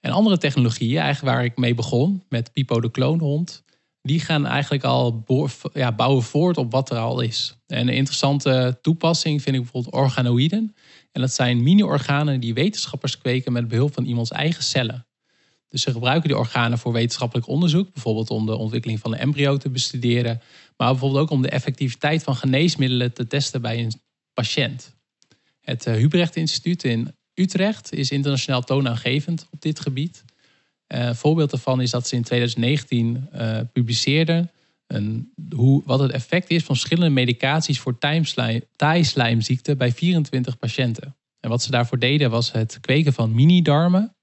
En 0.00 0.10
andere 0.10 0.38
technologieën, 0.38 1.00
eigenlijk 1.00 1.34
waar 1.34 1.44
ik 1.44 1.56
mee 1.56 1.74
begon, 1.74 2.24
met 2.28 2.52
Pipo 2.52 2.80
de 2.80 2.90
kloonhond, 2.90 3.62
die 4.02 4.20
gaan 4.20 4.46
eigenlijk 4.46 4.84
al 4.84 5.24
ja, 5.72 5.92
bouwen 5.92 6.22
voort 6.22 6.56
op 6.56 6.72
wat 6.72 6.90
er 6.90 6.98
al 6.98 7.20
is. 7.20 7.56
En 7.66 7.88
een 7.88 7.94
interessante 7.94 8.78
toepassing 8.82 9.42
vind 9.42 9.56
ik 9.56 9.62
bijvoorbeeld 9.62 9.94
organoïden. 9.94 10.74
En 11.12 11.20
dat 11.20 11.32
zijn 11.32 11.62
mini-organen 11.62 12.40
die 12.40 12.54
wetenschappers 12.54 13.18
kweken 13.18 13.52
met 13.52 13.68
behulp 13.68 13.94
van 13.94 14.04
iemands 14.04 14.30
eigen 14.30 14.62
cellen. 14.62 15.06
Dus 15.68 15.82
ze 15.82 15.92
gebruiken 15.92 16.28
die 16.28 16.38
organen 16.38 16.78
voor 16.78 16.92
wetenschappelijk 16.92 17.48
onderzoek, 17.48 17.92
bijvoorbeeld 17.92 18.30
om 18.30 18.46
de 18.46 18.56
ontwikkeling 18.56 19.00
van 19.00 19.12
een 19.12 19.18
embryo 19.18 19.56
te 19.56 19.70
bestuderen, 19.70 20.40
maar 20.76 20.90
bijvoorbeeld 20.90 21.22
ook 21.22 21.30
om 21.30 21.42
de 21.42 21.50
effectiviteit 21.50 22.22
van 22.22 22.36
geneesmiddelen 22.36 23.12
te 23.12 23.26
testen 23.26 23.62
bij 23.62 23.78
een 23.78 23.92
patiënt. 24.34 24.96
Het 25.60 25.86
eh, 25.86 25.94
Hubrecht 25.94 26.36
Instituut 26.36 26.84
in 26.84 27.16
Utrecht 27.34 27.92
is 27.92 28.10
internationaal 28.10 28.62
toonaangevend 28.62 29.48
op 29.50 29.60
dit 29.60 29.80
gebied. 29.80 30.24
Een 30.90 31.16
voorbeeld 31.16 31.50
daarvan 31.50 31.80
is 31.80 31.90
dat 31.90 32.08
ze 32.08 32.16
in 32.16 32.22
2019 32.22 33.28
uh, 33.34 33.58
eh, 33.58 33.66
publiceerden 33.72 34.50
een, 34.86 35.32
hoe, 35.54 35.82
wat 35.84 36.00
het 36.00 36.10
effect 36.10 36.50
is 36.50 36.64
van 36.64 36.76
verschillende 36.76 37.14
medicaties 37.14 37.80
voor 37.80 37.98
taaislijmziekte 38.76 39.76
bij 39.76 39.92
24 39.92 40.58
patiënten. 40.58 41.16
En 41.40 41.50
wat 41.50 41.62
ze 41.62 41.70
daarvoor 41.70 41.98
deden 41.98 42.30
was 42.30 42.52
het 42.52 42.78
kweken 42.80 43.12
van 43.12 43.34
mini-darmen 43.34 44.14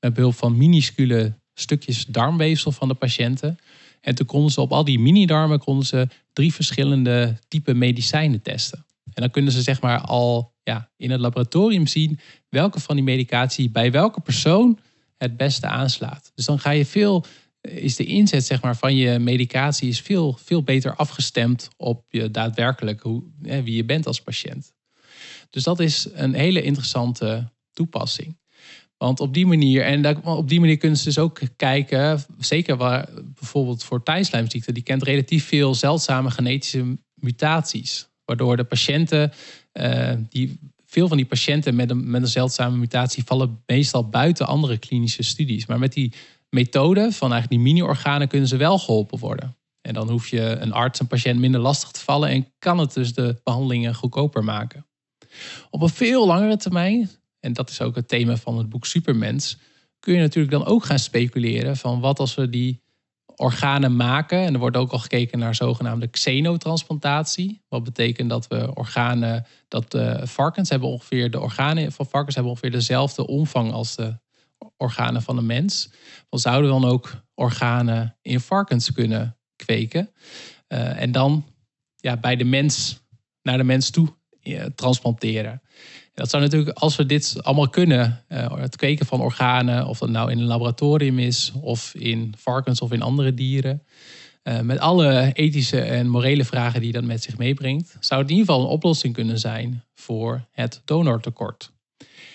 met 0.00 0.14
behulp 0.14 0.34
van 0.34 0.56
minuscule 0.56 1.32
stukjes 1.54 2.06
darmweefsel 2.06 2.72
van 2.72 2.88
de 2.88 2.94
patiënten. 2.94 3.58
En 4.00 4.14
toen 4.14 4.26
konden 4.26 4.50
ze 4.50 4.60
op 4.60 4.72
al 4.72 4.84
die 4.84 4.98
mini-darmen 4.98 5.58
konden 5.58 5.86
ze 5.86 6.08
drie 6.32 6.52
verschillende 6.52 7.38
type 7.48 7.74
medicijnen 7.74 8.42
testen. 8.42 8.84
En 9.04 9.22
dan 9.22 9.30
kunnen 9.30 9.52
ze 9.52 9.62
zeg 9.62 9.80
maar 9.80 10.00
al 10.00 10.52
ja, 10.62 10.90
in 10.96 11.10
het 11.10 11.20
laboratorium 11.20 11.86
zien 11.86 12.18
welke 12.48 12.80
van 12.80 12.94
die 12.94 13.04
medicatie 13.04 13.70
bij 13.70 13.90
welke 13.90 14.20
persoon 14.20 14.78
het 15.20 15.36
beste 15.36 15.66
aanslaat. 15.66 16.32
Dus 16.34 16.44
dan 16.44 16.58
ga 16.58 16.70
je 16.70 16.86
veel, 16.86 17.24
is 17.60 17.96
de 17.96 18.04
inzet 18.04 18.44
zeg 18.44 18.62
maar, 18.62 18.76
van 18.76 18.96
je 18.96 19.18
medicatie 19.18 19.88
is 19.88 20.00
veel, 20.00 20.38
veel 20.42 20.62
beter 20.62 20.96
afgestemd 20.96 21.68
op 21.76 22.04
je 22.08 22.30
daadwerkelijk 22.30 23.00
hoe, 23.00 23.22
wie 23.40 23.74
je 23.74 23.84
bent 23.84 24.06
als 24.06 24.22
patiënt. 24.22 24.72
Dus 25.50 25.62
dat 25.62 25.80
is 25.80 26.08
een 26.12 26.34
hele 26.34 26.62
interessante 26.62 27.52
toepassing. 27.72 28.38
Want 28.96 29.20
op 29.20 29.34
die 29.34 29.46
manier, 29.46 29.84
en 29.84 30.24
op 30.24 30.48
die 30.48 30.60
manier 30.60 30.76
kunnen 30.76 30.98
ze 30.98 31.04
dus 31.04 31.18
ook 31.18 31.40
kijken, 31.56 32.24
zeker 32.38 32.76
waar, 32.76 33.08
bijvoorbeeld 33.38 33.84
voor 33.84 34.02
tijdslijmziekte, 34.02 34.72
die 34.72 34.82
kent 34.82 35.02
relatief 35.02 35.46
veel 35.46 35.74
zeldzame 35.74 36.30
genetische 36.30 36.98
mutaties. 37.14 38.08
Waardoor 38.24 38.56
de 38.56 38.64
patiënten, 38.64 39.32
uh, 39.72 40.12
die, 40.28 40.58
veel 40.90 41.08
van 41.08 41.16
die 41.16 41.26
patiënten 41.26 41.74
met 41.74 41.90
een, 41.90 42.10
met 42.10 42.22
een 42.22 42.28
zeldzame 42.28 42.76
mutatie 42.76 43.24
vallen 43.24 43.62
meestal 43.66 44.08
buiten 44.08 44.46
andere 44.46 44.78
klinische 44.78 45.22
studies. 45.22 45.66
Maar 45.66 45.78
met 45.78 45.92
die 45.92 46.12
methode 46.48 47.12
van 47.12 47.32
eigenlijk 47.32 47.62
die 47.62 47.72
mini-organen 47.72 48.28
kunnen 48.28 48.48
ze 48.48 48.56
wel 48.56 48.78
geholpen 48.78 49.18
worden. 49.18 49.56
En 49.80 49.94
dan 49.94 50.10
hoef 50.10 50.28
je 50.28 50.40
een 50.40 50.72
arts 50.72 51.00
een 51.00 51.06
patiënt 51.06 51.40
minder 51.40 51.60
lastig 51.60 51.90
te 51.90 52.00
vallen 52.00 52.28
en 52.28 52.46
kan 52.58 52.78
het 52.78 52.94
dus 52.94 53.14
de 53.14 53.40
behandelingen 53.44 53.94
goedkoper 53.94 54.44
maken. 54.44 54.86
Op 55.70 55.82
een 55.82 55.88
veel 55.88 56.26
langere 56.26 56.56
termijn 56.56 57.10
en 57.40 57.52
dat 57.52 57.70
is 57.70 57.80
ook 57.80 57.94
het 57.94 58.08
thema 58.08 58.36
van 58.36 58.58
het 58.58 58.68
boek 58.68 58.86
Supermens, 58.86 59.58
kun 60.00 60.14
je 60.14 60.20
natuurlijk 60.20 60.52
dan 60.52 60.66
ook 60.66 60.84
gaan 60.84 60.98
speculeren 60.98 61.76
van 61.76 62.00
wat 62.00 62.18
als 62.18 62.34
we 62.34 62.48
die 62.48 62.82
organen 63.40 63.96
maken. 63.96 64.38
En 64.38 64.52
er 64.52 64.58
wordt 64.58 64.76
ook 64.76 64.92
al 64.92 64.98
gekeken 64.98 65.38
naar 65.38 65.54
zogenaamde 65.54 66.06
xenotransplantatie. 66.06 67.62
Wat 67.68 67.84
betekent 67.84 68.30
dat 68.30 68.46
we 68.46 68.74
organen, 68.74 69.46
dat 69.68 69.90
de 69.90 70.20
varkens 70.26 70.68
hebben 70.68 70.88
ongeveer, 70.88 71.30
de 71.30 71.40
organen 71.40 71.92
van 71.92 72.06
varkens 72.06 72.34
hebben 72.34 72.52
ongeveer 72.52 72.70
dezelfde 72.70 73.26
omvang 73.26 73.72
als 73.72 73.96
de 73.96 74.18
organen 74.76 75.22
van 75.22 75.36
een 75.36 75.46
mens. 75.46 75.90
Dan 76.28 76.40
zouden 76.40 76.74
we 76.74 76.80
dan 76.80 76.90
ook 76.90 77.22
organen 77.34 78.16
in 78.22 78.40
varkens 78.40 78.92
kunnen 78.92 79.36
kweken. 79.56 80.10
Uh, 80.68 81.02
en 81.02 81.12
dan 81.12 81.44
ja, 81.96 82.16
bij 82.16 82.36
de 82.36 82.44
mens, 82.44 83.00
naar 83.42 83.58
de 83.58 83.64
mens 83.64 83.90
toe 83.90 84.08
uh, 84.42 84.64
transplanteren. 84.64 85.62
Dat 86.14 86.30
zou 86.30 86.42
natuurlijk, 86.42 86.78
als 86.78 86.96
we 86.96 87.06
dit 87.06 87.36
allemaal 87.42 87.68
kunnen, 87.68 88.24
uh, 88.28 88.56
het 88.56 88.76
kweken 88.76 89.06
van 89.06 89.20
organen, 89.20 89.86
of 89.86 89.98
dat 89.98 90.08
nou 90.08 90.30
in 90.30 90.38
een 90.38 90.44
laboratorium 90.44 91.18
is, 91.18 91.52
of 91.60 91.94
in 91.94 92.34
varkens 92.38 92.80
of 92.80 92.92
in 92.92 93.02
andere 93.02 93.34
dieren, 93.34 93.82
uh, 94.44 94.60
met 94.60 94.78
alle 94.78 95.30
ethische 95.32 95.80
en 95.80 96.08
morele 96.08 96.44
vragen 96.44 96.80
die 96.80 96.92
dat 96.92 97.04
met 97.04 97.22
zich 97.22 97.38
meebrengt, 97.38 97.96
zou 98.00 98.20
het 98.20 98.30
in 98.30 98.36
ieder 98.36 98.52
geval 98.52 98.66
een 98.66 98.72
oplossing 98.74 99.14
kunnen 99.14 99.38
zijn 99.38 99.84
voor 99.94 100.46
het 100.50 100.82
donortekort. 100.84 101.72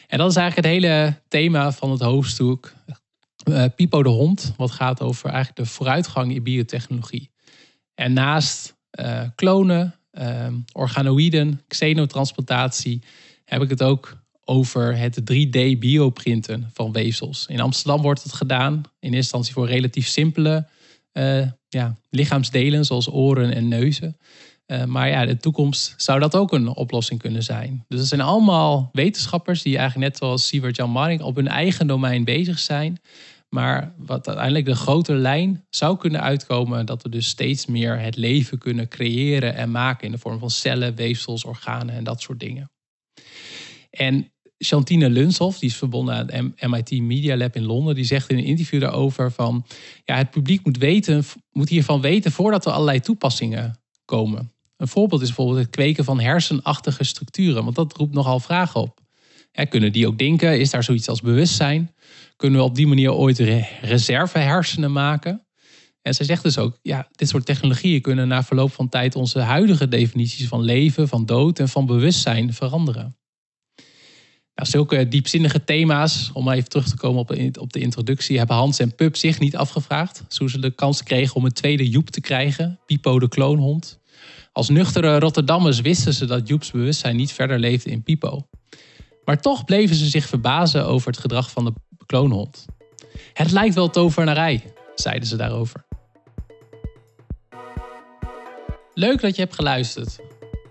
En 0.07 0.17
dat 0.17 0.29
is 0.29 0.35
eigenlijk 0.35 0.67
het 0.67 0.75
hele 0.75 1.21
thema 1.27 1.71
van 1.71 1.91
het 1.91 2.01
hoofdstuk 2.01 2.73
uh, 3.49 3.65
Pipo 3.75 4.03
de 4.03 4.09
Hond, 4.09 4.53
wat 4.57 4.71
gaat 4.71 5.01
over 5.01 5.29
eigenlijk 5.29 5.57
de 5.57 5.65
vooruitgang 5.73 6.35
in 6.35 6.43
biotechnologie. 6.43 7.31
En 7.93 8.13
naast 8.13 8.75
klonen, 9.35 9.95
organoïden, 10.71 11.61
xenotransplantatie 11.67 13.01
heb 13.45 13.61
ik 13.61 13.69
het 13.69 13.83
ook 13.83 14.23
over 14.43 14.97
het 14.97 15.19
3D-bioprinten 15.19 16.69
van 16.73 16.91
weefsels. 16.91 17.45
In 17.49 17.59
Amsterdam 17.59 18.01
wordt 18.01 18.23
het 18.23 18.33
gedaan 18.33 18.73
in 18.73 18.83
eerste 18.99 19.15
instantie 19.17 19.53
voor 19.53 19.67
relatief 19.67 20.07
simpele 20.07 20.67
uh, 21.13 21.47
ja, 21.69 21.95
lichaamsdelen, 22.09 22.85
zoals 22.85 23.11
oren 23.11 23.53
en 23.53 23.67
neuzen. 23.67 24.17
Uh, 24.67 24.83
maar 24.83 25.09
ja, 25.09 25.25
de 25.25 25.37
toekomst 25.37 25.93
zou 25.97 26.19
dat 26.19 26.35
ook 26.35 26.53
een 26.53 26.67
oplossing 26.67 27.19
kunnen 27.19 27.43
zijn. 27.43 27.85
Dus 27.87 27.99
het 27.99 28.07
zijn 28.07 28.21
allemaal 28.21 28.89
wetenschappers 28.91 29.61
die 29.61 29.77
eigenlijk 29.77 30.09
net 30.09 30.17
zoals 30.17 30.47
Sievert 30.47 30.75
Jan 30.75 30.91
Maring 30.91 31.21
op 31.21 31.35
hun 31.35 31.47
eigen 31.47 31.87
domein 31.87 32.23
bezig 32.23 32.59
zijn. 32.59 32.99
Maar 33.49 33.93
wat 33.97 34.27
uiteindelijk 34.27 34.65
de 34.65 34.75
grote 34.75 35.13
lijn 35.13 35.65
zou 35.69 35.97
kunnen 35.97 36.21
uitkomen, 36.21 36.85
dat 36.85 37.03
we 37.03 37.09
dus 37.09 37.27
steeds 37.27 37.65
meer 37.65 37.99
het 37.99 38.15
leven 38.15 38.57
kunnen 38.57 38.87
creëren 38.87 39.55
en 39.55 39.71
maken 39.71 40.05
in 40.05 40.11
de 40.11 40.17
vorm 40.17 40.39
van 40.39 40.49
cellen, 40.49 40.95
weefsels, 40.95 41.45
organen 41.45 41.95
en 41.95 42.03
dat 42.03 42.21
soort 42.21 42.39
dingen. 42.39 42.69
En 43.95 44.31
Chantine 44.57 45.09
Lunshoff, 45.09 45.59
die 45.59 45.69
is 45.69 45.75
verbonden 45.75 46.15
aan 46.15 46.53
het 46.55 46.69
MIT 46.69 47.01
Media 47.01 47.37
Lab 47.37 47.55
in 47.55 47.63
Londen, 47.63 47.95
die 47.95 48.05
zegt 48.05 48.29
in 48.29 48.37
een 48.37 48.43
interview 48.43 48.81
daarover 48.81 49.31
van 49.31 49.65
ja, 50.03 50.15
het 50.15 50.31
publiek 50.31 50.65
moet, 50.65 50.77
weten, 50.77 51.23
moet 51.51 51.69
hiervan 51.69 52.01
weten 52.01 52.31
voordat 52.31 52.65
er 52.65 52.71
allerlei 52.71 52.99
toepassingen 52.99 53.79
komen. 54.05 54.53
Een 54.77 54.87
voorbeeld 54.87 55.21
is 55.21 55.27
bijvoorbeeld 55.27 55.59
het 55.59 55.69
kweken 55.69 56.03
van 56.03 56.19
hersenachtige 56.19 57.03
structuren, 57.03 57.63
want 57.63 57.75
dat 57.75 57.97
roept 57.97 58.13
nogal 58.13 58.39
vragen 58.39 58.81
op. 58.81 58.99
kunnen 59.69 59.91
die 59.91 60.07
ook 60.07 60.17
denken? 60.17 60.59
Is 60.59 60.69
daar 60.69 60.83
zoiets 60.83 61.09
als 61.09 61.21
bewustzijn? 61.21 61.95
Kunnen 62.35 62.59
we 62.59 62.65
op 62.65 62.75
die 62.75 62.87
manier 62.87 63.13
ooit 63.13 63.39
reservehersenen 63.81 64.91
maken? 64.91 65.45
En 66.01 66.13
zij 66.13 66.25
zegt 66.25 66.43
dus 66.43 66.57
ook, 66.57 66.79
ja, 66.81 67.07
dit 67.11 67.29
soort 67.29 67.45
technologieën 67.45 68.01
kunnen 68.01 68.27
na 68.27 68.43
verloop 68.43 68.71
van 68.71 68.89
tijd 68.89 69.15
onze 69.15 69.39
huidige 69.39 69.87
definities 69.87 70.47
van 70.47 70.61
leven, 70.61 71.07
van 71.07 71.25
dood 71.25 71.59
en 71.59 71.69
van 71.69 71.85
bewustzijn 71.85 72.53
veranderen. 72.53 73.17
Nou, 74.55 74.69
zulke 74.69 75.07
diepzinnige 75.07 75.63
thema's, 75.63 76.29
om 76.33 76.49
even 76.49 76.69
terug 76.69 76.87
te 76.89 76.97
komen 76.97 77.19
op, 77.19 77.59
op 77.59 77.73
de 77.73 77.79
introductie, 77.79 78.37
hebben 78.37 78.55
Hans 78.55 78.79
en 78.79 78.95
Pup 78.95 79.15
zich 79.15 79.39
niet 79.39 79.55
afgevraagd. 79.55 80.23
Toen 80.27 80.49
ze 80.49 80.59
de 80.59 80.71
kans 80.71 81.03
kregen 81.03 81.35
om 81.35 81.45
een 81.45 81.53
tweede 81.53 81.89
Joep 81.89 82.09
te 82.09 82.21
krijgen, 82.21 82.79
Pipo 82.85 83.19
de 83.19 83.27
kloonhond. 83.27 83.99
Als 84.51 84.69
nuchtere 84.69 85.19
Rotterdammers 85.19 85.81
wisten 85.81 86.13
ze 86.13 86.25
dat 86.25 86.47
Joeps 86.47 86.71
bewustzijn 86.71 87.15
niet 87.15 87.31
verder 87.31 87.59
leefde 87.59 87.89
in 87.89 88.03
Pipo. 88.03 88.47
Maar 89.25 89.41
toch 89.41 89.65
bleven 89.65 89.95
ze 89.95 90.05
zich 90.05 90.25
verbazen 90.25 90.85
over 90.85 91.07
het 91.07 91.19
gedrag 91.19 91.51
van 91.51 91.65
de 91.65 91.73
kloonhond. 92.05 92.65
Het 93.33 93.51
lijkt 93.51 93.75
wel 93.75 93.89
tovenarij, 93.89 94.63
zeiden 94.95 95.27
ze 95.27 95.35
daarover. 95.35 95.85
Leuk 98.93 99.21
dat 99.21 99.35
je 99.35 99.41
hebt 99.41 99.55
geluisterd. 99.55 100.19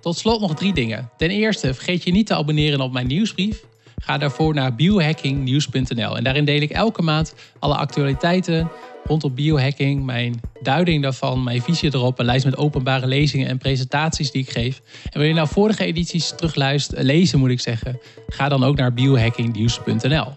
Tot 0.01 0.17
slot 0.17 0.41
nog 0.41 0.55
drie 0.55 0.75
dingen. 0.75 1.11
Ten 1.17 1.31
eerste, 1.31 1.75
vergeet 1.75 2.05
je 2.05 2.11
niet 2.11 2.27
te 2.27 2.35
abonneren 2.35 2.81
op 2.81 2.93
mijn 2.93 3.07
nieuwsbrief. 3.07 3.65
Ga 4.05 4.19
daarvoor 4.19 4.55
naar 4.55 4.75
biohackingnieuws.nl. 4.75 6.17
En 6.17 6.25
daarin 6.25 6.45
deel 6.45 6.61
ik 6.61 6.71
elke 6.71 7.03
maand 7.03 7.35
alle 7.59 7.75
actualiteiten 7.75 8.71
rondom 9.05 9.35
biohacking, 9.35 10.05
mijn 10.05 10.41
duiding 10.63 11.03
daarvan, 11.03 11.43
mijn 11.43 11.63
visie 11.63 11.95
erop, 11.95 12.19
een 12.19 12.25
lijst 12.25 12.45
met 12.45 12.57
openbare 12.57 13.07
lezingen 13.07 13.49
en 13.49 13.59
presentaties 13.59 14.31
die 14.31 14.43
ik 14.43 14.51
geef. 14.51 14.81
En 15.11 15.19
wil 15.19 15.29
je 15.29 15.35
nou 15.35 15.49
vorige 15.49 15.85
edities 15.85 16.33
terugluisteren, 16.37 17.05
lezen 17.05 17.39
moet 17.39 17.51
ik 17.51 17.61
zeggen, 17.61 18.01
ga 18.27 18.49
dan 18.49 18.65
ook 18.65 18.77
naar 18.77 18.93
biohackingnieuws.nl. 18.93 20.37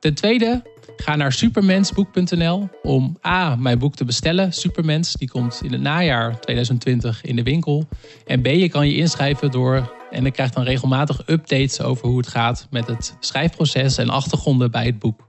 Ten 0.00 0.14
tweede, 0.14 0.62
ga 0.96 1.16
naar 1.16 1.32
supermensboek.nl 1.32 2.68
om 2.82 3.18
A, 3.26 3.56
mijn 3.56 3.78
boek 3.78 3.94
te 3.94 4.04
bestellen. 4.04 4.52
Supermens, 4.52 5.12
die 5.12 5.30
komt 5.30 5.60
in 5.64 5.72
het 5.72 5.80
najaar 5.80 6.40
2020 6.40 7.22
in 7.22 7.36
de 7.36 7.42
winkel. 7.42 7.88
En 8.26 8.42
B, 8.42 8.46
je 8.46 8.68
kan 8.68 8.88
je 8.88 8.96
inschrijven 8.96 9.50
door 9.50 9.95
en 10.10 10.26
ik 10.26 10.32
krijg 10.32 10.50
dan 10.50 10.64
regelmatig 10.64 11.22
updates 11.26 11.80
over 11.80 12.08
hoe 12.08 12.18
het 12.18 12.28
gaat 12.28 12.66
met 12.70 12.86
het 12.86 13.16
schrijfproces 13.20 13.98
en 13.98 14.08
achtergronden 14.08 14.70
bij 14.70 14.84
het 14.84 14.98
boek. 14.98 15.26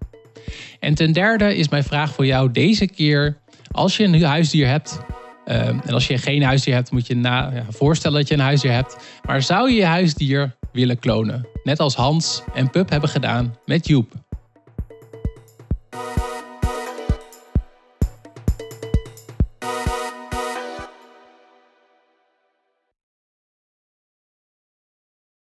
En 0.79 0.95
ten 0.95 1.11
derde 1.11 1.55
is 1.55 1.69
mijn 1.69 1.83
vraag 1.83 2.13
voor 2.13 2.25
jou 2.25 2.51
deze 2.51 2.87
keer: 2.87 3.37
als 3.71 3.97
je 3.97 4.03
een 4.03 4.23
huisdier 4.23 4.67
hebt, 4.67 4.99
ehm, 5.45 5.79
en 5.85 5.93
als 5.93 6.07
je 6.07 6.17
geen 6.17 6.43
huisdier 6.43 6.73
hebt, 6.73 6.91
moet 6.91 7.07
je 7.07 7.15
na, 7.15 7.51
ja, 7.53 7.65
voorstellen 7.69 8.17
dat 8.17 8.27
je 8.27 8.33
een 8.33 8.39
huisdier 8.39 8.71
hebt. 8.71 8.97
Maar 9.25 9.41
zou 9.41 9.69
je 9.69 9.75
je 9.75 9.85
huisdier 9.85 10.55
willen 10.71 10.99
klonen? 10.99 11.47
Net 11.63 11.79
als 11.79 11.95
Hans 11.95 12.41
en 12.53 12.69
Pup 12.69 12.89
hebben 12.89 13.09
gedaan 13.09 13.55
met 13.65 13.87
Joep. 13.87 14.11